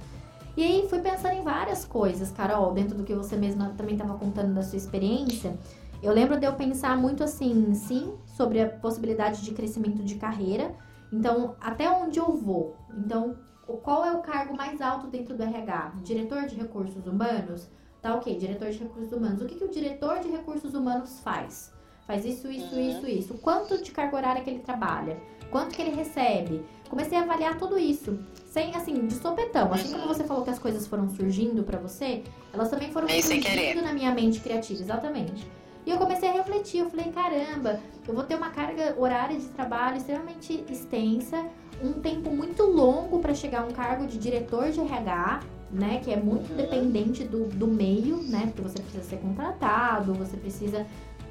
E 0.58 0.64
aí 0.64 0.88
fui 0.90 1.00
pensando 1.02 1.34
em 1.36 1.44
várias 1.44 1.86
coisas, 1.86 2.32
Carol, 2.32 2.74
dentro 2.74 2.98
do 2.98 3.04
que 3.04 3.14
você 3.14 3.36
mesma 3.36 3.74
também 3.78 3.94
estava 3.94 4.18
contando 4.18 4.56
da 4.56 4.64
sua 4.64 4.78
experiência. 4.78 5.56
Eu 6.02 6.12
lembro 6.12 6.40
de 6.40 6.48
eu 6.48 6.54
pensar 6.54 6.98
muito 6.98 7.24
assim, 7.24 7.76
sim, 7.76 8.16
sobre 8.26 8.60
a 8.60 8.68
possibilidade 8.68 9.44
de 9.44 9.52
crescimento 9.54 10.04
de 10.04 10.16
carreira. 10.16 10.74
Então, 11.12 11.56
até 11.62 11.88
onde 11.92 12.18
eu 12.18 12.36
vou? 12.36 12.76
Então, 12.98 13.36
qual 13.84 14.04
é 14.04 14.14
o 14.14 14.22
cargo 14.22 14.58
mais 14.58 14.82
alto 14.82 15.06
dentro 15.06 15.36
do 15.38 15.44
RH? 15.44 15.94
Diretor 16.04 16.48
de 16.48 16.56
recursos 16.56 17.06
humanos? 17.06 17.70
Tá 18.06 18.14
ok, 18.14 18.38
diretor 18.38 18.70
de 18.70 18.78
recursos 18.78 19.12
humanos. 19.12 19.42
O 19.42 19.48
que, 19.48 19.56
que 19.56 19.64
o 19.64 19.68
diretor 19.68 20.20
de 20.20 20.30
recursos 20.30 20.76
humanos 20.76 21.20
faz? 21.22 21.74
Faz 22.06 22.24
isso, 22.24 22.48
isso, 22.52 22.76
uhum. 22.76 22.88
isso, 22.88 23.08
isso. 23.08 23.34
Quanto 23.40 23.82
de 23.82 23.90
carga 23.90 24.16
horária 24.16 24.44
que 24.44 24.50
ele 24.52 24.60
trabalha? 24.60 25.18
Quanto 25.50 25.76
que 25.76 25.82
ele 25.82 25.90
recebe? 25.90 26.64
Comecei 26.88 27.18
a 27.18 27.22
avaliar 27.22 27.58
tudo 27.58 27.80
isso. 27.80 28.20
Sem, 28.46 28.76
assim, 28.76 29.08
de 29.08 29.16
sopetão. 29.16 29.74
Assim 29.74 29.92
como 29.92 30.08
você 30.08 30.24
falou 30.24 30.44
que 30.44 30.52
as 30.52 30.60
coisas 30.60 30.86
foram 30.86 31.10
surgindo 31.10 31.64
para 31.64 31.80
você, 31.80 32.22
elas 32.54 32.70
também 32.70 32.92
foram 32.92 33.08
é 33.10 33.20
surgindo 33.20 33.82
na 33.82 33.92
minha 33.92 34.14
mente 34.14 34.40
criativa, 34.40 34.84
exatamente. 34.84 35.44
E 35.84 35.90
eu 35.90 35.98
comecei 35.98 36.30
a 36.30 36.34
refletir, 36.34 36.82
eu 36.82 36.90
falei, 36.92 37.12
caramba, 37.12 37.80
eu 38.08 38.14
vou 38.14 38.24
ter 38.24 38.36
uma 38.36 38.52
carga 38.52 38.94
horária 39.00 39.36
de 39.36 39.48
trabalho 39.48 39.98
extremamente 39.98 40.64
extensa, 40.70 41.44
um 41.84 41.94
tempo 41.94 42.30
muito 42.30 42.62
longo 42.62 43.18
para 43.18 43.34
chegar 43.34 43.64
a 43.64 43.66
um 43.66 43.72
cargo 43.72 44.06
de 44.06 44.20
diretor 44.20 44.70
de 44.70 44.80
RH, 44.80 45.55
né? 45.72 46.02
Que 46.04 46.12
é 46.12 46.18
muito 46.18 46.56
dependente 46.56 47.24
do, 47.24 47.46
do 47.46 47.68
meio, 47.68 48.18
né? 48.18 48.52
Porque 48.54 48.62
você 48.62 48.82
precisa 48.82 49.04
ser 49.04 49.18
contratado, 49.18 50.14
você 50.14 50.38
precisa 50.38 50.86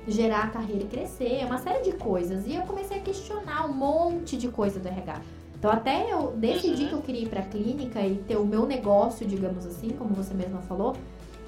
gerar 0.07 0.45
a 0.45 0.49
carreira 0.49 0.85
e 0.85 0.87
crescer, 0.87 1.41
é 1.41 1.47
uma 1.47 1.59
série 1.59 1.83
de 1.83 1.93
coisas. 1.93 2.47
E 2.47 2.55
eu 2.55 2.63
comecei 2.63 2.99
a 2.99 3.01
questionar 3.01 3.67
um 3.67 3.73
monte 3.73 4.37
de 4.37 4.49
coisa 4.49 4.79
do 4.79 4.87
RH. 4.87 5.21
Então, 5.59 5.73
até 5.73 6.13
eu 6.13 6.33
decidi 6.37 6.83
uhum. 6.83 6.89
que 6.89 6.95
eu 6.95 7.03
queria 7.03 7.23
ir 7.23 7.29
para 7.29 7.41
a 7.41 7.45
clínica 7.45 8.01
e 8.01 8.17
ter 8.17 8.37
o 8.37 8.45
meu 8.45 8.67
negócio, 8.67 9.27
digamos 9.27 9.65
assim, 9.65 9.89
como 9.91 10.15
você 10.15 10.35
mesma 10.35 10.61
falou, 10.61 10.95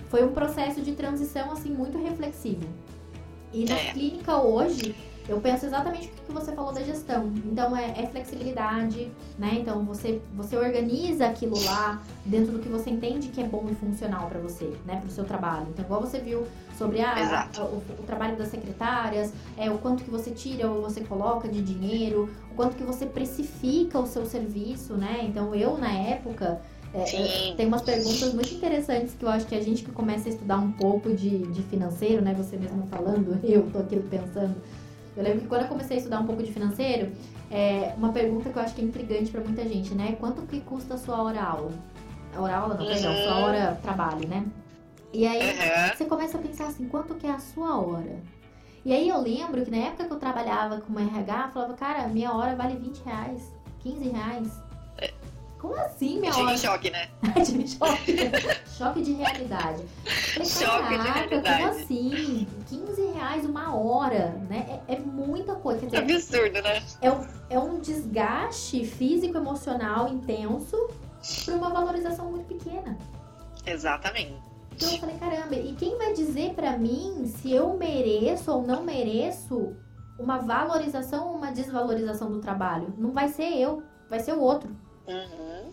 foi 0.08 0.24
um 0.24 0.32
processo 0.32 0.80
de 0.80 0.92
transição 0.92 1.52
assim 1.52 1.70
muito 1.70 1.98
reflexivo. 1.98 2.66
E 3.52 3.64
na 3.64 3.76
é. 3.76 3.92
clínica 3.92 4.38
hoje, 4.38 4.94
eu 5.28 5.40
penso 5.40 5.66
exatamente 5.66 6.08
o 6.08 6.26
que 6.26 6.32
você 6.32 6.52
falou 6.52 6.72
da 6.72 6.82
gestão. 6.82 7.32
Então 7.44 7.76
é, 7.76 7.94
é, 7.96 8.06
flexibilidade, 8.06 9.10
né? 9.38 9.58
Então 9.60 9.84
você, 9.84 10.20
você 10.34 10.56
organiza 10.56 11.26
aquilo 11.26 11.56
lá 11.64 12.00
dentro 12.24 12.52
do 12.52 12.58
que 12.60 12.68
você 12.68 12.90
entende 12.90 13.28
que 13.28 13.40
é 13.40 13.44
bom 13.44 13.66
e 13.70 13.74
funcional 13.74 14.28
para 14.28 14.38
você, 14.38 14.72
né? 14.84 14.96
Para 14.96 15.08
o 15.08 15.10
seu 15.10 15.24
trabalho. 15.24 15.66
Então, 15.70 15.84
igual 15.84 16.00
você 16.00 16.18
viu 16.18 16.46
sobre 16.78 17.00
a, 17.00 17.48
a 17.56 17.62
o, 17.62 17.82
o, 17.98 18.02
trabalho 18.06 18.36
das 18.36 18.48
secretárias, 18.48 19.32
é 19.56 19.70
o 19.70 19.78
quanto 19.78 20.04
que 20.04 20.10
você 20.10 20.30
tira 20.30 20.70
ou 20.70 20.82
você 20.82 21.00
coloca 21.00 21.48
de 21.48 21.62
dinheiro, 21.62 22.30
o 22.52 22.54
quanto 22.54 22.76
que 22.76 22.84
você 22.84 23.06
precifica 23.06 23.98
o 23.98 24.06
seu 24.06 24.26
serviço, 24.26 24.94
né? 24.94 25.20
Então 25.24 25.54
eu 25.54 25.76
na 25.78 25.90
época 25.90 26.60
é, 26.94 27.52
tem 27.56 27.66
umas 27.66 27.82
perguntas 27.82 28.32
muito 28.32 28.54
interessantes 28.54 29.14
que 29.14 29.24
eu 29.24 29.28
acho 29.28 29.46
que 29.46 29.54
a 29.54 29.60
gente 29.60 29.84
que 29.84 29.92
começa 29.92 30.28
a 30.28 30.32
estudar 30.32 30.56
um 30.56 30.72
pouco 30.72 31.12
de, 31.12 31.46
de 31.48 31.62
financeiro, 31.64 32.22
né? 32.22 32.34
Você 32.34 32.56
mesmo 32.56 32.86
falando, 32.86 33.38
eu 33.44 33.68
tô 33.70 33.78
aqui 33.78 33.96
pensando. 33.96 34.54
Eu 35.16 35.22
lembro 35.22 35.40
que 35.40 35.46
quando 35.46 35.62
eu 35.62 35.68
comecei 35.68 35.96
a 35.96 35.98
estudar 35.98 36.20
um 36.20 36.26
pouco 36.26 36.42
de 36.42 36.52
financeiro, 36.52 37.10
é 37.50 37.94
uma 37.96 38.12
pergunta 38.12 38.50
que 38.50 38.58
eu 38.58 38.62
acho 38.62 38.74
que 38.74 38.82
é 38.82 38.84
intrigante 38.84 39.30
para 39.30 39.40
muita 39.40 39.66
gente, 39.66 39.94
né? 39.94 40.16
Quanto 40.20 40.42
que 40.42 40.60
custa 40.60 40.94
a 40.94 40.98
sua 40.98 41.22
hora 41.22 41.42
aula? 41.42 41.72
Hora 42.36 42.56
aula 42.56 42.74
não, 42.74 42.84
uhum. 42.84 42.92
perdão, 42.92 43.14
sua 43.16 43.38
hora 43.38 43.78
trabalho, 43.82 44.28
né? 44.28 44.44
E 45.12 45.26
aí 45.26 45.40
uhum. 45.40 45.96
você 45.96 46.04
começa 46.04 46.36
a 46.36 46.40
pensar 46.40 46.66
assim, 46.66 46.86
quanto 46.88 47.14
que 47.14 47.26
é 47.26 47.30
a 47.30 47.38
sua 47.38 47.78
hora? 47.80 48.20
E 48.84 48.92
aí 48.92 49.08
eu 49.08 49.20
lembro 49.20 49.64
que 49.64 49.70
na 49.70 49.78
época 49.78 50.04
que 50.04 50.12
eu 50.12 50.18
trabalhava 50.18 50.80
com 50.80 50.98
RH, 50.98 51.44
eu 51.46 51.52
falava, 51.52 51.74
cara, 51.74 52.06
minha 52.08 52.32
hora 52.32 52.54
vale 52.54 52.76
20 52.76 52.98
reais, 53.04 53.52
15 53.80 54.08
reais. 54.10 54.65
É. 55.56 55.60
Como 55.60 55.74
assim, 55.74 56.20
minha 56.20 56.36
hora? 56.36 56.54
De 56.54 56.60
choque, 56.60 56.90
né? 56.90 57.08
de 57.44 57.68
choque. 57.68 58.16
choque 58.76 59.02
de 59.02 59.12
realidade. 59.14 59.82
Falei, 60.34 60.48
choque 60.48 60.98
de 60.98 61.10
realidade. 61.10 61.62
Como 61.62 61.68
assim? 61.68 62.46
15 62.68 63.02
reais 63.12 63.44
uma 63.44 63.74
hora, 63.74 64.40
né? 64.48 64.80
É, 64.86 64.94
é 64.94 64.98
muita 64.98 65.54
coisa. 65.54 65.86
Quer 65.86 66.04
dizer, 66.04 66.38
Absurdo, 66.38 66.62
né? 66.62 66.82
É, 67.00 67.54
é 67.54 67.58
um 67.58 67.80
desgaste 67.80 68.84
físico, 68.84 69.36
emocional 69.36 70.08
intenso 70.08 70.88
para 71.44 71.54
uma 71.54 71.70
valorização 71.70 72.30
muito 72.30 72.46
pequena. 72.46 72.96
Exatamente. 73.64 74.36
Então 74.72 74.92
eu 74.92 74.98
falei, 74.98 75.16
caramba, 75.16 75.54
e 75.54 75.74
quem 75.74 75.96
vai 75.96 76.12
dizer 76.12 76.52
para 76.54 76.76
mim 76.76 77.26
se 77.26 77.50
eu 77.50 77.74
mereço 77.78 78.52
ou 78.52 78.62
não 78.62 78.84
mereço 78.84 79.74
uma 80.18 80.38
valorização 80.38 81.28
ou 81.28 81.36
uma 81.36 81.50
desvalorização 81.50 82.30
do 82.30 82.40
trabalho? 82.40 82.92
Não 82.98 83.10
vai 83.10 83.28
ser 83.28 83.54
eu, 83.54 83.82
vai 84.08 84.20
ser 84.20 84.34
o 84.34 84.40
outro. 84.40 84.70
Uhum. 85.08 85.70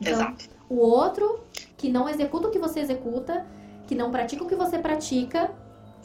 Então, 0.00 0.12
Exato. 0.12 0.50
O 0.68 0.76
outro 0.76 1.40
que 1.76 1.88
não 1.88 2.08
executa 2.08 2.48
o 2.48 2.50
que 2.50 2.58
você 2.58 2.80
executa, 2.80 3.46
que 3.86 3.94
não 3.94 4.10
pratica 4.10 4.42
o 4.42 4.48
que 4.48 4.54
você 4.54 4.78
pratica, 4.78 5.50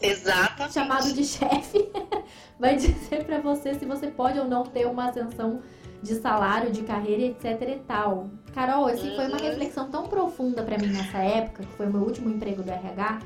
Exatamente. 0.01 0.73
chamado 0.73 1.13
de 1.13 1.23
chefe, 1.23 1.89
vai 2.59 2.75
dizer 2.75 3.25
para 3.25 3.39
você 3.39 3.73
se 3.75 3.85
você 3.85 4.07
pode 4.07 4.39
ou 4.39 4.45
não 4.45 4.63
ter 4.63 4.85
uma 4.85 5.09
ascensão 5.09 5.61
de 6.01 6.15
salário, 6.15 6.71
de 6.71 6.83
carreira, 6.83 7.23
etc 7.23 7.61
e 7.61 7.79
tal. 7.87 8.29
Carol, 8.53 8.87
assim, 8.87 9.09
uhum. 9.09 9.15
foi 9.15 9.27
uma 9.27 9.37
uhum. 9.37 9.43
reflexão 9.43 9.89
tão 9.89 10.03
profunda 10.07 10.63
para 10.63 10.77
mim 10.77 10.87
nessa 10.87 11.17
época, 11.19 11.63
que 11.63 11.73
foi 11.73 11.87
o 11.87 11.91
meu 11.91 12.01
último 12.01 12.29
emprego 12.29 12.61
do 12.61 12.69
RH, 12.69 13.19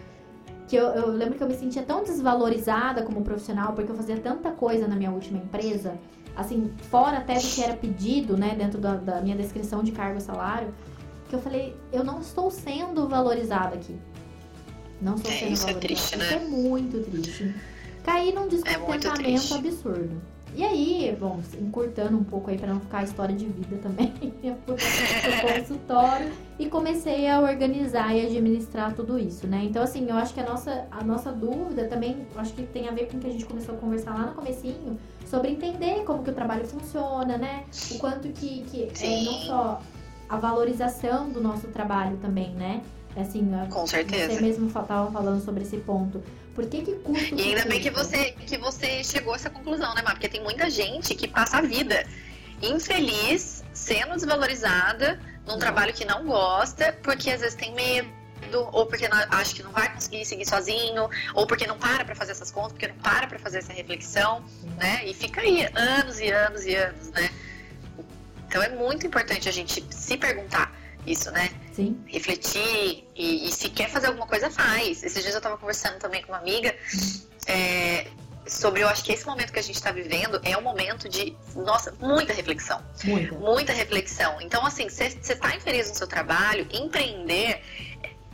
que 0.68 0.76
eu, 0.76 0.86
eu 0.88 1.08
lembro 1.08 1.36
que 1.36 1.44
eu 1.44 1.48
me 1.48 1.56
sentia 1.56 1.84
tão 1.84 2.04
desvalorizada 2.04 3.04
como 3.04 3.22
profissional, 3.22 3.74
porque 3.74 3.92
eu 3.92 3.96
fazia 3.96 4.18
tanta 4.18 4.52
coisa 4.52 4.88
na 4.88 4.96
minha 4.96 5.12
última 5.12 5.38
empresa, 5.38 5.98
assim, 6.36 6.72
fora 6.90 7.18
até 7.18 7.36
do 7.36 7.48
que 7.48 7.64
era 7.64 7.76
pedido, 7.76 8.38
né, 8.38 8.56
dentro 8.56 8.80
da, 8.80 8.96
da 8.96 9.22
minha 9.22 9.36
descrição 9.36 9.84
de 9.84 9.92
cargo 9.92 10.18
e 10.18 10.22
salário, 10.22 10.74
que 11.30 11.36
eu 11.36 11.42
falei, 11.42 11.76
eu 11.92 12.04
não 12.04 12.20
estou 12.20 12.52
sendo 12.52 13.08
valorizada 13.08 13.76
aqui. 13.76 13.96
Não 15.02 15.16
estou 15.16 15.32
é, 15.32 15.38
sendo 15.38 15.54
isso 15.54 15.66
valorizada. 15.66 15.86
É 15.86 15.88
triste, 15.88 16.18
né? 16.18 16.26
Isso 16.26 16.34
é 16.34 16.40
muito 16.40 17.10
triste. 17.10 17.56
Caí 18.04 18.34
num 18.34 18.46
é 18.46 18.48
descontentamento 18.48 19.54
é 19.54 19.58
absurdo. 19.58 20.22
E 20.54 20.66
aí, 20.66 21.16
bom, 21.18 21.40
encurtando 21.62 22.18
um 22.18 22.24
pouco 22.26 22.50
aí 22.50 22.58
para 22.58 22.74
não 22.74 22.82
ficar 22.82 23.00
a 23.00 23.04
história 23.04 23.34
de 23.34 23.46
vida 23.46 23.78
também, 23.78 24.14
eu 24.44 24.58
fui 24.66 24.76
pro 24.76 25.60
consultório 25.60 26.30
e 26.60 26.68
comecei 26.68 27.30
a 27.30 27.40
organizar 27.40 28.14
e 28.14 28.26
administrar 28.26 28.94
tudo 28.94 29.18
isso, 29.18 29.48
né? 29.48 29.64
Então, 29.64 29.82
assim, 29.82 30.10
eu 30.10 30.16
acho 30.16 30.34
que 30.34 30.42
a 30.42 30.46
nossa, 30.46 30.86
a 30.92 31.04
nossa 31.06 31.32
dúvida 31.32 31.86
também, 31.86 32.28
acho 32.36 32.54
que 32.54 32.64
tem 32.64 32.90
a 32.90 32.92
ver 32.92 33.08
com 33.08 33.16
o 33.16 33.20
que 33.22 33.28
a 33.28 33.32
gente 33.32 33.46
começou 33.46 33.76
a 33.76 33.78
conversar 33.78 34.14
lá 34.14 34.26
no 34.26 34.34
comecinho, 34.34 35.00
sobre 35.32 35.52
entender 35.52 36.04
como 36.04 36.24
que 36.24 36.30
o 36.30 36.34
trabalho 36.34 36.68
funciona, 36.68 37.38
né? 37.38 37.64
O 37.92 37.98
quanto 37.98 38.28
que, 38.28 38.64
que 38.70 38.92
é, 39.02 39.24
não 39.24 39.34
só 39.46 39.82
a 40.28 40.38
valorização 40.38 41.30
do 41.30 41.42
nosso 41.42 41.70
trabalho 41.70 42.18
também, 42.18 42.50
né? 42.52 42.82
Assim, 43.16 43.50
com 43.70 43.88
certeza. 43.88 44.36
Você 44.36 44.42
mesmo 44.42 44.68
estava 44.68 45.10
falando 45.10 45.44
sobre 45.44 45.64
esse 45.64 45.78
ponto. 45.78 46.22
Por 46.54 46.66
que 46.66 46.82
que 46.82 46.96
custa? 46.96 47.34
E 47.36 47.42
ainda 47.42 47.66
bem 47.66 47.80
que 47.80 47.90
você, 47.90 48.32
que 48.46 48.58
você 48.58 49.04
chegou 49.04 49.32
a 49.34 49.36
essa 49.38 49.50
conclusão, 49.50 49.96
né, 49.96 50.02
Mar? 50.02 50.14
Porque 50.14 50.28
tem 50.28 50.44
muita 50.44 50.70
gente 50.70 51.16
que 51.16 51.28
passa 51.28 51.58
a 51.58 51.62
vida 51.62 52.06
infeliz, 52.62 53.64
sendo 53.74 54.16
desvalorizada, 54.16 55.18
num 55.48 55.58
trabalho 55.58 55.94
que 55.94 56.06
não 56.06 56.26
gosta, 56.26 56.94
porque 57.02 57.32
às 57.32 57.40
vezes 57.40 57.56
tem 57.56 57.74
medo, 57.74 58.10
ou 58.72 58.86
porque 58.86 59.08
não, 59.08 59.18
acha 59.30 59.56
que 59.56 59.64
não 59.64 59.72
vai 59.72 59.94
conseguir 59.94 60.26
seguir 60.26 60.46
sozinho, 60.46 61.10
ou 61.34 61.48
porque 61.48 61.68
não 61.68 61.78
para 61.78 62.06
para 62.06 62.16
fazer 62.16 62.32
essas 62.32 62.52
contas, 62.52 62.74
porque 62.74 62.88
não 62.88 62.96
para 62.96 63.28
para 63.28 63.40
fazer 63.40 63.60
essa 63.60 63.74
reflexão, 63.74 64.44
né? 64.78 65.06
E 65.06 65.14
fica 65.14 65.42
aí 65.42 65.68
anos 65.76 66.20
e 66.20 66.30
anos 66.30 66.66
e 66.66 66.76
anos, 66.76 67.10
né? 67.12 67.30
Então 68.48 68.62
é 68.62 68.70
muito 68.70 69.08
importante 69.08 69.48
a 69.48 69.52
gente 69.52 69.84
se 69.90 70.18
perguntar 70.18 70.76
isso, 71.06 71.32
né? 71.32 71.50
Sim. 71.74 72.00
Refletir 72.06 73.08
e, 73.16 73.48
e, 73.48 73.52
se 73.52 73.70
quer 73.70 73.90
fazer 73.90 74.08
alguma 74.08 74.28
coisa, 74.28 74.52
faz. 74.52 75.04
Esses 75.04 75.24
dias 75.24 75.34
eu 75.34 75.42
tava 75.42 75.58
conversando 75.58 75.98
também 75.98 76.22
com 76.22 76.32
uma 76.32 76.38
amiga 76.38 76.76
é, 77.48 78.08
sobre, 78.46 78.84
eu 78.84 78.88
acho 78.88 79.04
que 79.04 79.12
esse 79.12 79.26
momento 79.26 79.52
que 79.52 79.60
a 79.60 79.64
gente 79.64 79.76
está 79.76 79.92
vivendo 79.92 80.40
é 80.44 80.58
um 80.58 80.62
momento 80.62 81.08
de, 81.08 81.36
nossa, 81.56 81.94
muita 82.00 82.34
reflexão. 82.34 82.82
Muita. 83.04 83.36
Muita 83.36 83.74
reflexão. 83.74 84.42
Então, 84.42 84.66
assim, 84.66 84.90
você 84.90 85.06
está 85.06 85.56
infeliz 85.56 85.90
no 85.90 85.96
seu 85.96 86.08
trabalho, 86.08 86.68
empreender 86.72 87.62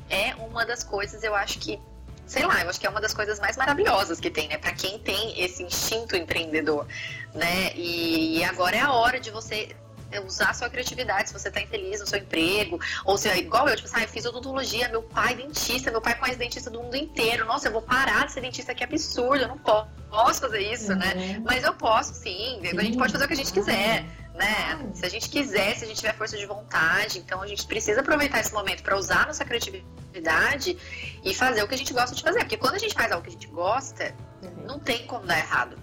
é 0.10 0.36
uma 0.36 0.66
das 0.66 0.84
coisas, 0.84 1.24
eu 1.24 1.36
acho 1.36 1.60
que 1.60 1.80
sei 2.26 2.46
lá, 2.46 2.62
eu 2.62 2.70
acho 2.70 2.80
que 2.80 2.86
é 2.86 2.90
uma 2.90 3.00
das 3.00 3.14
coisas 3.14 3.40
mais 3.40 3.56
maravilosas 3.56 4.20
que 4.20 4.30
tem, 4.30 4.50
né? 4.50 4.58
Para 4.58 4.74
quem 4.74 5.00
tem 5.00 5.42
esse 5.42 5.64
instinto 5.64 6.16
empreendedor, 6.16 6.86
né? 7.34 7.72
E, 7.74 8.40
e, 8.40 8.44
agora 8.44 8.76
é 8.76 8.82
a 8.82 8.92
hora 8.92 9.18
de 9.18 9.32
você 9.32 9.74
é 10.12 10.22
usar 10.22 10.52
a 10.52 10.54
sua 10.54 10.70
criatividade, 10.70 11.30
se 11.30 11.34
você 11.34 11.52
tá 11.52 11.62
infeliz 11.62 12.00
no 12.00 12.08
seu 12.08 12.20
emprego, 12.20 12.80
ou 13.06 13.18
se 13.18 13.28
é 13.28 13.38
igual 13.38 13.68
eu, 13.68 13.76
tipo 13.76 13.88
assim, 13.88 13.98
ah, 13.98 14.04
eu 14.04 14.08
fiz 14.08 14.26
odontologia, 14.26 14.88
meu 14.90 15.04
pai 15.04 15.36
dentista, 15.36 15.92
meu 15.92 16.02
pai 16.02 16.16
conhece 16.16 16.40
dentista 16.40 16.70
do 16.70 16.82
mundo 16.82 16.96
inteiro, 16.96 17.46
nossa, 17.46 17.68
eu 17.68 17.74
vou 17.74 17.82
parar 17.82 18.26
de 18.26 18.32
ser 18.32 18.42
dentista, 18.42 18.74
que 18.74 18.84
absurdo, 18.84 19.44
eu 19.44 19.48
não 19.50 19.58
posso 19.58 20.40
fazer 20.40 20.60
isso, 20.60 20.96
né? 20.96 21.14
uhum. 21.14 21.20
né? 21.20 21.42
Mas 21.46 21.64
eu 21.64 21.74
posso 21.74 22.14
sim, 22.14 22.60
sim, 22.62 22.78
a 22.78 22.82
gente 22.82 22.98
pode 22.98 23.12
fazer 23.12 23.26
o 23.26 23.28
que 23.28 23.34
a 23.34 23.38
gente 23.38 23.52
quiser, 23.52 24.06
né? 24.38 24.90
Se 24.94 25.06
a 25.06 25.10
gente 25.10 25.30
quiser, 25.30 25.76
se 25.76 25.84
a 25.84 25.88
gente 25.88 25.98
tiver 25.98 26.16
força 26.16 26.38
de 26.38 26.46
vontade, 26.46 27.20
então 27.20 27.42
a 27.42 27.48
gente 27.48 27.66
precisa 27.66 28.02
aproveitar 28.02 28.40
esse 28.40 28.54
momento 28.54 28.84
para 28.84 28.98
usar 28.98 29.24
a 29.24 29.26
nossa 29.28 29.44
criatividade 29.44 30.78
e 31.24 31.34
fazer 31.34 31.64
o 31.64 31.68
que 31.68 31.76
a 31.76 31.78
gente 31.78 31.94
gosta 31.94 32.16
de 32.16 32.22
fazer, 32.22 32.40
porque 32.40 32.58
quando 32.58 32.76
a 32.76 32.80
gente 32.80 32.94
faz 32.94 33.12
algo 33.12 33.24
que 33.24 33.30
a 33.30 33.34
gente 33.34 33.48
gosta, 33.48 34.14
uhum. 34.44 34.66
não 34.66 34.80
tem 34.80 35.06
como 35.08 35.26
dar 35.26 35.40
errado. 35.40 35.76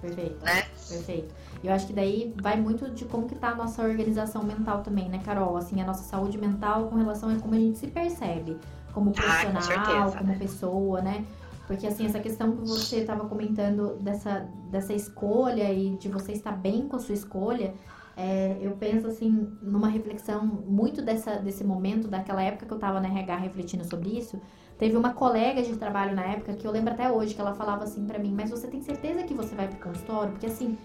Perfeito. 0.00 0.44
Né? 0.44 0.66
Perfeito. 0.88 1.34
E 1.62 1.68
eu 1.68 1.72
acho 1.72 1.86
que 1.86 1.92
daí 1.92 2.34
vai 2.42 2.56
muito 2.56 2.90
de 2.90 3.04
como 3.04 3.28
que 3.28 3.36
tá 3.36 3.50
a 3.50 3.54
nossa 3.54 3.82
organização 3.82 4.42
mental 4.42 4.82
também, 4.82 5.08
né, 5.08 5.20
Carol? 5.24 5.56
Assim, 5.56 5.80
a 5.80 5.84
nossa 5.84 6.02
saúde 6.02 6.36
mental 6.36 6.88
com 6.88 6.96
relação 6.96 7.30
a 7.30 7.36
como 7.36 7.54
a 7.54 7.58
gente 7.58 7.78
se 7.78 7.86
percebe 7.86 8.58
como 8.92 9.12
profissional, 9.12 10.08
ah, 10.08 10.18
como 10.18 10.38
pessoa, 10.38 11.00
né? 11.00 11.24
Porque 11.66 11.86
assim, 11.86 12.04
essa 12.04 12.20
questão 12.20 12.52
que 12.52 12.68
você 12.68 12.96
estava 12.96 13.26
comentando 13.26 13.96
dessa, 14.00 14.46
dessa 14.70 14.92
escolha 14.92 15.72
e 15.72 15.96
de 15.96 16.08
você 16.08 16.32
estar 16.32 16.52
bem 16.52 16.88
com 16.88 16.96
a 16.96 16.98
sua 16.98 17.14
escolha, 17.14 17.72
é, 18.16 18.58
eu 18.60 18.72
penso 18.72 19.06
assim, 19.06 19.48
numa 19.62 19.88
reflexão 19.88 20.44
muito 20.44 21.00
dessa, 21.02 21.36
desse 21.36 21.64
momento, 21.64 22.08
daquela 22.08 22.42
época 22.42 22.66
que 22.66 22.72
eu 22.72 22.76
estava 22.76 23.00
na 23.00 23.08
RH 23.08 23.36
refletindo 23.36 23.84
sobre 23.84 24.10
isso. 24.10 24.40
Teve 24.78 24.96
uma 24.96 25.14
colega 25.14 25.62
de 25.62 25.76
trabalho 25.76 26.14
na 26.14 26.24
época 26.24 26.54
que 26.54 26.66
eu 26.66 26.70
lembro 26.70 26.92
até 26.92 27.10
hoje, 27.10 27.34
que 27.34 27.40
ela 27.40 27.54
falava 27.54 27.84
assim 27.84 28.04
para 28.06 28.18
mim, 28.18 28.34
mas 28.34 28.50
você 28.50 28.66
tem 28.66 28.82
certeza 28.82 29.22
que 29.22 29.34
você 29.34 29.54
vai 29.54 29.68
pro 29.68 29.78
consultório? 29.78 30.32
Porque 30.32 30.46
assim, 30.46 30.76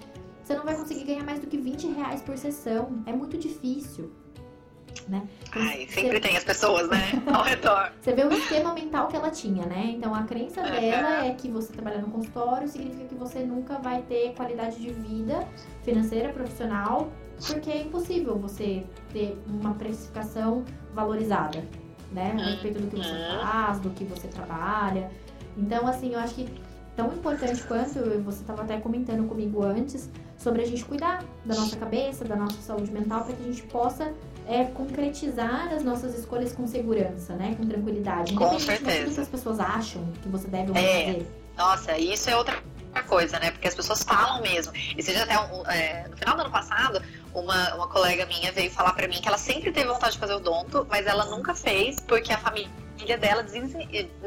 você 0.44 0.56
não 0.56 0.64
vai 0.64 0.76
conseguir 0.76 1.04
ganhar 1.04 1.26
mais 1.26 1.40
do 1.40 1.48
que 1.48 1.58
20 1.58 1.88
reais 1.88 2.22
por 2.22 2.38
sessão. 2.38 3.04
É 3.06 3.12
muito 3.12 3.38
difícil. 3.38 4.12
Né? 5.08 5.26
Então, 5.48 5.62
Ai, 5.62 5.88
sempre 5.90 6.12
você... 6.12 6.20
tem 6.20 6.38
as 6.38 6.44
pessoas, 6.44 6.90
né? 6.90 7.02
Ao 7.34 7.44
redor. 7.44 7.94
Você 8.02 8.14
vê 8.14 8.24
o 8.24 8.34
esquema 8.34 8.74
mental 8.74 9.08
que 9.08 9.16
ela 9.16 9.30
tinha, 9.30 9.66
né? 9.66 9.94
Então 9.96 10.14
a 10.14 10.24
crença 10.24 10.62
dela 10.62 11.26
é 11.26 11.34
que 11.34 11.50
você 11.50 11.72
trabalhar 11.72 12.02
no 12.02 12.10
consultório 12.10 12.68
significa 12.68 13.06
que 13.06 13.16
você 13.16 13.40
nunca 13.40 13.78
vai 13.80 14.02
ter 14.02 14.34
qualidade 14.36 14.78
de 14.78 14.92
vida 14.92 15.48
financeira, 15.84 16.34
profissional, 16.34 17.10
porque 17.46 17.70
é 17.70 17.84
impossível 17.84 18.38
você 18.38 18.86
ter 19.14 19.42
uma 19.48 19.74
precificação 19.76 20.66
valorizada, 20.94 21.64
né? 22.12 22.36
A 22.38 22.50
respeito 22.52 22.82
do 22.82 22.88
que 22.88 22.98
você 22.98 23.10
uhum. 23.10 23.42
faz, 23.42 23.80
do 23.80 23.90
que 23.92 24.04
você 24.04 24.28
trabalha. 24.28 25.10
Então, 25.58 25.88
assim, 25.88 26.14
eu 26.14 26.20
acho 26.20 26.36
que 26.36 26.50
tão 26.98 27.14
importante 27.14 27.64
quanto 27.64 28.00
você 28.24 28.42
estava 28.42 28.64
até 28.64 28.78
comentando 28.80 29.28
comigo 29.28 29.64
antes 29.64 30.10
sobre 30.38 30.64
a 30.64 30.66
gente 30.66 30.84
cuidar 30.84 31.24
da 31.46 31.56
nossa 31.56 31.78
cabeça, 31.78 32.26
da 32.26 32.36
nossa 32.36 32.60
saúde 32.62 32.92
mental, 32.92 33.24
para 33.24 33.36
que 33.36 33.44
a 33.44 33.46
gente 33.46 33.64
possa 33.64 34.14
é, 34.48 34.64
concretizar 34.66 35.74
as 35.74 35.84
nossas 35.84 36.18
escolhas 36.18 36.54
com 36.54 36.66
segurança, 36.66 37.36
né? 37.36 37.56
Com 37.56 37.68
tranquilidade. 37.68 38.34
Com 38.34 38.58
certeza. 38.60 39.10
do 39.10 39.14
que 39.14 39.22
as 39.22 39.28
pessoas 39.28 39.60
acham 39.60 40.06
que 40.22 40.30
você 40.30 40.48
deve 40.48 40.72
ou 40.72 40.78
é. 40.78 41.06
fazer. 41.06 41.28
Nossa, 41.58 41.98
isso 41.98 42.30
é 42.30 42.36
outra 42.36 42.62
coisa, 43.08 43.40
né? 43.40 43.52
Porque 43.52 43.68
as 43.68 43.76
pessoas 43.76 44.04
falam 44.04 44.42
mesmo. 44.42 44.72
E 44.76 45.04
seja 45.04 45.24
até 45.24 45.34
é, 45.74 46.08
no 46.08 46.18
final 46.18 46.36
do 46.36 46.42
ano 46.42 46.52
passado, 46.52 47.02
uma, 47.34 47.76
uma 47.76 47.88
colega 47.88 48.26
minha 48.26 48.52
veio 48.52 48.72
falar 48.72 48.94
para 48.94 49.08
mim 49.08 49.20
que 49.22 49.28
ela 49.28 49.38
sempre 49.38 49.72
teve 49.72 49.88
vontade 49.88 50.14
de 50.14 50.20
fazer 50.20 50.34
odonto, 50.34 50.88
mas 50.90 51.06
ela 51.06 51.26
nunca 51.26 51.54
fez 51.54 52.00
porque 52.00 52.32
a 52.32 52.38
família 52.38 52.70
dela 53.20 53.46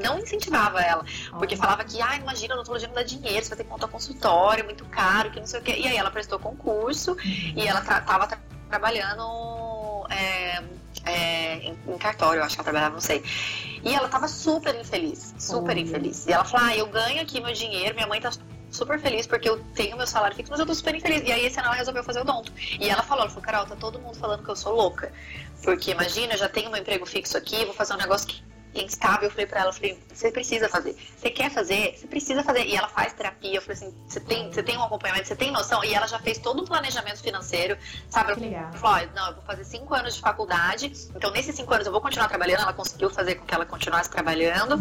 não 0.01 0.19
incentivava 0.19 0.81
ela. 0.81 1.05
Porque 1.31 1.57
falava 1.57 1.85
que, 1.85 2.01
ah, 2.01 2.17
imagina, 2.17 2.55
odontologia 2.55 2.89
não 2.89 2.95
dá 2.95 3.03
dinheiro, 3.03 3.43
você 3.43 3.51
vai 3.51 3.59
ter 3.59 3.65
que 3.65 3.71
montar 3.71 3.89
consultório, 3.89 4.65
muito 4.65 4.85
caro, 4.87 5.31
que 5.31 5.41
não 5.41 5.47
sei 5.47 5.61
o 5.61 5.63
quê. 5.63 5.77
E 5.79 5.87
aí 5.87 5.97
ela 5.97 6.11
prestou 6.11 6.39
concurso 6.39 7.17
e 7.25 7.67
ela 7.67 7.81
tava 7.81 8.27
tra 8.27 8.39
trabalhando 8.69 9.70
é, 10.11 10.63
é, 11.05 11.55
em, 11.69 11.99
cartório, 11.99 12.41
eu 12.41 12.45
acho 12.45 12.57
que 12.57 12.61
ela 12.61 12.65
trabalhava, 12.65 12.95
não 12.95 13.01
sei. 13.01 13.23
E 13.83 13.95
ela 13.95 14.09
tava 14.09 14.29
super 14.29 14.75
infeliz, 14.75 15.35
super 15.39 15.77
infeliz. 15.77 16.27
E 16.27 16.33
ela 16.33 16.45
falou, 16.45 16.67
ah, 16.67 16.77
eu 16.77 16.87
ganho 16.87 17.23
aqui 17.23 17.41
meu 17.41 17.53
dinheiro, 17.53 17.95
minha 17.95 18.07
mãe 18.07 18.21
tá 18.21 18.31
super 18.71 19.01
feliz 19.01 19.27
porque 19.27 19.49
eu 19.49 19.59
tenho 19.75 19.97
meu 19.97 20.07
salário 20.07 20.37
fixo, 20.37 20.51
mas 20.51 20.61
eu 20.61 20.67
tô 20.67 20.75
super 20.75 20.95
infeliz. 20.95 21.23
E 21.27 21.33
aí 21.33 21.47
esse 21.47 21.59
ano 21.59 21.69
ela 21.69 21.77
resolveu 21.77 22.05
fazer 22.05 22.21
o 22.21 22.25
donto. 22.25 22.53
E 22.79 22.89
ela 22.89 23.03
falou, 23.03 23.23
ela 23.23 23.31
falou, 23.31 23.45
Carol, 23.45 23.67
tá 23.67 23.77
todo 23.77 23.99
mundo 23.99 24.17
falando 24.17 24.45
que 24.45 24.51
eu 24.51 24.57
sou 24.57 24.75
louca. 24.75 25.13
Porque 25.63 25.91
imagina, 25.91 26.35
eu 26.35 26.39
já 26.39 26.49
tenho 26.49 26.71
meu 26.71 26.81
emprego 26.81 27.07
fixo 27.07 27.37
aqui, 27.37 27.65
vou 27.65 27.75
fazer 27.75 27.95
um 27.95 27.99
negócio 27.99 28.29
que 28.29 28.43
instável, 28.75 29.25
eu 29.25 29.31
falei 29.31 29.47
pra 29.47 29.61
ela, 29.61 29.71
eu 29.71 29.73
falei, 29.73 29.99
você 30.13 30.31
precisa 30.31 30.69
fazer. 30.69 30.97
Você 31.17 31.31
quer 31.31 31.51
fazer? 31.51 31.97
Você 31.97 32.07
precisa 32.07 32.43
fazer. 32.43 32.65
E 32.67 32.77
ela 32.77 32.89
faz 32.89 33.13
terapia, 33.13 33.57
eu 33.57 33.63
falei 33.63 33.77
assim, 33.77 33.95
você 34.07 34.21
tem, 34.21 34.53
você 34.53 34.63
tem 34.63 34.77
um 34.77 34.83
acompanhamento, 34.83 35.29
você 35.29 35.37
tem 35.37 35.51
noção? 35.51 35.83
E 35.85 35.95
ela 35.95 36.07
já 36.07 36.19
fez 36.19 36.39
todo 36.39 36.63
um 36.63 36.65
planejamento 36.65 37.21
financeiro, 37.21 37.77
sabe? 38.09 38.35
Que. 38.37 38.55
Ela 38.55 38.73
falou, 38.73 39.09
não, 39.15 39.29
eu 39.29 39.35
vou 39.35 39.45
fazer 39.45 39.65
cinco 39.65 39.95
anos 39.95 40.15
de 40.15 40.21
faculdade, 40.21 40.93
então 41.15 41.31
nesses 41.31 41.55
cinco 41.55 41.73
anos 41.75 41.87
eu 41.87 41.93
vou 41.93 42.01
continuar 42.01 42.29
trabalhando, 42.29 42.63
ela 42.63 42.73
conseguiu 42.73 43.11
fazer 43.11 43.37
com 43.37 43.47
que 43.47 43.55
ela 43.55 43.67
continuasse 43.67 44.11
trabalhando. 44.11 44.79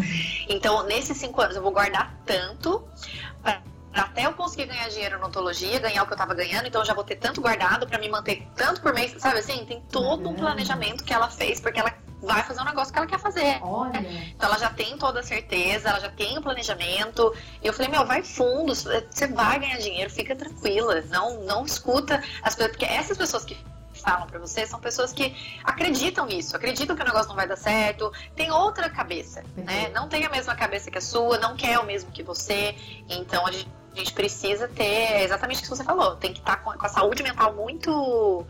Então, 0.47 0.83
nesses 0.83 1.17
cinco 1.17 1.41
anos 1.41 1.55
eu 1.55 1.61
vou 1.61 1.71
guardar 1.71 2.15
tanto 2.25 2.87
pra 3.41 3.61
até 3.91 4.25
eu 4.25 4.33
conseguir 4.33 4.67
ganhar 4.67 4.87
dinheiro 4.89 5.17
na 5.17 5.25
odontologia, 5.25 5.79
ganhar 5.79 6.03
o 6.03 6.07
que 6.07 6.13
eu 6.13 6.17
tava 6.17 6.33
ganhando, 6.33 6.67
então 6.67 6.81
eu 6.81 6.85
já 6.85 6.93
vou 6.93 7.03
ter 7.03 7.15
tanto 7.15 7.41
guardado 7.41 7.87
para 7.87 7.97
me 7.97 8.07
manter 8.07 8.47
tanto 8.55 8.81
por 8.81 8.93
mês, 8.93 9.15
sabe 9.17 9.39
assim? 9.39 9.65
Tem 9.65 9.81
todo 9.91 10.29
um 10.29 10.35
planejamento 10.35 11.03
que 11.03 11.13
ela 11.13 11.29
fez, 11.29 11.59
porque 11.59 11.79
ela 11.79 11.93
vai 12.21 12.43
fazer 12.43 12.61
um 12.61 12.65
negócio 12.65 12.91
que 12.91 12.99
ela 12.99 13.07
quer 13.07 13.19
fazer. 13.19 13.59
Olha. 13.61 13.99
Então 13.99 14.49
ela 14.49 14.57
já 14.57 14.69
tem 14.69 14.97
toda 14.97 15.19
a 15.19 15.23
certeza, 15.23 15.89
ela 15.89 15.99
já 15.99 16.09
tem 16.09 16.37
o 16.37 16.41
planejamento. 16.41 17.33
E 17.61 17.67
eu 17.67 17.73
falei, 17.73 17.91
meu, 17.91 18.05
vai 18.05 18.23
fundo, 18.23 18.73
você 18.75 19.27
vai 19.27 19.59
ganhar 19.59 19.77
dinheiro, 19.77 20.09
fica 20.09 20.35
tranquila. 20.35 21.01
Não, 21.09 21.41
não 21.43 21.65
escuta 21.65 22.23
as 22.41 22.55
pessoas, 22.55 22.71
porque 22.71 22.85
essas 22.85 23.17
pessoas 23.17 23.45
que 23.45 23.57
falam 23.99 24.27
para 24.27 24.39
você 24.39 24.65
são 24.65 24.79
pessoas 24.79 25.11
que 25.11 25.35
acreditam 25.63 26.25
nisso, 26.25 26.55
acreditam 26.55 26.95
que 26.95 27.01
o 27.01 27.05
negócio 27.05 27.27
não 27.27 27.35
vai 27.35 27.47
dar 27.47 27.57
certo, 27.57 28.11
tem 28.35 28.49
outra 28.49 28.89
cabeça, 28.89 29.43
né? 29.57 29.89
Não 29.93 30.07
tem 30.07 30.25
a 30.25 30.29
mesma 30.29 30.55
cabeça 30.55 30.89
que 30.89 30.97
a 30.97 31.01
sua, 31.01 31.37
não 31.37 31.55
quer 31.55 31.79
o 31.79 31.85
mesmo 31.85 32.09
que 32.11 32.23
você. 32.23 32.75
Então 33.09 33.45
a 33.45 33.51
gente 33.51 33.67
a 33.93 33.97
gente 33.97 34.13
precisa 34.13 34.67
ter 34.67 35.23
exatamente 35.23 35.59
o 35.59 35.63
que 35.63 35.69
você 35.69 35.83
falou. 35.83 36.15
Tem 36.15 36.33
que 36.33 36.39
estar 36.39 36.57
tá 36.57 36.61
com, 36.61 36.85
a 36.85 36.89
saúde 36.89 37.23
mental 37.23 37.55
muito 37.55 38.45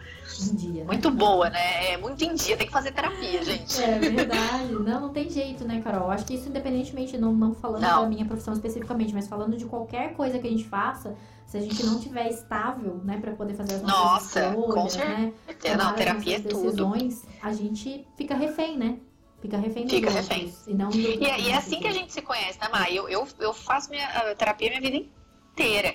dia, 0.53 0.81
né? 0.81 0.87
muito 0.87 1.11
boa, 1.11 1.49
né? 1.49 1.93
É 1.93 1.97
muito 1.97 2.23
em 2.23 2.35
dia. 2.35 2.57
Tem 2.57 2.67
que 2.67 2.73
fazer 2.73 2.91
terapia, 2.91 3.43
gente. 3.43 3.81
É 3.81 3.99
verdade. 3.99 4.73
Não, 4.73 5.01
não 5.01 5.09
tem 5.09 5.29
jeito, 5.29 5.65
né, 5.65 5.81
Carol? 5.81 6.11
Acho 6.11 6.25
que 6.25 6.35
isso, 6.35 6.49
independentemente, 6.49 7.17
não, 7.17 7.33
não 7.33 7.53
falando 7.53 7.81
não. 7.81 8.03
da 8.03 8.09
minha 8.09 8.25
profissão 8.25 8.53
especificamente, 8.53 9.13
mas 9.13 9.27
falando 9.27 9.57
de 9.57 9.65
qualquer 9.65 10.13
coisa 10.13 10.39
que 10.39 10.47
a 10.47 10.49
gente 10.49 10.65
faça, 10.65 11.15
se 11.45 11.57
a 11.57 11.61
gente 11.61 11.83
não 11.85 11.99
tiver 11.99 12.29
estável, 12.29 13.01
né, 13.03 13.17
para 13.19 13.31
poder 13.33 13.55
fazer 13.55 13.75
as 13.75 13.81
nossas 13.81 13.99
Nossa, 13.99 14.47
escolhas, 14.49 14.73
com 14.73 14.89
certeza. 14.89 15.77
né? 15.77 15.83
Não, 15.83 15.93
terapia 15.93 16.35
é 16.35 16.39
decisões, 16.39 17.21
tudo. 17.21 17.33
a 17.41 17.53
gente 17.53 18.07
fica 18.15 18.35
refém, 18.35 18.77
né? 18.77 18.99
Fica 19.41 19.57
refém 19.57 19.83
dos 19.85 19.93
Fica 19.93 20.09
refém. 20.09 20.53
E, 20.67 20.73
não 20.73 20.91
e, 20.91 21.25
é, 21.25 21.39
e 21.39 21.49
é 21.49 21.55
assim 21.55 21.79
que 21.79 21.87
a 21.87 21.93
gente 21.93 22.11
se 22.11 22.21
conhece, 22.21 22.59
né, 22.59 22.67
Mai? 22.69 22.93
Eu, 22.93 23.07
eu, 23.07 23.25
eu 23.39 23.53
faço 23.53 23.89
minha 23.89 24.35
terapia 24.35 24.69
minha 24.69 24.81
vida 24.81 24.97
inteira. 24.97 25.18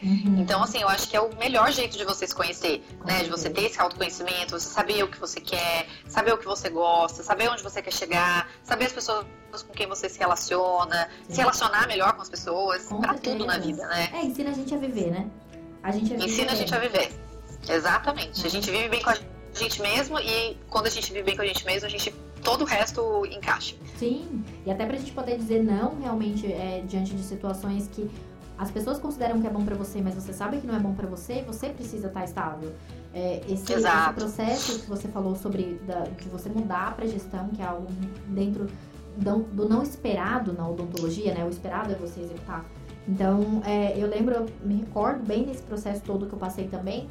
Uhum. 0.03 0.41
Então, 0.41 0.62
assim, 0.62 0.81
eu 0.81 0.89
acho 0.89 1.09
que 1.09 1.17
é 1.17 1.21
o 1.21 1.35
melhor 1.37 1.73
jeito 1.73 1.97
de 1.97 2.05
você 2.05 2.27
se 2.27 2.35
conhecer, 2.35 2.85
né? 3.05 3.23
De 3.23 3.31
você 3.31 3.49
ter 3.49 3.65
esse 3.65 3.81
autoconhecimento, 3.81 4.59
você 4.59 4.69
saber 4.69 5.03
o 5.03 5.09
que 5.09 5.19
você 5.19 5.41
quer, 5.41 5.87
saber 6.09 6.33
o 6.33 6.39
que 6.39 6.45
você 6.45 6.69
gosta, 6.69 7.23
saber 7.23 7.49
onde 7.49 7.62
você 7.62 7.81
quer 7.81 7.93
chegar, 7.93 8.49
saber 8.62 8.87
as 8.87 8.93
pessoas 8.93 9.27
com 9.67 9.73
quem 9.73 9.87
você 9.87 10.09
se 10.09 10.19
relaciona, 10.19 11.09
Sim. 11.27 11.35
se 11.35 11.41
relacionar 11.41 11.87
melhor 11.87 12.12
com 12.15 12.23
as 12.23 12.29
pessoas, 12.29 12.87
com 12.87 13.01
pra 13.01 13.15
tudo 13.15 13.47
na 13.47 13.59
vida, 13.59 13.87
né? 13.87 14.11
É, 14.12 14.25
ensina 14.25 14.51
a 14.51 14.55
gente 14.55 14.75
a 14.75 14.79
viver, 14.79 15.11
né? 15.11 15.29
A 15.83 15.93
gente 15.93 16.12
a 16.12 16.17
ensina 16.17 16.53
a 16.53 16.55
gente 16.55 16.75
a 16.75 16.79
viver. 16.79 17.12
Exatamente. 17.69 18.47
A 18.47 18.51
gente 18.51 18.71
vive 18.71 18.89
bem 18.89 19.03
com 19.03 19.11
a 19.11 19.17
gente 19.53 19.81
mesmo 19.81 20.19
e 20.19 20.57
quando 20.69 20.87
a 20.87 20.91
gente 20.91 21.12
vive 21.12 21.25
bem 21.25 21.37
com 21.37 21.43
a 21.43 21.47
gente 21.47 21.65
mesmo, 21.65 21.87
a 21.87 21.91
gente 21.91 22.12
todo 22.43 22.62
o 22.62 22.65
resto 22.65 23.27
encaixa. 23.27 23.75
Sim, 23.99 24.45
e 24.67 24.71
até 24.71 24.85
pra 24.85 24.97
gente 24.99 25.12
poder 25.12 25.39
dizer 25.39 25.62
não 25.62 25.99
realmente 26.01 26.47
é, 26.53 26.85
diante 26.87 27.15
de 27.15 27.23
situações 27.23 27.89
que 27.89 28.11
as 28.57 28.71
pessoas 28.71 28.99
consideram 28.99 29.41
que 29.41 29.47
é 29.47 29.51
bom 29.51 29.65
para 29.65 29.75
você, 29.75 30.01
mas 30.01 30.15
você 30.15 30.33
sabe 30.33 30.59
que 30.59 30.67
não 30.67 30.77
é 30.77 30.79
bom 30.79 30.95
para 30.95 31.07
você, 31.07 31.43
você 31.43 31.69
precisa 31.71 32.07
estar 32.07 32.21
tá 32.21 32.25
estável. 32.25 32.73
É, 33.13 33.41
esse, 33.49 33.73
esse, 33.73 34.13
processo 34.15 34.81
que 34.81 34.89
você 34.89 35.09
falou 35.09 35.35
sobre 35.35 35.81
da, 35.87 36.01
de 36.01 36.29
você 36.29 36.49
mudar 36.49 36.95
para 36.95 37.07
gestão, 37.07 37.49
que 37.49 37.63
é 37.63 37.65
algo 37.65 37.87
dentro 38.29 38.69
do, 39.17 39.39
do, 39.53 39.69
não 39.69 39.83
esperado 39.83 40.53
na 40.53 40.69
odontologia, 40.69 41.35
né? 41.35 41.45
O 41.45 41.49
esperado 41.49 41.93
é 41.93 41.95
você 41.95 42.21
executar. 42.21 42.65
Então, 43.09 43.61
é, 43.65 43.97
eu 43.97 44.09
lembro, 44.09 44.35
eu 44.35 44.47
me 44.65 44.77
recordo 44.77 45.25
bem 45.27 45.45
desse 45.45 45.63
processo 45.63 46.03
todo 46.03 46.27
que 46.27 46.33
eu 46.33 46.39
passei 46.39 46.69
também, 46.69 47.09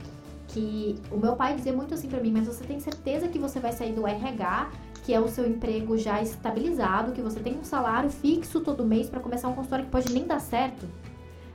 que 0.48 0.96
o 1.12 1.18
meu 1.18 1.36
pai 1.36 1.56
dizia 1.56 1.74
muito 1.74 1.94
assim 1.94 2.08
para 2.08 2.20
mim, 2.20 2.32
mas 2.32 2.48
você 2.48 2.64
tem 2.64 2.80
certeza 2.80 3.28
que 3.28 3.39
você 3.39 3.60
vai 3.60 3.72
sair 3.72 3.94
do 3.94 4.08
RH, 4.08 4.72
que 5.04 5.14
é 5.14 5.20
o 5.20 5.28
seu 5.28 5.48
emprego 5.48 5.98
já 5.98 6.22
estabilizado, 6.22 7.12
que 7.12 7.22
você 7.22 7.39
tem 7.39 7.58
um 7.58 7.64
salário 7.64 8.10
fixo 8.10 8.62
todo 8.62 8.86
mês 8.86 9.10
para 9.10 9.20
começar 9.20 9.50
um 9.50 9.54
consultório 9.54 9.86
que 9.86 9.91
pode 9.91 10.12
nem 10.12 10.26
dar 10.26 10.39
certo? 10.39 10.88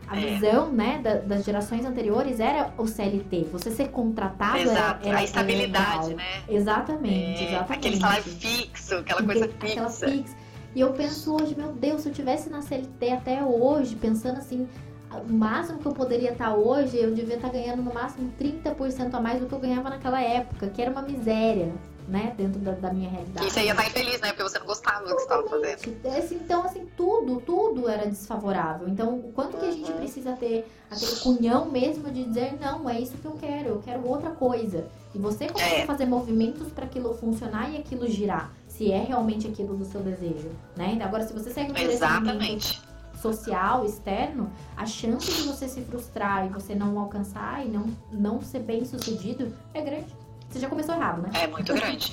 A 0.08 0.18
é. 0.18 0.34
visão, 0.34 0.72
né, 0.72 1.00
da, 1.02 1.16
das 1.16 1.44
gerações 1.44 1.84
anteriores 1.84 2.40
era 2.40 2.72
o 2.78 2.86
CLT. 2.86 3.48
Você 3.52 3.70
ser 3.70 3.88
contratado 3.88 4.58
Exato, 4.58 5.00
era, 5.02 5.08
era 5.08 5.18
a 5.18 5.24
estabilidade, 5.24 6.14
né? 6.14 6.42
Exatamente, 6.48 7.44
é, 7.44 7.48
exatamente. 7.48 7.72
Aquele 7.72 7.96
salário 7.98 8.22
fixo, 8.24 8.94
aquela 8.94 9.22
coisa 9.22 9.48
fixa. 9.48 9.66
Aquela 9.66 9.90
fixa. 9.90 10.36
E 10.74 10.80
eu 10.80 10.92
penso 10.92 11.34
hoje, 11.34 11.54
meu 11.56 11.72
Deus, 11.72 12.02
se 12.02 12.08
eu 12.08 12.12
tivesse 12.12 12.48
na 12.48 12.62
CLT 12.62 13.10
até 13.10 13.42
hoje, 13.42 13.96
pensando 13.96 14.38
assim, 14.38 14.68
o 15.10 15.32
máximo 15.32 15.78
que 15.78 15.86
eu 15.86 15.92
poderia 15.92 16.32
estar 16.32 16.54
hoje, 16.54 16.96
eu 16.96 17.14
devia 17.14 17.36
estar 17.36 17.50
ganhando 17.50 17.82
no 17.82 17.92
máximo 17.92 18.32
30% 18.40 19.14
a 19.14 19.20
mais 19.20 19.40
do 19.40 19.46
que 19.46 19.52
eu 19.52 19.58
ganhava 19.58 19.90
naquela 19.90 20.20
época, 20.20 20.68
que 20.68 20.80
era 20.80 20.90
uma 20.90 21.02
miséria 21.02 21.72
né, 22.08 22.34
dentro 22.36 22.58
da, 22.60 22.72
da 22.72 22.92
minha 22.92 23.10
realidade. 23.10 23.46
E 23.46 23.50
você 23.50 23.60
ia 23.62 23.72
estar 23.72 23.86
infeliz, 23.86 24.20
né, 24.20 24.28
porque 24.28 24.42
você 24.42 24.58
não 24.58 24.66
gostava 24.66 25.00
do 25.00 25.10
que 25.10 25.14
você 25.14 25.22
estava 25.22 25.48
fazendo. 25.48 25.78
Então, 26.32 26.64
assim, 26.64 26.88
tudo, 26.96 27.40
tudo 27.40 27.88
era 27.88 28.06
desfavorável. 28.06 28.88
Então, 28.88 29.18
o 29.18 29.32
quanto 29.32 29.58
que 29.58 29.66
a 29.66 29.70
gente 29.70 29.92
precisa 29.92 30.32
ter 30.32 30.66
aquele 30.90 31.16
cunhão 31.16 31.66
mesmo 31.66 32.10
de 32.10 32.24
dizer, 32.24 32.58
não, 32.58 32.88
é 32.88 32.98
isso 32.98 33.16
que 33.18 33.26
eu 33.26 33.32
quero, 33.32 33.68
eu 33.68 33.82
quero 33.84 34.06
outra 34.06 34.30
coisa. 34.30 34.88
E 35.14 35.18
você 35.18 35.46
começa 35.46 35.74
é. 35.74 35.82
a 35.82 35.86
fazer 35.86 36.06
movimentos 36.06 36.68
para 36.72 36.86
aquilo 36.86 37.14
funcionar 37.14 37.70
e 37.70 37.76
aquilo 37.76 38.08
girar, 38.08 38.52
se 38.66 38.90
é 38.90 39.02
realmente 39.02 39.46
aquilo 39.46 39.76
do 39.76 39.84
seu 39.84 40.00
desejo, 40.00 40.50
né? 40.76 40.98
Agora, 41.02 41.26
se 41.26 41.32
você 41.32 41.50
segue 41.50 41.72
um 41.72 41.76
Exatamente 41.76 42.80
social, 43.20 43.84
externo, 43.84 44.50
a 44.76 44.86
chance 44.86 45.26
de 45.26 45.42
você 45.42 45.68
se 45.68 45.80
frustrar 45.82 46.46
e 46.46 46.48
você 46.50 46.74
não 46.74 46.98
alcançar 46.98 47.66
e 47.66 47.68
não, 47.68 47.86
não 48.12 48.40
ser 48.40 48.60
bem 48.60 48.84
sucedido 48.84 49.52
é 49.74 49.80
grande. 49.80 50.14
Você 50.48 50.60
já 50.60 50.68
começou 50.68 50.94
errado, 50.94 51.22
né? 51.22 51.30
É 51.34 51.46
muito 51.46 51.72
grande. 51.74 52.12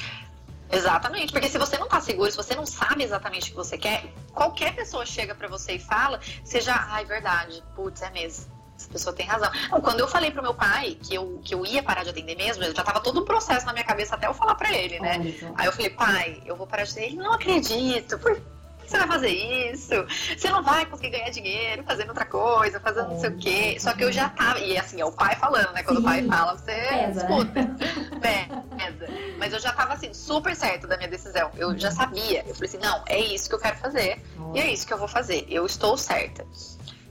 Exatamente, 0.71 1.31
porque 1.31 1.47
se 1.47 1.57
você 1.57 1.77
não 1.77 1.87
tá 1.87 2.01
seguro, 2.01 2.29
se 2.29 2.37
você 2.37 2.55
não 2.55 2.65
sabe 2.65 3.03
exatamente 3.03 3.47
o 3.47 3.51
que 3.51 3.55
você 3.55 3.77
quer, 3.77 4.11
qualquer 4.33 4.75
pessoa 4.75 5.05
chega 5.05 5.35
para 5.35 5.47
você 5.47 5.73
e 5.73 5.79
fala, 5.79 6.19
você 6.43 6.59
já, 6.59 6.87
ai, 6.89 7.05
verdade, 7.05 7.63
putz, 7.75 8.01
é 8.01 8.09
mesmo. 8.09 8.53
Essa 8.77 8.89
pessoa 8.89 9.15
tem 9.15 9.25
razão. 9.25 9.49
Quando 9.81 10.01
eu 10.01 10.07
falei 10.07 10.31
pro 10.31 10.41
meu 10.41 10.53
pai 10.53 10.97
que 11.01 11.15
eu, 11.15 11.39
que 11.45 11.55
eu 11.55 11.65
ia 11.65 11.81
parar 11.81 12.03
de 12.03 12.09
atender 12.09 12.35
mesmo, 12.35 12.61
já 12.63 12.83
tava 12.83 12.99
todo 12.99 13.21
um 13.21 13.25
processo 13.25 13.65
na 13.65 13.71
minha 13.71 13.85
cabeça 13.85 14.15
até 14.15 14.27
eu 14.27 14.33
falar 14.33 14.55
pra 14.55 14.73
ele, 14.73 14.99
né? 14.99 15.33
Aí 15.55 15.65
eu 15.65 15.71
falei, 15.71 15.89
pai, 15.91 16.41
eu 16.45 16.57
vou 16.57 16.67
parar 16.67 16.83
de 16.83 16.91
atender. 16.91 17.07
Ele, 17.07 17.17
não 17.17 17.31
acredito, 17.31 18.19
por 18.19 18.41
você 18.89 18.97
vai 18.97 19.07
fazer 19.07 19.29
isso? 19.29 19.93
Você 20.37 20.49
não 20.49 20.63
vai 20.63 20.85
conseguir 20.85 21.09
ganhar 21.09 21.29
dinheiro 21.29 21.83
fazendo 21.83 22.09
outra 22.09 22.25
coisa, 22.25 22.79
fazendo 22.79 23.09
não 23.09 23.19
sei 23.19 23.29
o 23.29 23.37
quê. 23.37 23.77
Só 23.79 23.93
que 23.93 24.03
eu 24.03 24.11
já 24.11 24.29
tava. 24.29 24.59
E 24.59 24.77
assim, 24.77 25.01
é 25.01 25.05
o 25.05 25.11
pai 25.11 25.35
falando, 25.35 25.71
né? 25.73 25.83
Quando 25.83 25.97
Sim. 25.97 26.03
o 26.03 26.05
pai 26.05 26.23
fala, 26.23 26.57
você 26.57 26.73
Pesa, 26.73 27.21
escuta. 27.21 27.61
Né? 27.61 28.47
Pesa. 28.77 29.07
Mas 29.37 29.53
eu 29.53 29.59
já 29.59 29.71
tava 29.73 29.93
assim, 29.93 30.13
super 30.13 30.55
certo 30.55 30.87
da 30.87 30.97
minha 30.97 31.09
decisão. 31.09 31.51
Eu 31.55 31.77
já 31.77 31.91
sabia. 31.91 32.43
Eu 32.47 32.53
falei 32.55 32.69
assim, 32.69 32.79
não, 32.79 33.03
é 33.07 33.19
isso 33.19 33.49
que 33.49 33.55
eu 33.55 33.59
quero 33.59 33.77
fazer. 33.77 34.21
E 34.53 34.59
é 34.59 34.71
isso 34.71 34.85
que 34.85 34.93
eu 34.93 34.97
vou 34.97 35.07
fazer. 35.07 35.45
Eu 35.49 35.65
estou 35.65 35.97
certa. 35.97 36.45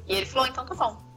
E 0.07 0.15
ele 0.15 0.27
falou, 0.27 0.49
então 0.49 0.67
tá 0.67 0.75
bom. 0.75 1.14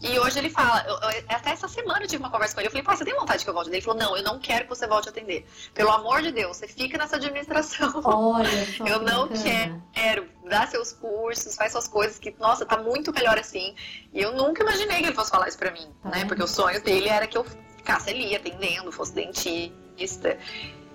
E 0.00 0.18
hoje 0.18 0.38
ele 0.38 0.50
fala, 0.50 0.84
eu, 0.86 1.10
eu, 1.10 1.24
até 1.28 1.50
essa 1.50 1.66
semana 1.68 2.02
eu 2.02 2.08
tive 2.08 2.22
uma 2.22 2.30
conversa 2.30 2.54
com 2.54 2.60
ele. 2.60 2.68
Eu 2.68 2.70
falei, 2.72 2.84
pai, 2.84 2.96
você 2.96 3.04
tem 3.04 3.14
vontade 3.14 3.42
que 3.42 3.48
eu 3.48 3.54
volte? 3.54 3.70
Ele 3.70 3.80
falou, 3.80 3.98
não, 3.98 4.16
eu 4.16 4.22
não 4.22 4.38
quero 4.38 4.64
que 4.64 4.70
você 4.70 4.86
volte 4.86 5.08
a 5.08 5.10
atender. 5.10 5.46
Pelo 5.72 5.90
amor 5.90 6.20
de 6.20 6.30
Deus, 6.32 6.56
você 6.56 6.68
fica 6.68 6.98
nessa 6.98 7.16
administração. 7.16 8.00
Olha, 8.04 8.48
eu 8.86 9.00
não 9.00 9.28
quero. 9.28 10.28
Dá 10.48 10.66
seus 10.66 10.92
cursos, 10.92 11.54
faz 11.56 11.72
suas 11.72 11.88
coisas 11.88 12.18
que, 12.18 12.34
nossa, 12.38 12.66
tá 12.66 12.76
muito 12.76 13.12
melhor 13.12 13.38
assim. 13.38 13.74
E 14.12 14.20
eu 14.20 14.34
nunca 14.34 14.62
imaginei 14.62 14.98
que 14.98 15.06
ele 15.06 15.14
fosse 15.14 15.30
falar 15.30 15.48
isso 15.48 15.58
pra 15.58 15.70
mim, 15.70 15.88
tá 16.02 16.10
né? 16.10 16.24
Porque 16.26 16.42
o 16.42 16.48
sonho 16.48 16.82
dele 16.82 17.08
era 17.08 17.26
que 17.26 17.38
eu 17.38 17.44
ficasse 17.76 18.10
ali 18.10 18.36
atendendo, 18.36 18.92
fosse 18.92 19.14
dentista. 19.14 20.38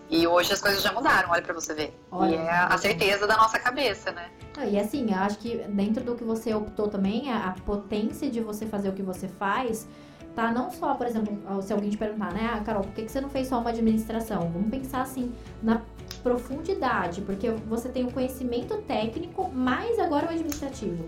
E 0.09 0.25
hoje 0.25 0.51
as 0.51 0.61
coisas 0.61 0.81
já 0.81 0.91
mudaram, 0.91 1.29
olha 1.29 1.41
para 1.41 1.53
você 1.53 1.73
ver. 1.73 1.99
Olha, 2.11 2.31
e 2.31 2.35
é 2.35 2.49
a 2.49 2.77
certeza 2.77 3.27
da 3.27 3.37
nossa 3.37 3.59
cabeça, 3.59 4.11
né? 4.11 4.29
E 4.67 4.79
assim, 4.79 5.11
eu 5.11 5.17
acho 5.17 5.37
que 5.37 5.57
dentro 5.69 6.03
do 6.03 6.15
que 6.15 6.23
você 6.23 6.53
optou 6.53 6.87
também, 6.87 7.31
a, 7.31 7.49
a 7.49 7.51
potência 7.51 8.29
de 8.29 8.41
você 8.41 8.65
fazer 8.65 8.89
o 8.89 8.93
que 8.93 9.03
você 9.03 9.27
faz, 9.27 9.87
tá 10.35 10.51
não 10.51 10.71
só, 10.71 10.95
por 10.95 11.05
exemplo, 11.05 11.37
se 11.61 11.71
alguém 11.71 11.89
te 11.91 11.97
perguntar, 11.97 12.33
né, 12.33 12.49
ah, 12.53 12.59
Carol, 12.61 12.83
por 12.83 12.93
que, 12.93 13.07
você 13.07 13.21
não 13.21 13.29
fez 13.29 13.47
só 13.47 13.59
uma 13.59 13.69
administração? 13.69 14.49
Vamos 14.51 14.69
pensar 14.69 15.01
assim, 15.01 15.31
na 15.61 15.81
profundidade, 16.23 17.21
porque 17.21 17.51
você 17.51 17.87
tem 17.87 18.05
o 18.05 18.11
conhecimento 18.11 18.77
técnico, 18.79 19.49
mais 19.49 19.99
agora 19.99 20.25
o 20.25 20.29
administrativo. 20.29 21.07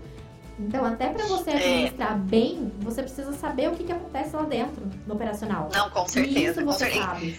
Então, 0.58 0.84
até 0.84 1.08
para 1.08 1.26
você 1.26 1.50
é. 1.50 1.56
administrar 1.56 2.18
bem, 2.18 2.72
você 2.80 3.02
precisa 3.02 3.32
saber 3.32 3.68
o 3.68 3.72
que, 3.72 3.84
que 3.84 3.92
acontece 3.92 4.36
lá 4.36 4.42
dentro, 4.42 4.82
no 5.06 5.14
operacional. 5.14 5.68
Não, 5.72 5.90
com 5.90 6.06
certeza. 6.06 6.38
E 6.38 6.44
isso 6.44 6.64
você 6.64 6.90
sabe. 6.90 7.38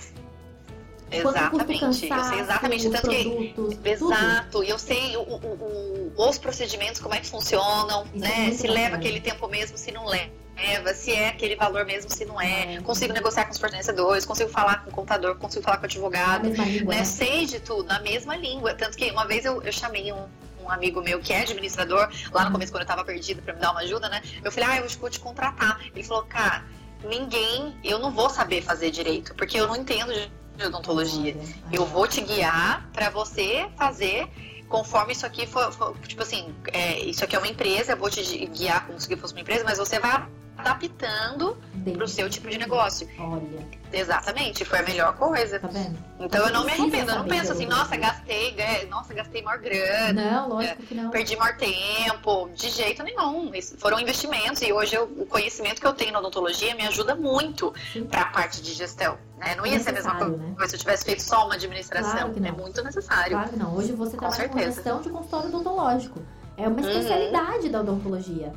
Exatamente. 1.18 1.84
eu 1.84 1.94
sei 1.94 2.10
exatamente 2.40 2.90
tanto 2.90 3.02
produtos, 3.02 3.78
que. 3.78 3.90
Exato. 3.90 4.64
E 4.64 4.70
eu 4.70 4.80
sei 4.80 5.16
o, 5.18 5.22
o, 5.22 6.12
o, 6.16 6.30
os 6.30 6.38
procedimentos, 6.38 7.00
como 7.00 7.14
é 7.14 7.20
que 7.20 7.28
funcionam, 7.28 8.06
Isso 8.06 8.18
né? 8.18 8.50
É 8.50 8.52
se 8.52 8.68
bom, 8.68 8.74
leva 8.74 8.96
aquele 8.96 9.20
tempo 9.20 9.48
mesmo, 9.48 9.78
se 9.78 9.92
não 9.92 10.06
leva, 10.06 10.94
se 10.94 11.12
é 11.12 11.30
aquele 11.30 11.56
valor 11.56 11.86
mesmo, 11.86 12.10
se 12.10 12.26
não 12.26 12.40
é. 12.40 12.76
é. 12.76 12.82
Consigo 12.82 13.14
negociar 13.14 13.46
com 13.46 13.52
os 13.52 13.60
fornecedores, 13.60 14.26
consigo 14.26 14.50
falar 14.50 14.84
com 14.84 14.90
o 14.90 14.94
contador, 14.94 15.36
consigo 15.36 15.64
falar 15.64 15.78
com 15.78 15.84
o 15.84 15.86
advogado. 15.86 16.50
Língua, 16.50 16.66
né? 16.66 17.00
né? 17.00 17.04
Sei 17.04 17.46
de 17.46 17.60
tudo, 17.60 17.86
na 17.86 18.00
mesma 18.00 18.36
língua. 18.36 18.74
Tanto 18.74 18.98
que 18.98 19.12
uma 19.12 19.26
vez 19.26 19.46
eu, 19.46 19.62
eu 19.62 19.72
chamei 19.72 20.12
um, 20.12 20.26
um 20.64 20.70
amigo 20.70 21.02
meu 21.02 21.20
que 21.20 21.34
é 21.34 21.42
administrador, 21.42 22.10
lá 22.32 22.46
no 22.46 22.52
começo, 22.52 22.72
quando 22.72 22.84
eu 22.84 22.88
tava 22.88 23.04
perdida 23.04 23.42
para 23.42 23.54
me 23.54 23.60
dar 23.60 23.72
uma 23.72 23.82
ajuda, 23.82 24.10
né? 24.10 24.22
Eu 24.44 24.52
falei, 24.52 24.70
ah, 24.70 24.78
eu 24.78 24.90
vou 24.90 25.10
te 25.10 25.20
contratar. 25.20 25.80
Ele 25.94 26.04
falou, 26.04 26.24
cara, 26.24 26.64
ninguém, 27.04 27.76
eu 27.84 28.00
não 28.00 28.12
vou 28.12 28.30
saber 28.30 28.62
fazer 28.62 28.92
direito, 28.92 29.36
porque 29.36 29.60
eu 29.60 29.68
não 29.68 29.76
entendo 29.76 30.14
de 30.14 30.32
de 30.56 30.66
odontologia. 30.66 31.36
Eu 31.72 31.86
vou 31.86 32.08
te 32.08 32.22
guiar 32.22 32.90
para 32.94 33.10
você 33.10 33.68
fazer 33.78 34.28
conforme 34.70 35.14
isso 35.14 35.26
aqui 35.26 35.46
for, 35.46 35.72
for 35.72 35.96
tipo 36.00 36.24
assim, 36.24 36.54
é, 36.72 37.00
isso 37.00 37.24
aqui 37.24 37.36
é 37.36 37.40
uma 37.40 37.48
empresa, 37.48 37.94
eu 37.94 37.98
vou 37.98 38.10
te 38.10 38.22
guiar 38.48 38.88
como 38.88 39.00
se 39.00 39.16
fosse 39.16 39.34
uma 39.34 39.42
empresa, 39.42 39.64
mas 39.64 39.78
você 39.78 40.00
vai 40.00 40.28
adaptando 40.58 41.58
para 41.94 42.04
o 42.04 42.08
seu 42.08 42.30
tipo 42.30 42.50
de 42.50 42.58
negócio. 42.58 43.08
Olha. 43.20 43.84
Exatamente, 43.92 44.66
foi 44.66 44.80
a 44.80 44.84
melhor 44.84 45.16
coisa. 45.16 45.60
Tá 45.60 45.68
vendo? 45.68 45.98
Então 46.20 46.46
eu 46.48 46.54
não 46.54 46.66
me 46.66 46.72
arrependo, 46.72 47.12
eu 47.12 47.18
não 47.18 47.26
penso 47.26 47.52
assim, 47.52 47.66
nossa, 47.66 47.96
gastei, 47.96 48.56
nossa, 48.90 49.14
gastei 49.14 49.42
maior 49.44 49.60
grana. 49.60 50.32
Não, 50.32 50.50
lógico 50.50 50.84
que 50.84 50.96
não. 50.96 51.12
Perdi 51.12 51.36
maior 51.36 51.56
tempo, 51.58 52.50
de 52.56 52.70
jeito 52.70 53.04
nenhum. 53.04 53.54
Isso 53.54 53.78
foram 53.78 54.00
investimentos 54.00 54.62
e 54.64 54.74
hoje 54.74 54.96
eu, 54.96 55.04
o 55.04 55.26
conhecimento 55.26 55.80
que 55.80 55.86
eu 55.86 55.94
tenho 55.94 56.12
na 56.12 56.20
odontologia 56.20 56.74
me 56.76 56.88
ajuda 56.88 57.16
muito 57.16 57.74
para 58.10 58.22
a 58.22 58.26
parte 58.26 58.62
de 58.62 58.74
gestão. 58.74 59.18
Né? 59.38 59.56
Não 59.56 59.66
ia 59.66 59.80
ser 59.80 59.90
a 59.90 59.94
mesma 59.94 60.16
coisa 60.16 60.38
né? 60.38 60.68
se 60.68 60.76
eu 60.76 60.80
tivesse 60.80 61.06
feito 61.06 61.22
só 61.22 61.46
uma 61.46 61.56
administração. 61.56 62.32
Claro 62.34 62.46
é 62.46 62.52
muito 62.52 62.84
necessário. 62.84 63.32
Claro 63.32 63.50
que 63.50 63.60
não. 63.60 63.76
Hoje 63.76 63.92
você 63.94 64.18
trabalha 64.18 64.50
com, 64.50 64.54
com 64.54 64.60
gestão 64.60 65.02
de 65.02 65.10
consultório 65.10 65.50
odontológico. 65.50 66.22
É 66.58 66.68
uma 66.68 66.80
uhum. 66.80 66.88
especialidade 66.88 67.66
uhum. 67.66 67.72
da 67.72 67.80
odontologia. 67.82 68.54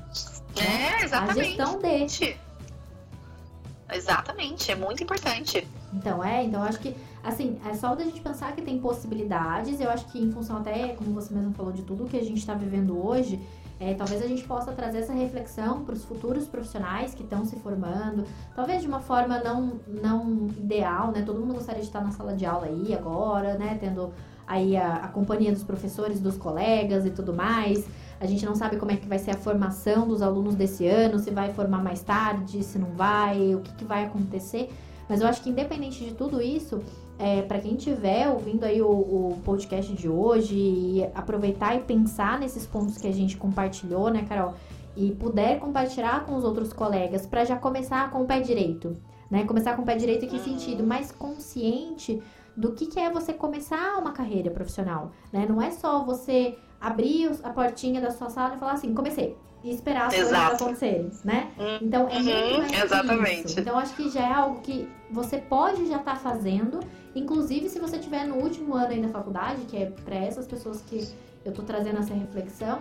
É, 0.61 1.05
exatamente. 1.05 1.41
A 1.41 1.45
gestão 1.45 1.79
de. 1.79 2.37
Exatamente, 3.93 4.73
é 4.73 4.75
muito 4.75 5.03
importante. 5.03 5.67
Então, 5.93 6.23
é, 6.23 6.45
então 6.45 6.63
acho 6.63 6.81
que, 6.81 6.95
assim, 7.23 7.59
é 7.65 7.75
só 7.75 7.95
da 7.95 8.05
gente 8.05 8.21
pensar 8.21 8.53
que 8.53 8.61
tem 8.63 8.79
possibilidades, 8.79 9.81
eu 9.81 9.89
acho 9.89 10.07
que 10.07 10.19
em 10.19 10.33
função 10.33 10.57
até, 10.59 10.89
como 10.89 11.13
você 11.13 11.33
mesmo 11.33 11.53
falou, 11.55 11.73
de 11.73 11.83
tudo 11.83 12.05
que 12.07 12.17
a 12.17 12.25
gente 12.25 12.39
está 12.39 12.55
vivendo 12.55 12.99
hoje, 13.07 13.41
é, 13.79 13.95
talvez 13.95 14.23
a 14.23 14.27
gente 14.27 14.43
possa 14.45 14.73
trazer 14.73 14.99
essa 14.99 15.13
reflexão 15.13 15.85
para 15.85 15.95
os 15.95 16.05
futuros 16.05 16.47
profissionais 16.47 17.15
que 17.15 17.23
estão 17.23 17.45
se 17.45 17.57
formando, 17.57 18.25
talvez 18.55 18.81
de 18.81 18.89
uma 18.89 19.01
forma 19.01 19.39
não, 19.39 19.79
não 19.87 20.49
ideal, 20.59 21.13
né? 21.13 21.23
Todo 21.23 21.41
mundo 21.41 21.55
gostaria 21.55 21.83
de 21.83 21.87
estar 21.87 22.01
na 22.01 22.11
sala 22.11 22.35
de 22.35 22.47
aula 22.47 22.67
aí 22.67 22.95
agora, 22.95 23.59
né? 23.59 23.77
Tendo 23.79 24.13
aí 24.47 24.77
a, 24.77 24.95
a 24.95 25.09
companhia 25.09 25.53
dos 25.53 25.63
professores, 25.63 26.21
dos 26.21 26.39
colegas 26.39 27.05
e 27.05 27.11
tudo 27.11 27.35
mais. 27.35 27.87
A 28.19 28.27
gente 28.27 28.47
não 28.47 28.55
sabe 28.55 28.77
como 28.77 28.93
é 28.93 28.97
que 28.97 29.07
vai 29.07 29.19
ser 29.19 29.33
a 29.33 29.37
formação 29.37 30.09
dos 30.09 30.23
alunos 30.23 30.55
desse 30.55 30.87
ano, 30.87 31.19
se 31.19 31.31
vai 31.31 31.53
formar 31.53 31.83
mais 31.83 32.03
tarde, 32.03 32.63
se 32.63 32.79
não 32.79 32.93
vai, 32.93 33.55
o 33.55 33.61
que, 33.61 33.75
que 33.75 33.85
vai 33.85 34.05
acontecer. 34.05 34.71
Mas 35.09 35.21
eu 35.21 35.29
acho 35.29 35.43
que 35.43 35.51
independente 35.51 36.05
de 36.05 36.15
tudo 36.15 36.41
isso, 36.41 36.81
é, 37.19 37.43
para 37.43 37.59
quem 37.59 37.77
estiver 37.77 38.29
ouvindo 38.29 38.65
aí 38.65 38.83
o, 38.83 38.89
o, 38.89 39.41
podcast 39.45 39.93
de 39.93 40.09
hoje 40.09 40.57
e 40.57 41.05
aproveitar 41.15 41.75
e 41.75 41.81
pensar 41.81 42.39
nesses 42.39 42.67
pontos 42.67 42.99
que 42.99 43.07
a 43.07 43.13
gente 43.13 43.37
compartilhou, 43.37 44.11
né, 44.11 44.25
Carol? 44.29 44.55
E 44.97 45.13
puder 45.13 45.59
compartilhar 45.61 46.25
com 46.25 46.37
os 46.37 46.45
outros 46.45 46.73
colegas 46.73 47.27
para 47.27 47.45
já 47.45 47.57
começar 47.57 48.11
com 48.11 48.23
o 48.23 48.27
pé 48.27 48.41
direito, 48.41 48.97
né? 49.31 49.45
Começar 49.45 49.77
com 49.77 49.83
o 49.83 49.85
pé 49.85 49.95
direito 49.95 50.25
em 50.25 50.29
que 50.29 50.39
sentido? 50.41 50.83
Mais 50.83 51.13
consciente 51.13 52.23
do 52.57 52.73
que, 52.73 52.87
que 52.87 52.99
é 52.99 53.11
você 53.11 53.35
começar 53.35 53.99
uma 53.99 54.13
carreira 54.13 54.51
profissional, 54.51 55.13
né? 55.31 55.47
Não 55.49 55.61
é 55.61 55.71
só 55.71 56.03
você 56.03 56.57
abrir 56.87 57.31
a 57.43 57.51
portinha 57.51 58.01
da 58.01 58.11
sua 58.11 58.31
sala 58.31 58.55
e 58.55 58.59
falar 58.59 58.73
assim, 58.73 58.95
comecei. 58.95 59.37
E 59.65 59.71
esperar 59.71 60.07
as 60.07 60.15
Exato. 60.15 60.29
coisas 60.31 60.63
acontecerem, 60.63 61.11
né? 61.25 61.51
Uhum, 61.59 61.79
então, 61.83 62.09
é 62.09 62.23
muito 62.23 62.59
mais 62.59 62.85
Exatamente. 62.85 63.47
Isso. 63.47 63.61
Então, 63.61 63.79
acho 63.79 63.95
que 63.97 64.09
já 64.11 64.21
é 64.21 64.33
algo 64.33 64.61
que 64.61 64.89
você 65.11 65.39
pode 65.39 65.87
já 65.89 65.97
estar 65.97 66.13
tá 66.13 66.17
fazendo. 66.17 66.79
Inclusive, 67.15 67.69
se 67.69 67.81
você 67.81 67.97
estiver 67.97 68.25
no 68.25 68.37
último 68.37 68.75
ano 68.75 68.93
aí 68.93 69.01
da 69.01 69.09
faculdade, 69.09 69.63
que 69.63 69.77
é 69.77 69.87
para 70.05 70.15
essas 70.15 70.47
pessoas 70.47 70.83
que 70.83 71.09
eu 71.45 71.53
tô 71.53 71.63
trazendo 71.63 71.99
essa 71.99 72.15
reflexão, 72.15 72.81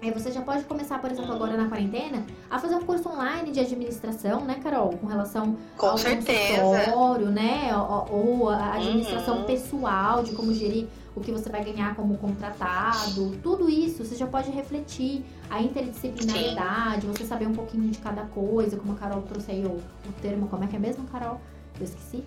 Aí 0.00 0.12
você 0.12 0.30
já 0.30 0.40
pode 0.42 0.62
começar, 0.62 1.00
por 1.00 1.10
exemplo, 1.10 1.32
agora 1.32 1.56
na 1.56 1.68
quarentena, 1.68 2.24
a 2.48 2.56
fazer 2.56 2.76
um 2.76 2.82
curso 2.82 3.08
online 3.08 3.50
de 3.50 3.58
administração, 3.58 4.44
né, 4.44 4.60
Carol? 4.62 4.90
Com 4.90 5.08
relação 5.08 5.56
Com 5.76 5.86
ao 5.86 5.98
certeza. 5.98 6.62
consultório, 6.62 7.30
né? 7.30 7.70
Ou, 7.76 8.38
ou 8.40 8.48
a 8.48 8.74
administração 8.74 9.38
uhum. 9.38 9.44
pessoal, 9.44 10.22
de 10.22 10.32
como 10.36 10.54
gerir 10.54 10.86
o 11.18 11.20
que 11.20 11.30
você 11.30 11.50
vai 11.50 11.64
ganhar 11.64 11.94
como 11.94 12.16
contratado. 12.16 13.36
Tudo 13.42 13.68
isso 13.68 14.04
você 14.04 14.16
já 14.16 14.26
pode 14.26 14.50
refletir. 14.50 15.24
A 15.50 15.62
interdisciplinaridade, 15.62 17.02
Sim. 17.02 17.08
você 17.08 17.24
saber 17.24 17.46
um 17.46 17.54
pouquinho 17.54 17.88
de 17.88 17.98
cada 17.98 18.22
coisa, 18.26 18.76
como 18.76 18.92
a 18.92 18.96
Carol 18.96 19.22
trouxe 19.22 19.50
aí 19.50 19.64
o, 19.64 19.76
o 19.76 20.12
termo, 20.20 20.46
como 20.48 20.64
é 20.64 20.66
que 20.66 20.76
é 20.76 20.78
mesmo, 20.78 21.04
Carol? 21.04 21.40
Eu 21.78 21.84
esqueci. 21.84 22.22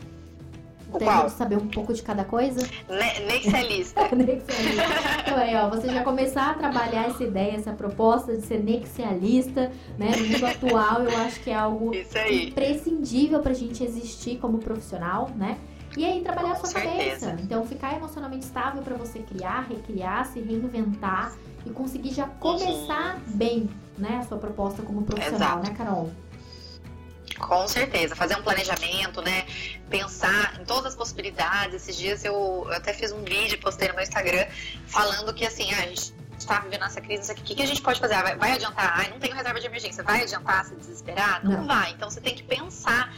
Tem 0.98 1.26
de 1.26 1.32
saber 1.32 1.56
um 1.58 1.68
pouco 1.68 1.94
de 1.94 2.02
cada 2.02 2.24
coisa? 2.26 2.68
Nexialista. 2.89 4.10
nexialista. 4.16 4.84
Então 5.26 5.38
aí, 5.38 5.56
ó, 5.56 5.70
você 5.70 5.88
já 5.88 6.04
começar 6.04 6.52
a 6.52 6.54
trabalhar 6.54 7.08
essa 7.08 7.24
ideia, 7.24 7.56
essa 7.56 7.72
proposta 7.72 8.36
de 8.36 8.46
ser 8.46 8.62
nexialista, 8.62 9.72
né? 9.98 10.12
No 10.18 10.28
mundo 10.28 10.46
atual, 10.46 11.04
eu 11.04 11.18
acho 11.20 11.39
que 11.42 11.50
é 11.50 11.56
algo 11.56 11.92
imprescindível 12.30 13.39
pra 13.39 13.54
gente 13.54 13.84
existir 13.84 14.38
como 14.38 14.58
profissional, 14.58 15.30
né? 15.36 15.58
E 15.98 16.06
aí 16.06 16.22
trabalhar 16.22 16.50
Com 16.50 16.54
a 16.54 16.60
sua 16.60 16.70
certeza. 16.82 17.28
cabeça. 17.28 17.44
Então 17.44 17.66
ficar 17.66 17.96
emocionalmente 17.96 18.46
estável 18.46 18.82
para 18.82 18.96
você 18.96 19.20
criar, 19.20 19.68
recriar, 19.68 20.26
se 20.26 20.39
reinventar 20.39 21.34
e 21.66 21.70
conseguir 21.70 22.14
já 22.14 22.28
começar 22.28 23.16
uhum. 23.16 23.38
bem, 23.38 23.70
né, 23.98 24.20
a 24.22 24.24
sua 24.24 24.38
proposta 24.38 24.82
como 24.82 25.04
profissional, 25.04 25.60
Exato. 25.60 25.70
né, 25.70 25.78
Carol? 25.78 26.12
Com 27.38 27.68
certeza, 27.68 28.16
fazer 28.16 28.36
um 28.36 28.44
planejamento, 28.44 29.22
né? 29.22 29.46
Pensar 29.89 30.60
em 30.60 30.66
todas 30.66 30.88
as 30.88 30.96
possibilidades. 30.96 31.76
Esses 31.76 31.98
dias 31.98 32.24
eu, 32.24 32.34
eu 32.68 32.74
até 32.74 32.94
fiz 32.94 33.12
um 33.12 33.24
vídeo, 33.24 33.60
postei 33.60 33.88
no 33.88 33.96
meu 33.96 34.04
Instagram, 34.04 34.46
falando 34.86 35.34
que 35.34 35.46
assim, 35.46 35.74
ah, 35.74 35.80
a 35.80 35.88
gente 35.88 36.14
está 36.38 36.60
vivendo 36.60 36.86
essa 36.86 37.02
crise, 37.02 37.32
o 37.32 37.36
que, 37.36 37.56
que 37.56 37.64
a 37.64 37.66
gente 37.66 37.82
pode 37.82 38.00
fazer? 38.00 38.16
Ah, 38.16 38.24
vai, 38.24 38.36
vai 38.36 38.52
adiantar? 38.54 39.00
Ai, 39.00 39.10
não 39.10 39.20
tenho 39.20 39.36
reserva 39.36 39.60
de 39.60 39.66
emergência. 39.66 40.04
Vai 40.04 40.24
adiantar 40.24 40.66
se 40.66 40.76
desesperar? 40.76 41.44
Não, 41.44 41.52
não. 41.52 41.68
vai. 41.68 41.92
Então 41.92 42.10
você 42.10 42.22
tem 42.22 42.36
que 42.36 42.44
pensar. 42.44 43.14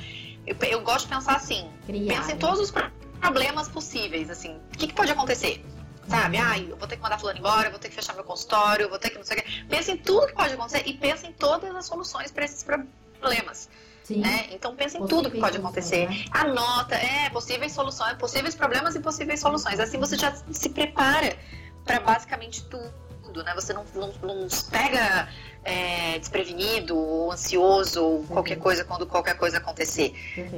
Eu, 0.45 0.55
eu 0.67 0.81
gosto 0.81 1.07
de 1.07 1.15
pensar 1.15 1.35
assim. 1.35 1.69
Criar, 1.85 2.15
pensa 2.15 2.31
em 2.31 2.35
né? 2.35 2.39
todos 2.39 2.59
os 2.59 2.73
problemas 3.19 3.69
possíveis, 3.69 4.29
assim. 4.29 4.59
O 4.73 4.77
que, 4.77 4.87
que 4.87 4.93
pode 4.93 5.11
acontecer? 5.11 5.63
Sabe? 6.07 6.37
Ah, 6.37 6.59
eu 6.59 6.75
vou 6.75 6.87
ter 6.87 6.97
que 6.97 7.01
mandar 7.01 7.17
fulano 7.17 7.39
embora, 7.39 7.69
vou 7.69 7.79
ter 7.79 7.89
que 7.89 7.95
fechar 7.95 8.13
meu 8.13 8.23
consultório, 8.23 8.89
vou 8.89 8.99
ter 8.99 9.09
que 9.09 9.17
não 9.17 9.23
sei 9.23 9.37
o 9.37 9.41
quê. 9.41 9.47
Pensa 9.69 9.91
em 9.91 9.97
tudo 9.97 10.27
que 10.27 10.33
pode 10.33 10.53
acontecer 10.53 10.83
e 10.85 10.93
pensa 10.93 11.27
em 11.27 11.31
todas 11.31 11.73
as 11.75 11.85
soluções 11.85 12.31
para 12.31 12.43
esses 12.43 12.63
problemas. 12.63 13.69
Né? 14.09 14.49
Então 14.51 14.75
pensa 14.75 14.97
em 14.97 15.07
tudo 15.07 15.31
que 15.31 15.39
pode 15.39 15.57
acontecer. 15.57 16.09
Né? 16.09 16.25
Anota, 16.31 16.95
é, 16.95 17.29
possíveis 17.29 17.71
soluções, 17.71 18.17
possíveis 18.17 18.53
problemas 18.53 18.95
e 18.95 18.99
possíveis 18.99 19.39
soluções. 19.39 19.79
Assim 19.79 19.97
você 19.97 20.17
já 20.17 20.35
se 20.51 20.69
prepara 20.69 21.37
para 21.85 21.99
basicamente 22.01 22.65
tudo, 22.65 22.93
né? 23.41 23.53
Você 23.55 23.71
não, 23.71 23.85
não, 23.95 24.13
não 24.21 24.47
pega 24.69 25.29
é, 25.63 26.19
desprevenido 26.19 26.97
ou 26.97 27.31
ansioso 27.31 28.03
ou 28.03 28.23
qualquer 28.25 28.57
coisa 28.57 28.83
quando 28.83 29.07
qualquer 29.07 29.37
coisa 29.37 29.57
acontecer. 29.57 30.13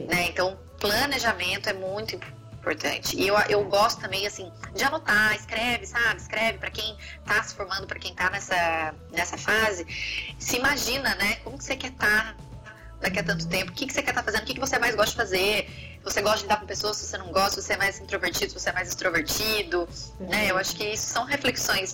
Né? 0.10 0.28
Então 0.30 0.58
planejamento 0.80 1.70
é 1.70 1.74
muito 1.74 2.16
importante 2.16 2.46
importante. 2.66 3.16
E 3.16 3.28
eu, 3.28 3.38
eu 3.48 3.64
gosto 3.66 4.02
também, 4.02 4.26
assim, 4.26 4.52
de 4.74 4.84
anotar, 4.84 5.36
escreve, 5.36 5.86
sabe? 5.86 6.20
Escreve 6.20 6.58
para 6.58 6.72
quem 6.72 6.98
tá 7.24 7.42
se 7.44 7.54
formando, 7.54 7.86
para 7.86 8.00
quem 8.00 8.14
tá 8.16 8.32
nessa, 8.32 8.96
nessa 9.12 9.38
fase. 9.38 9.86
Se 10.40 10.58
imagina, 10.58 11.14
né? 11.16 11.36
Como 11.44 11.58
que 11.60 11.64
você 11.64 11.76
quer 11.76 11.92
estar 11.92 12.34
tá 12.34 12.36
daqui 13.00 13.20
a 13.20 13.24
tanto 13.24 13.48
tempo? 13.48 13.72
O 13.72 13.76
que, 13.76 13.86
que 13.86 13.94
você 13.94 14.02
quer 14.02 14.10
estar 14.10 14.24
tá 14.24 14.26
fazendo? 14.26 14.44
O 14.44 14.46
que, 14.46 14.56
que 14.56 14.60
você 14.60 14.80
mais 14.80 14.96
gosta 14.96 15.12
de 15.12 15.18
fazer? 15.18 16.00
Você 16.04 16.22
gosta 16.22 16.38
de 16.38 16.44
lidar 16.44 16.60
com 16.60 16.66
pessoas, 16.66 16.98
se 16.98 17.06
você 17.06 17.18
não 17.18 17.32
gosta, 17.32 17.62
se 17.62 17.68
você 17.68 17.74
é 17.74 17.78
mais 17.78 18.00
introvertido, 18.00 18.52
se 18.52 18.60
você 18.60 18.70
é 18.70 18.74
mais 18.74 18.90
extrovertido, 18.90 19.88
né? 20.20 20.50
Eu 20.50 20.58
acho 20.58 20.76
que 20.76 20.84
isso 20.84 21.06
são 21.08 21.26
reflexões 21.26 21.94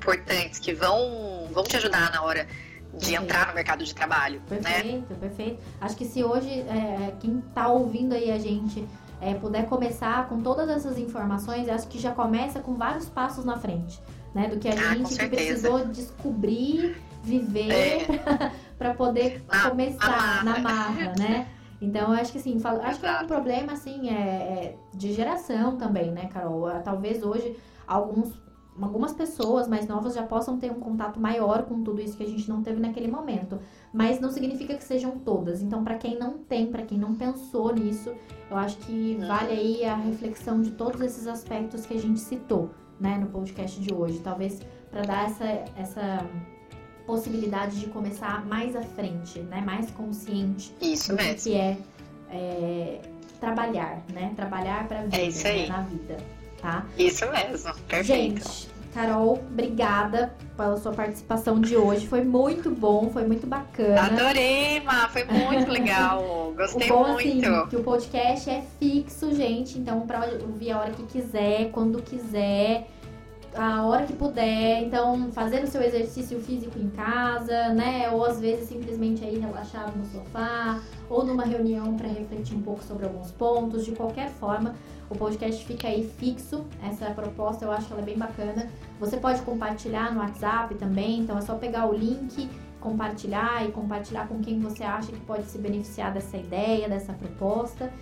importantes 0.00 0.58
que 0.58 0.72
vão, 0.72 1.46
vão 1.52 1.62
te 1.62 1.76
ajudar 1.76 2.10
na 2.10 2.22
hora 2.22 2.44
de 2.44 2.90
perfeito. 2.90 3.22
entrar 3.22 3.48
no 3.48 3.54
mercado 3.54 3.84
de 3.84 3.94
trabalho. 3.94 4.40
Né? 4.50 4.58
Perfeito, 4.58 5.12
né? 5.12 5.18
perfeito. 5.20 5.62
Acho 5.80 5.96
que 5.96 6.04
se 6.06 6.24
hoje 6.24 6.48
é, 6.48 7.12
quem 7.20 7.38
está 7.38 7.68
ouvindo 7.68 8.14
aí 8.14 8.30
a 8.32 8.38
gente 8.38 8.86
é, 9.20 9.34
puder 9.34 9.66
começar 9.66 10.26
com 10.28 10.40
todas 10.40 10.68
essas 10.70 10.98
informações, 10.98 11.68
acho 11.68 11.86
que 11.86 11.98
já 11.98 12.12
começa 12.12 12.60
com 12.60 12.74
vários 12.74 13.08
passos 13.08 13.44
na 13.44 13.58
frente, 13.58 14.00
né? 14.34 14.48
Do 14.48 14.58
que 14.58 14.68
a 14.68 14.72
ah, 14.72 14.94
gente 14.94 15.16
que 15.16 15.28
precisou 15.28 15.84
descobrir, 15.86 16.96
viver 17.22 17.70
é. 17.70 18.06
para 18.78 18.94
poder 18.94 19.44
na, 19.46 19.68
começar 19.68 20.44
na 20.44 20.58
marra, 20.58 21.12
né? 21.18 21.46
Então, 21.82 22.12
acho 22.12 22.32
que 22.32 22.38
assim, 22.38 22.58
falo, 22.58 22.82
acho 22.82 23.00
que 23.00 23.06
é 23.06 23.20
um 23.20 23.26
problema 23.26 23.72
assim, 23.72 24.10
é, 24.10 24.12
é, 24.12 24.76
de 24.92 25.12
geração 25.12 25.76
também, 25.76 26.10
né, 26.10 26.28
Carol? 26.32 26.66
Ah, 26.66 26.80
talvez 26.80 27.22
hoje 27.22 27.56
alguns 27.86 28.34
algumas 28.80 29.12
pessoas 29.12 29.68
mais 29.68 29.86
novas 29.86 30.14
já 30.14 30.22
possam 30.22 30.58
ter 30.58 30.70
um 30.70 30.80
contato 30.80 31.18
maior 31.18 31.64
com 31.64 31.82
tudo 31.82 32.00
isso 32.00 32.16
que 32.16 32.22
a 32.22 32.28
gente 32.28 32.48
não 32.48 32.62
teve 32.62 32.80
naquele 32.80 33.08
momento, 33.08 33.58
mas 33.92 34.20
não 34.20 34.30
significa 34.30 34.74
que 34.74 34.84
sejam 34.84 35.18
todas. 35.18 35.62
Então, 35.62 35.82
para 35.82 35.96
quem 35.96 36.18
não 36.18 36.38
tem, 36.38 36.66
para 36.66 36.82
quem 36.82 36.98
não 36.98 37.14
pensou 37.14 37.74
nisso, 37.74 38.12
eu 38.50 38.56
acho 38.56 38.76
que 38.78 39.16
uhum. 39.20 39.26
vale 39.26 39.52
aí 39.52 39.84
a 39.84 39.96
reflexão 39.96 40.60
de 40.60 40.70
todos 40.72 41.00
esses 41.00 41.26
aspectos 41.26 41.86
que 41.86 41.94
a 41.94 42.00
gente 42.00 42.20
citou, 42.20 42.70
né, 42.98 43.18
no 43.18 43.26
podcast 43.26 43.80
de 43.80 43.92
hoje. 43.92 44.20
Talvez 44.20 44.60
para 44.90 45.02
dar 45.02 45.26
essa 45.26 45.44
essa 45.76 46.26
possibilidade 47.06 47.80
de 47.80 47.86
começar 47.86 48.46
mais 48.46 48.76
à 48.76 48.82
frente, 48.82 49.40
né, 49.40 49.60
mais 49.60 49.90
consciente 49.90 50.72
isso 50.80 51.10
do 51.10 51.16
mesmo. 51.16 51.42
que 51.42 51.54
é, 51.54 51.76
é 52.30 53.00
trabalhar, 53.40 54.02
né, 54.12 54.32
trabalhar 54.36 54.86
para 54.86 55.02
vida, 55.02 55.48
é 55.48 55.66
na 55.66 55.80
vida 55.82 56.39
tá? 56.60 56.84
Isso 56.98 57.24
mesmo, 57.30 57.74
perfeito. 57.88 58.44
Gente, 58.44 58.70
Carol, 58.94 59.34
obrigada 59.34 60.34
pela 60.56 60.76
sua 60.76 60.92
participação 60.92 61.60
de 61.60 61.76
hoje. 61.76 62.06
Foi 62.06 62.22
muito 62.22 62.70
bom, 62.70 63.08
foi 63.10 63.24
muito 63.24 63.46
bacana. 63.46 64.02
Adorei, 64.02 64.80
Ma, 64.80 65.08
foi 65.08 65.24
muito 65.24 65.70
legal. 65.70 66.52
Gostei 66.56 66.90
o 66.90 66.94
bom, 66.94 67.12
muito. 67.12 67.46
Assim, 67.46 67.68
que 67.68 67.76
o 67.76 67.84
podcast 67.84 68.50
é 68.50 68.64
fixo, 68.78 69.34
gente. 69.34 69.78
Então, 69.78 70.06
para 70.06 70.28
ouvir 70.42 70.72
a 70.72 70.80
hora 70.80 70.90
que 70.90 71.04
quiser, 71.04 71.70
quando 71.70 72.02
quiser 72.02 72.88
a 73.54 73.84
hora 73.84 74.06
que 74.06 74.12
puder. 74.12 74.82
Então, 74.82 75.30
fazendo 75.32 75.66
seu 75.66 75.82
exercício 75.82 76.40
físico 76.40 76.78
em 76.78 76.88
casa, 76.90 77.70
né? 77.70 78.10
Ou 78.10 78.24
às 78.24 78.40
vezes 78.40 78.68
simplesmente 78.68 79.24
aí 79.24 79.38
relaxar 79.38 79.92
no 79.96 80.04
sofá, 80.06 80.80
ou 81.08 81.24
numa 81.24 81.44
reunião 81.44 81.96
para 81.96 82.08
refletir 82.08 82.56
um 82.56 82.62
pouco 82.62 82.82
sobre 82.84 83.06
alguns 83.06 83.30
pontos. 83.32 83.84
De 83.84 83.92
qualquer 83.92 84.30
forma, 84.30 84.74
o 85.08 85.16
podcast 85.16 85.64
fica 85.64 85.88
aí 85.88 86.08
fixo. 86.18 86.64
Essa 86.82 87.06
proposta 87.10 87.64
eu 87.64 87.72
acho 87.72 87.86
que 87.86 87.92
ela 87.92 88.02
é 88.02 88.04
bem 88.04 88.18
bacana. 88.18 88.68
Você 88.98 89.16
pode 89.16 89.42
compartilhar 89.42 90.12
no 90.14 90.20
WhatsApp 90.20 90.74
também, 90.76 91.20
então 91.20 91.36
é 91.36 91.40
só 91.40 91.54
pegar 91.54 91.86
o 91.86 91.92
link, 91.92 92.48
compartilhar 92.80 93.66
e 93.66 93.72
compartilhar 93.72 94.28
com 94.28 94.40
quem 94.40 94.60
você 94.60 94.84
acha 94.84 95.10
que 95.12 95.20
pode 95.20 95.44
se 95.46 95.58
beneficiar 95.58 96.12
dessa 96.12 96.36
ideia, 96.36 96.88
dessa 96.88 97.12
proposta. 97.12 97.92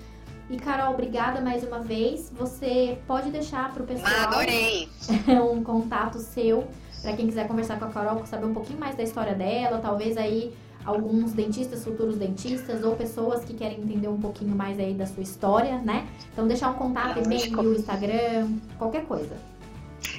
E 0.50 0.56
Carol, 0.56 0.94
obrigada 0.94 1.40
mais 1.40 1.62
uma 1.62 1.80
vez. 1.80 2.32
Você 2.38 2.98
pode 3.06 3.30
deixar 3.30 3.72
para 3.72 3.82
o 3.82 3.86
pessoal 3.86 4.28
Adorei. 4.28 4.88
um 5.52 5.62
contato 5.62 6.18
seu 6.18 6.66
para 7.02 7.12
quem 7.12 7.26
quiser 7.26 7.46
conversar 7.46 7.78
com 7.78 7.84
a 7.84 7.88
Carol, 7.88 8.26
saber 8.26 8.46
um 8.46 8.54
pouquinho 8.54 8.80
mais 8.80 8.96
da 8.96 9.02
história 9.02 9.34
dela, 9.34 9.78
talvez 9.78 10.16
aí 10.16 10.52
alguns 10.84 11.32
dentistas, 11.32 11.84
futuros 11.84 12.16
dentistas 12.16 12.82
ou 12.82 12.96
pessoas 12.96 13.44
que 13.44 13.54
querem 13.54 13.80
entender 13.80 14.08
um 14.08 14.20
pouquinho 14.20 14.56
mais 14.56 14.78
aí 14.80 14.94
da 14.94 15.06
sua 15.06 15.22
história, 15.22 15.78
né? 15.78 16.08
Então 16.32 16.48
deixar 16.48 16.70
um 16.70 16.74
contato, 16.74 17.22
e-mail, 17.22 17.74
Instagram, 17.74 18.48
qualquer 18.78 19.04
coisa. 19.04 19.36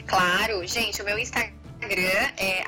Claro, 0.06 0.66
gente, 0.68 1.02
o 1.02 1.06
meu 1.06 1.18
Instagram 1.18 1.59
Instagram 1.90 2.30
é 2.38 2.64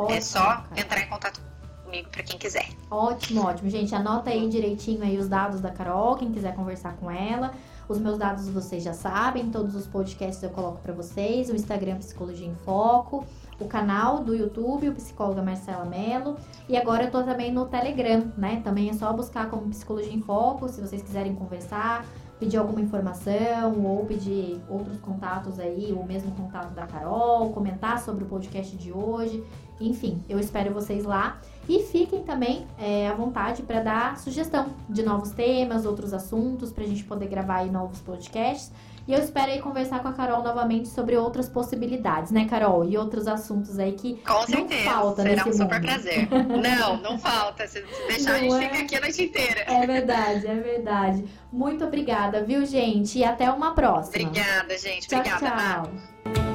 é 0.08 0.20
só 0.20 0.64
entrar 0.76 1.00
em 1.00 1.08
contato 1.08 1.49
comigo 1.90 2.08
para 2.08 2.22
quem 2.22 2.38
quiser. 2.38 2.68
Ótimo, 2.88 3.44
ótimo. 3.44 3.68
Gente, 3.68 3.92
anota 3.94 4.30
aí 4.30 4.48
direitinho 4.48 5.02
aí 5.02 5.18
os 5.18 5.28
dados 5.28 5.60
da 5.60 5.70
Carol, 5.70 6.16
quem 6.16 6.30
quiser 6.30 6.54
conversar 6.54 6.94
com 6.96 7.10
ela. 7.10 7.52
Os 7.88 7.98
meus 7.98 8.16
dados 8.16 8.48
vocês 8.48 8.84
já 8.84 8.92
sabem, 8.92 9.50
todos 9.50 9.74
os 9.74 9.88
podcasts 9.88 10.40
eu 10.44 10.50
coloco 10.50 10.78
para 10.80 10.92
vocês, 10.92 11.50
o 11.50 11.56
Instagram 11.56 11.96
Psicologia 11.96 12.46
em 12.46 12.54
Foco, 12.54 13.26
o 13.58 13.64
canal 13.64 14.22
do 14.22 14.32
YouTube, 14.32 14.90
o 14.90 14.94
Psicóloga 14.94 15.42
Marcela 15.42 15.84
Mello, 15.84 16.36
e 16.68 16.76
agora 16.76 17.04
eu 17.04 17.10
tô 17.10 17.24
também 17.24 17.52
no 17.52 17.66
Telegram, 17.66 18.32
né? 18.38 18.60
Também 18.62 18.88
é 18.88 18.92
só 18.92 19.12
buscar 19.12 19.50
como 19.50 19.68
Psicologia 19.70 20.14
em 20.14 20.22
Foco, 20.22 20.68
se 20.68 20.80
vocês 20.80 21.02
quiserem 21.02 21.34
conversar, 21.34 22.06
pedir 22.38 22.58
alguma 22.58 22.80
informação 22.80 23.84
ou 23.84 24.06
pedir 24.06 24.62
outros 24.68 25.00
contatos 25.00 25.58
aí, 25.58 25.92
o 25.92 26.04
mesmo 26.04 26.30
contato 26.30 26.72
da 26.72 26.86
Carol, 26.86 27.50
comentar 27.50 27.98
sobre 28.00 28.22
o 28.22 28.26
podcast 28.28 28.76
de 28.76 28.92
hoje. 28.92 29.44
Enfim, 29.80 30.22
eu 30.28 30.38
espero 30.38 30.72
vocês 30.72 31.04
lá. 31.04 31.40
E 31.70 31.84
fiquem 31.84 32.24
também 32.24 32.66
é, 32.76 33.06
à 33.06 33.14
vontade 33.14 33.62
para 33.62 33.78
dar 33.78 34.18
sugestão 34.18 34.70
de 34.88 35.04
novos 35.04 35.30
temas, 35.30 35.86
outros 35.86 36.12
assuntos, 36.12 36.72
para 36.72 36.82
a 36.82 36.86
gente 36.88 37.04
poder 37.04 37.28
gravar 37.28 37.58
aí 37.58 37.70
novos 37.70 38.00
podcasts. 38.00 38.72
E 39.06 39.12
eu 39.12 39.20
espero 39.20 39.52
aí 39.52 39.60
conversar 39.60 40.02
com 40.02 40.08
a 40.08 40.12
Carol 40.12 40.42
novamente 40.42 40.88
sobre 40.88 41.16
outras 41.16 41.48
possibilidades, 41.48 42.32
né, 42.32 42.48
Carol? 42.48 42.84
E 42.84 42.98
outros 42.98 43.28
assuntos 43.28 43.78
aí 43.78 43.92
que 43.92 44.16
com 44.16 44.42
certeza. 44.46 44.84
não 44.84 44.92
falta 44.92 45.22
Será 45.22 45.44
nesse 45.44 45.48
um 45.48 45.52
super 45.52 45.80
mundo. 45.80 45.86
prazer. 45.86 46.28
Não, 46.60 46.96
não 46.96 47.18
falta. 47.18 47.68
Se 47.68 47.84
deixar, 48.08 48.30
não 48.30 48.34
a 48.34 48.38
gente 48.40 48.54
é... 48.54 48.68
fica 48.68 48.82
aqui 48.82 48.96
a 48.96 49.00
noite 49.00 49.22
inteira. 49.22 49.60
É 49.68 49.86
verdade, 49.86 50.46
é 50.48 50.54
verdade. 50.56 51.24
Muito 51.52 51.84
obrigada, 51.84 52.42
viu, 52.42 52.66
gente? 52.66 53.16
E 53.16 53.24
até 53.24 53.48
uma 53.48 53.74
próxima. 53.76 54.28
Obrigada, 54.28 54.76
gente. 54.76 55.06
Tchau, 55.06 55.20
obrigada, 55.20 55.46
tchau. 55.46 56.49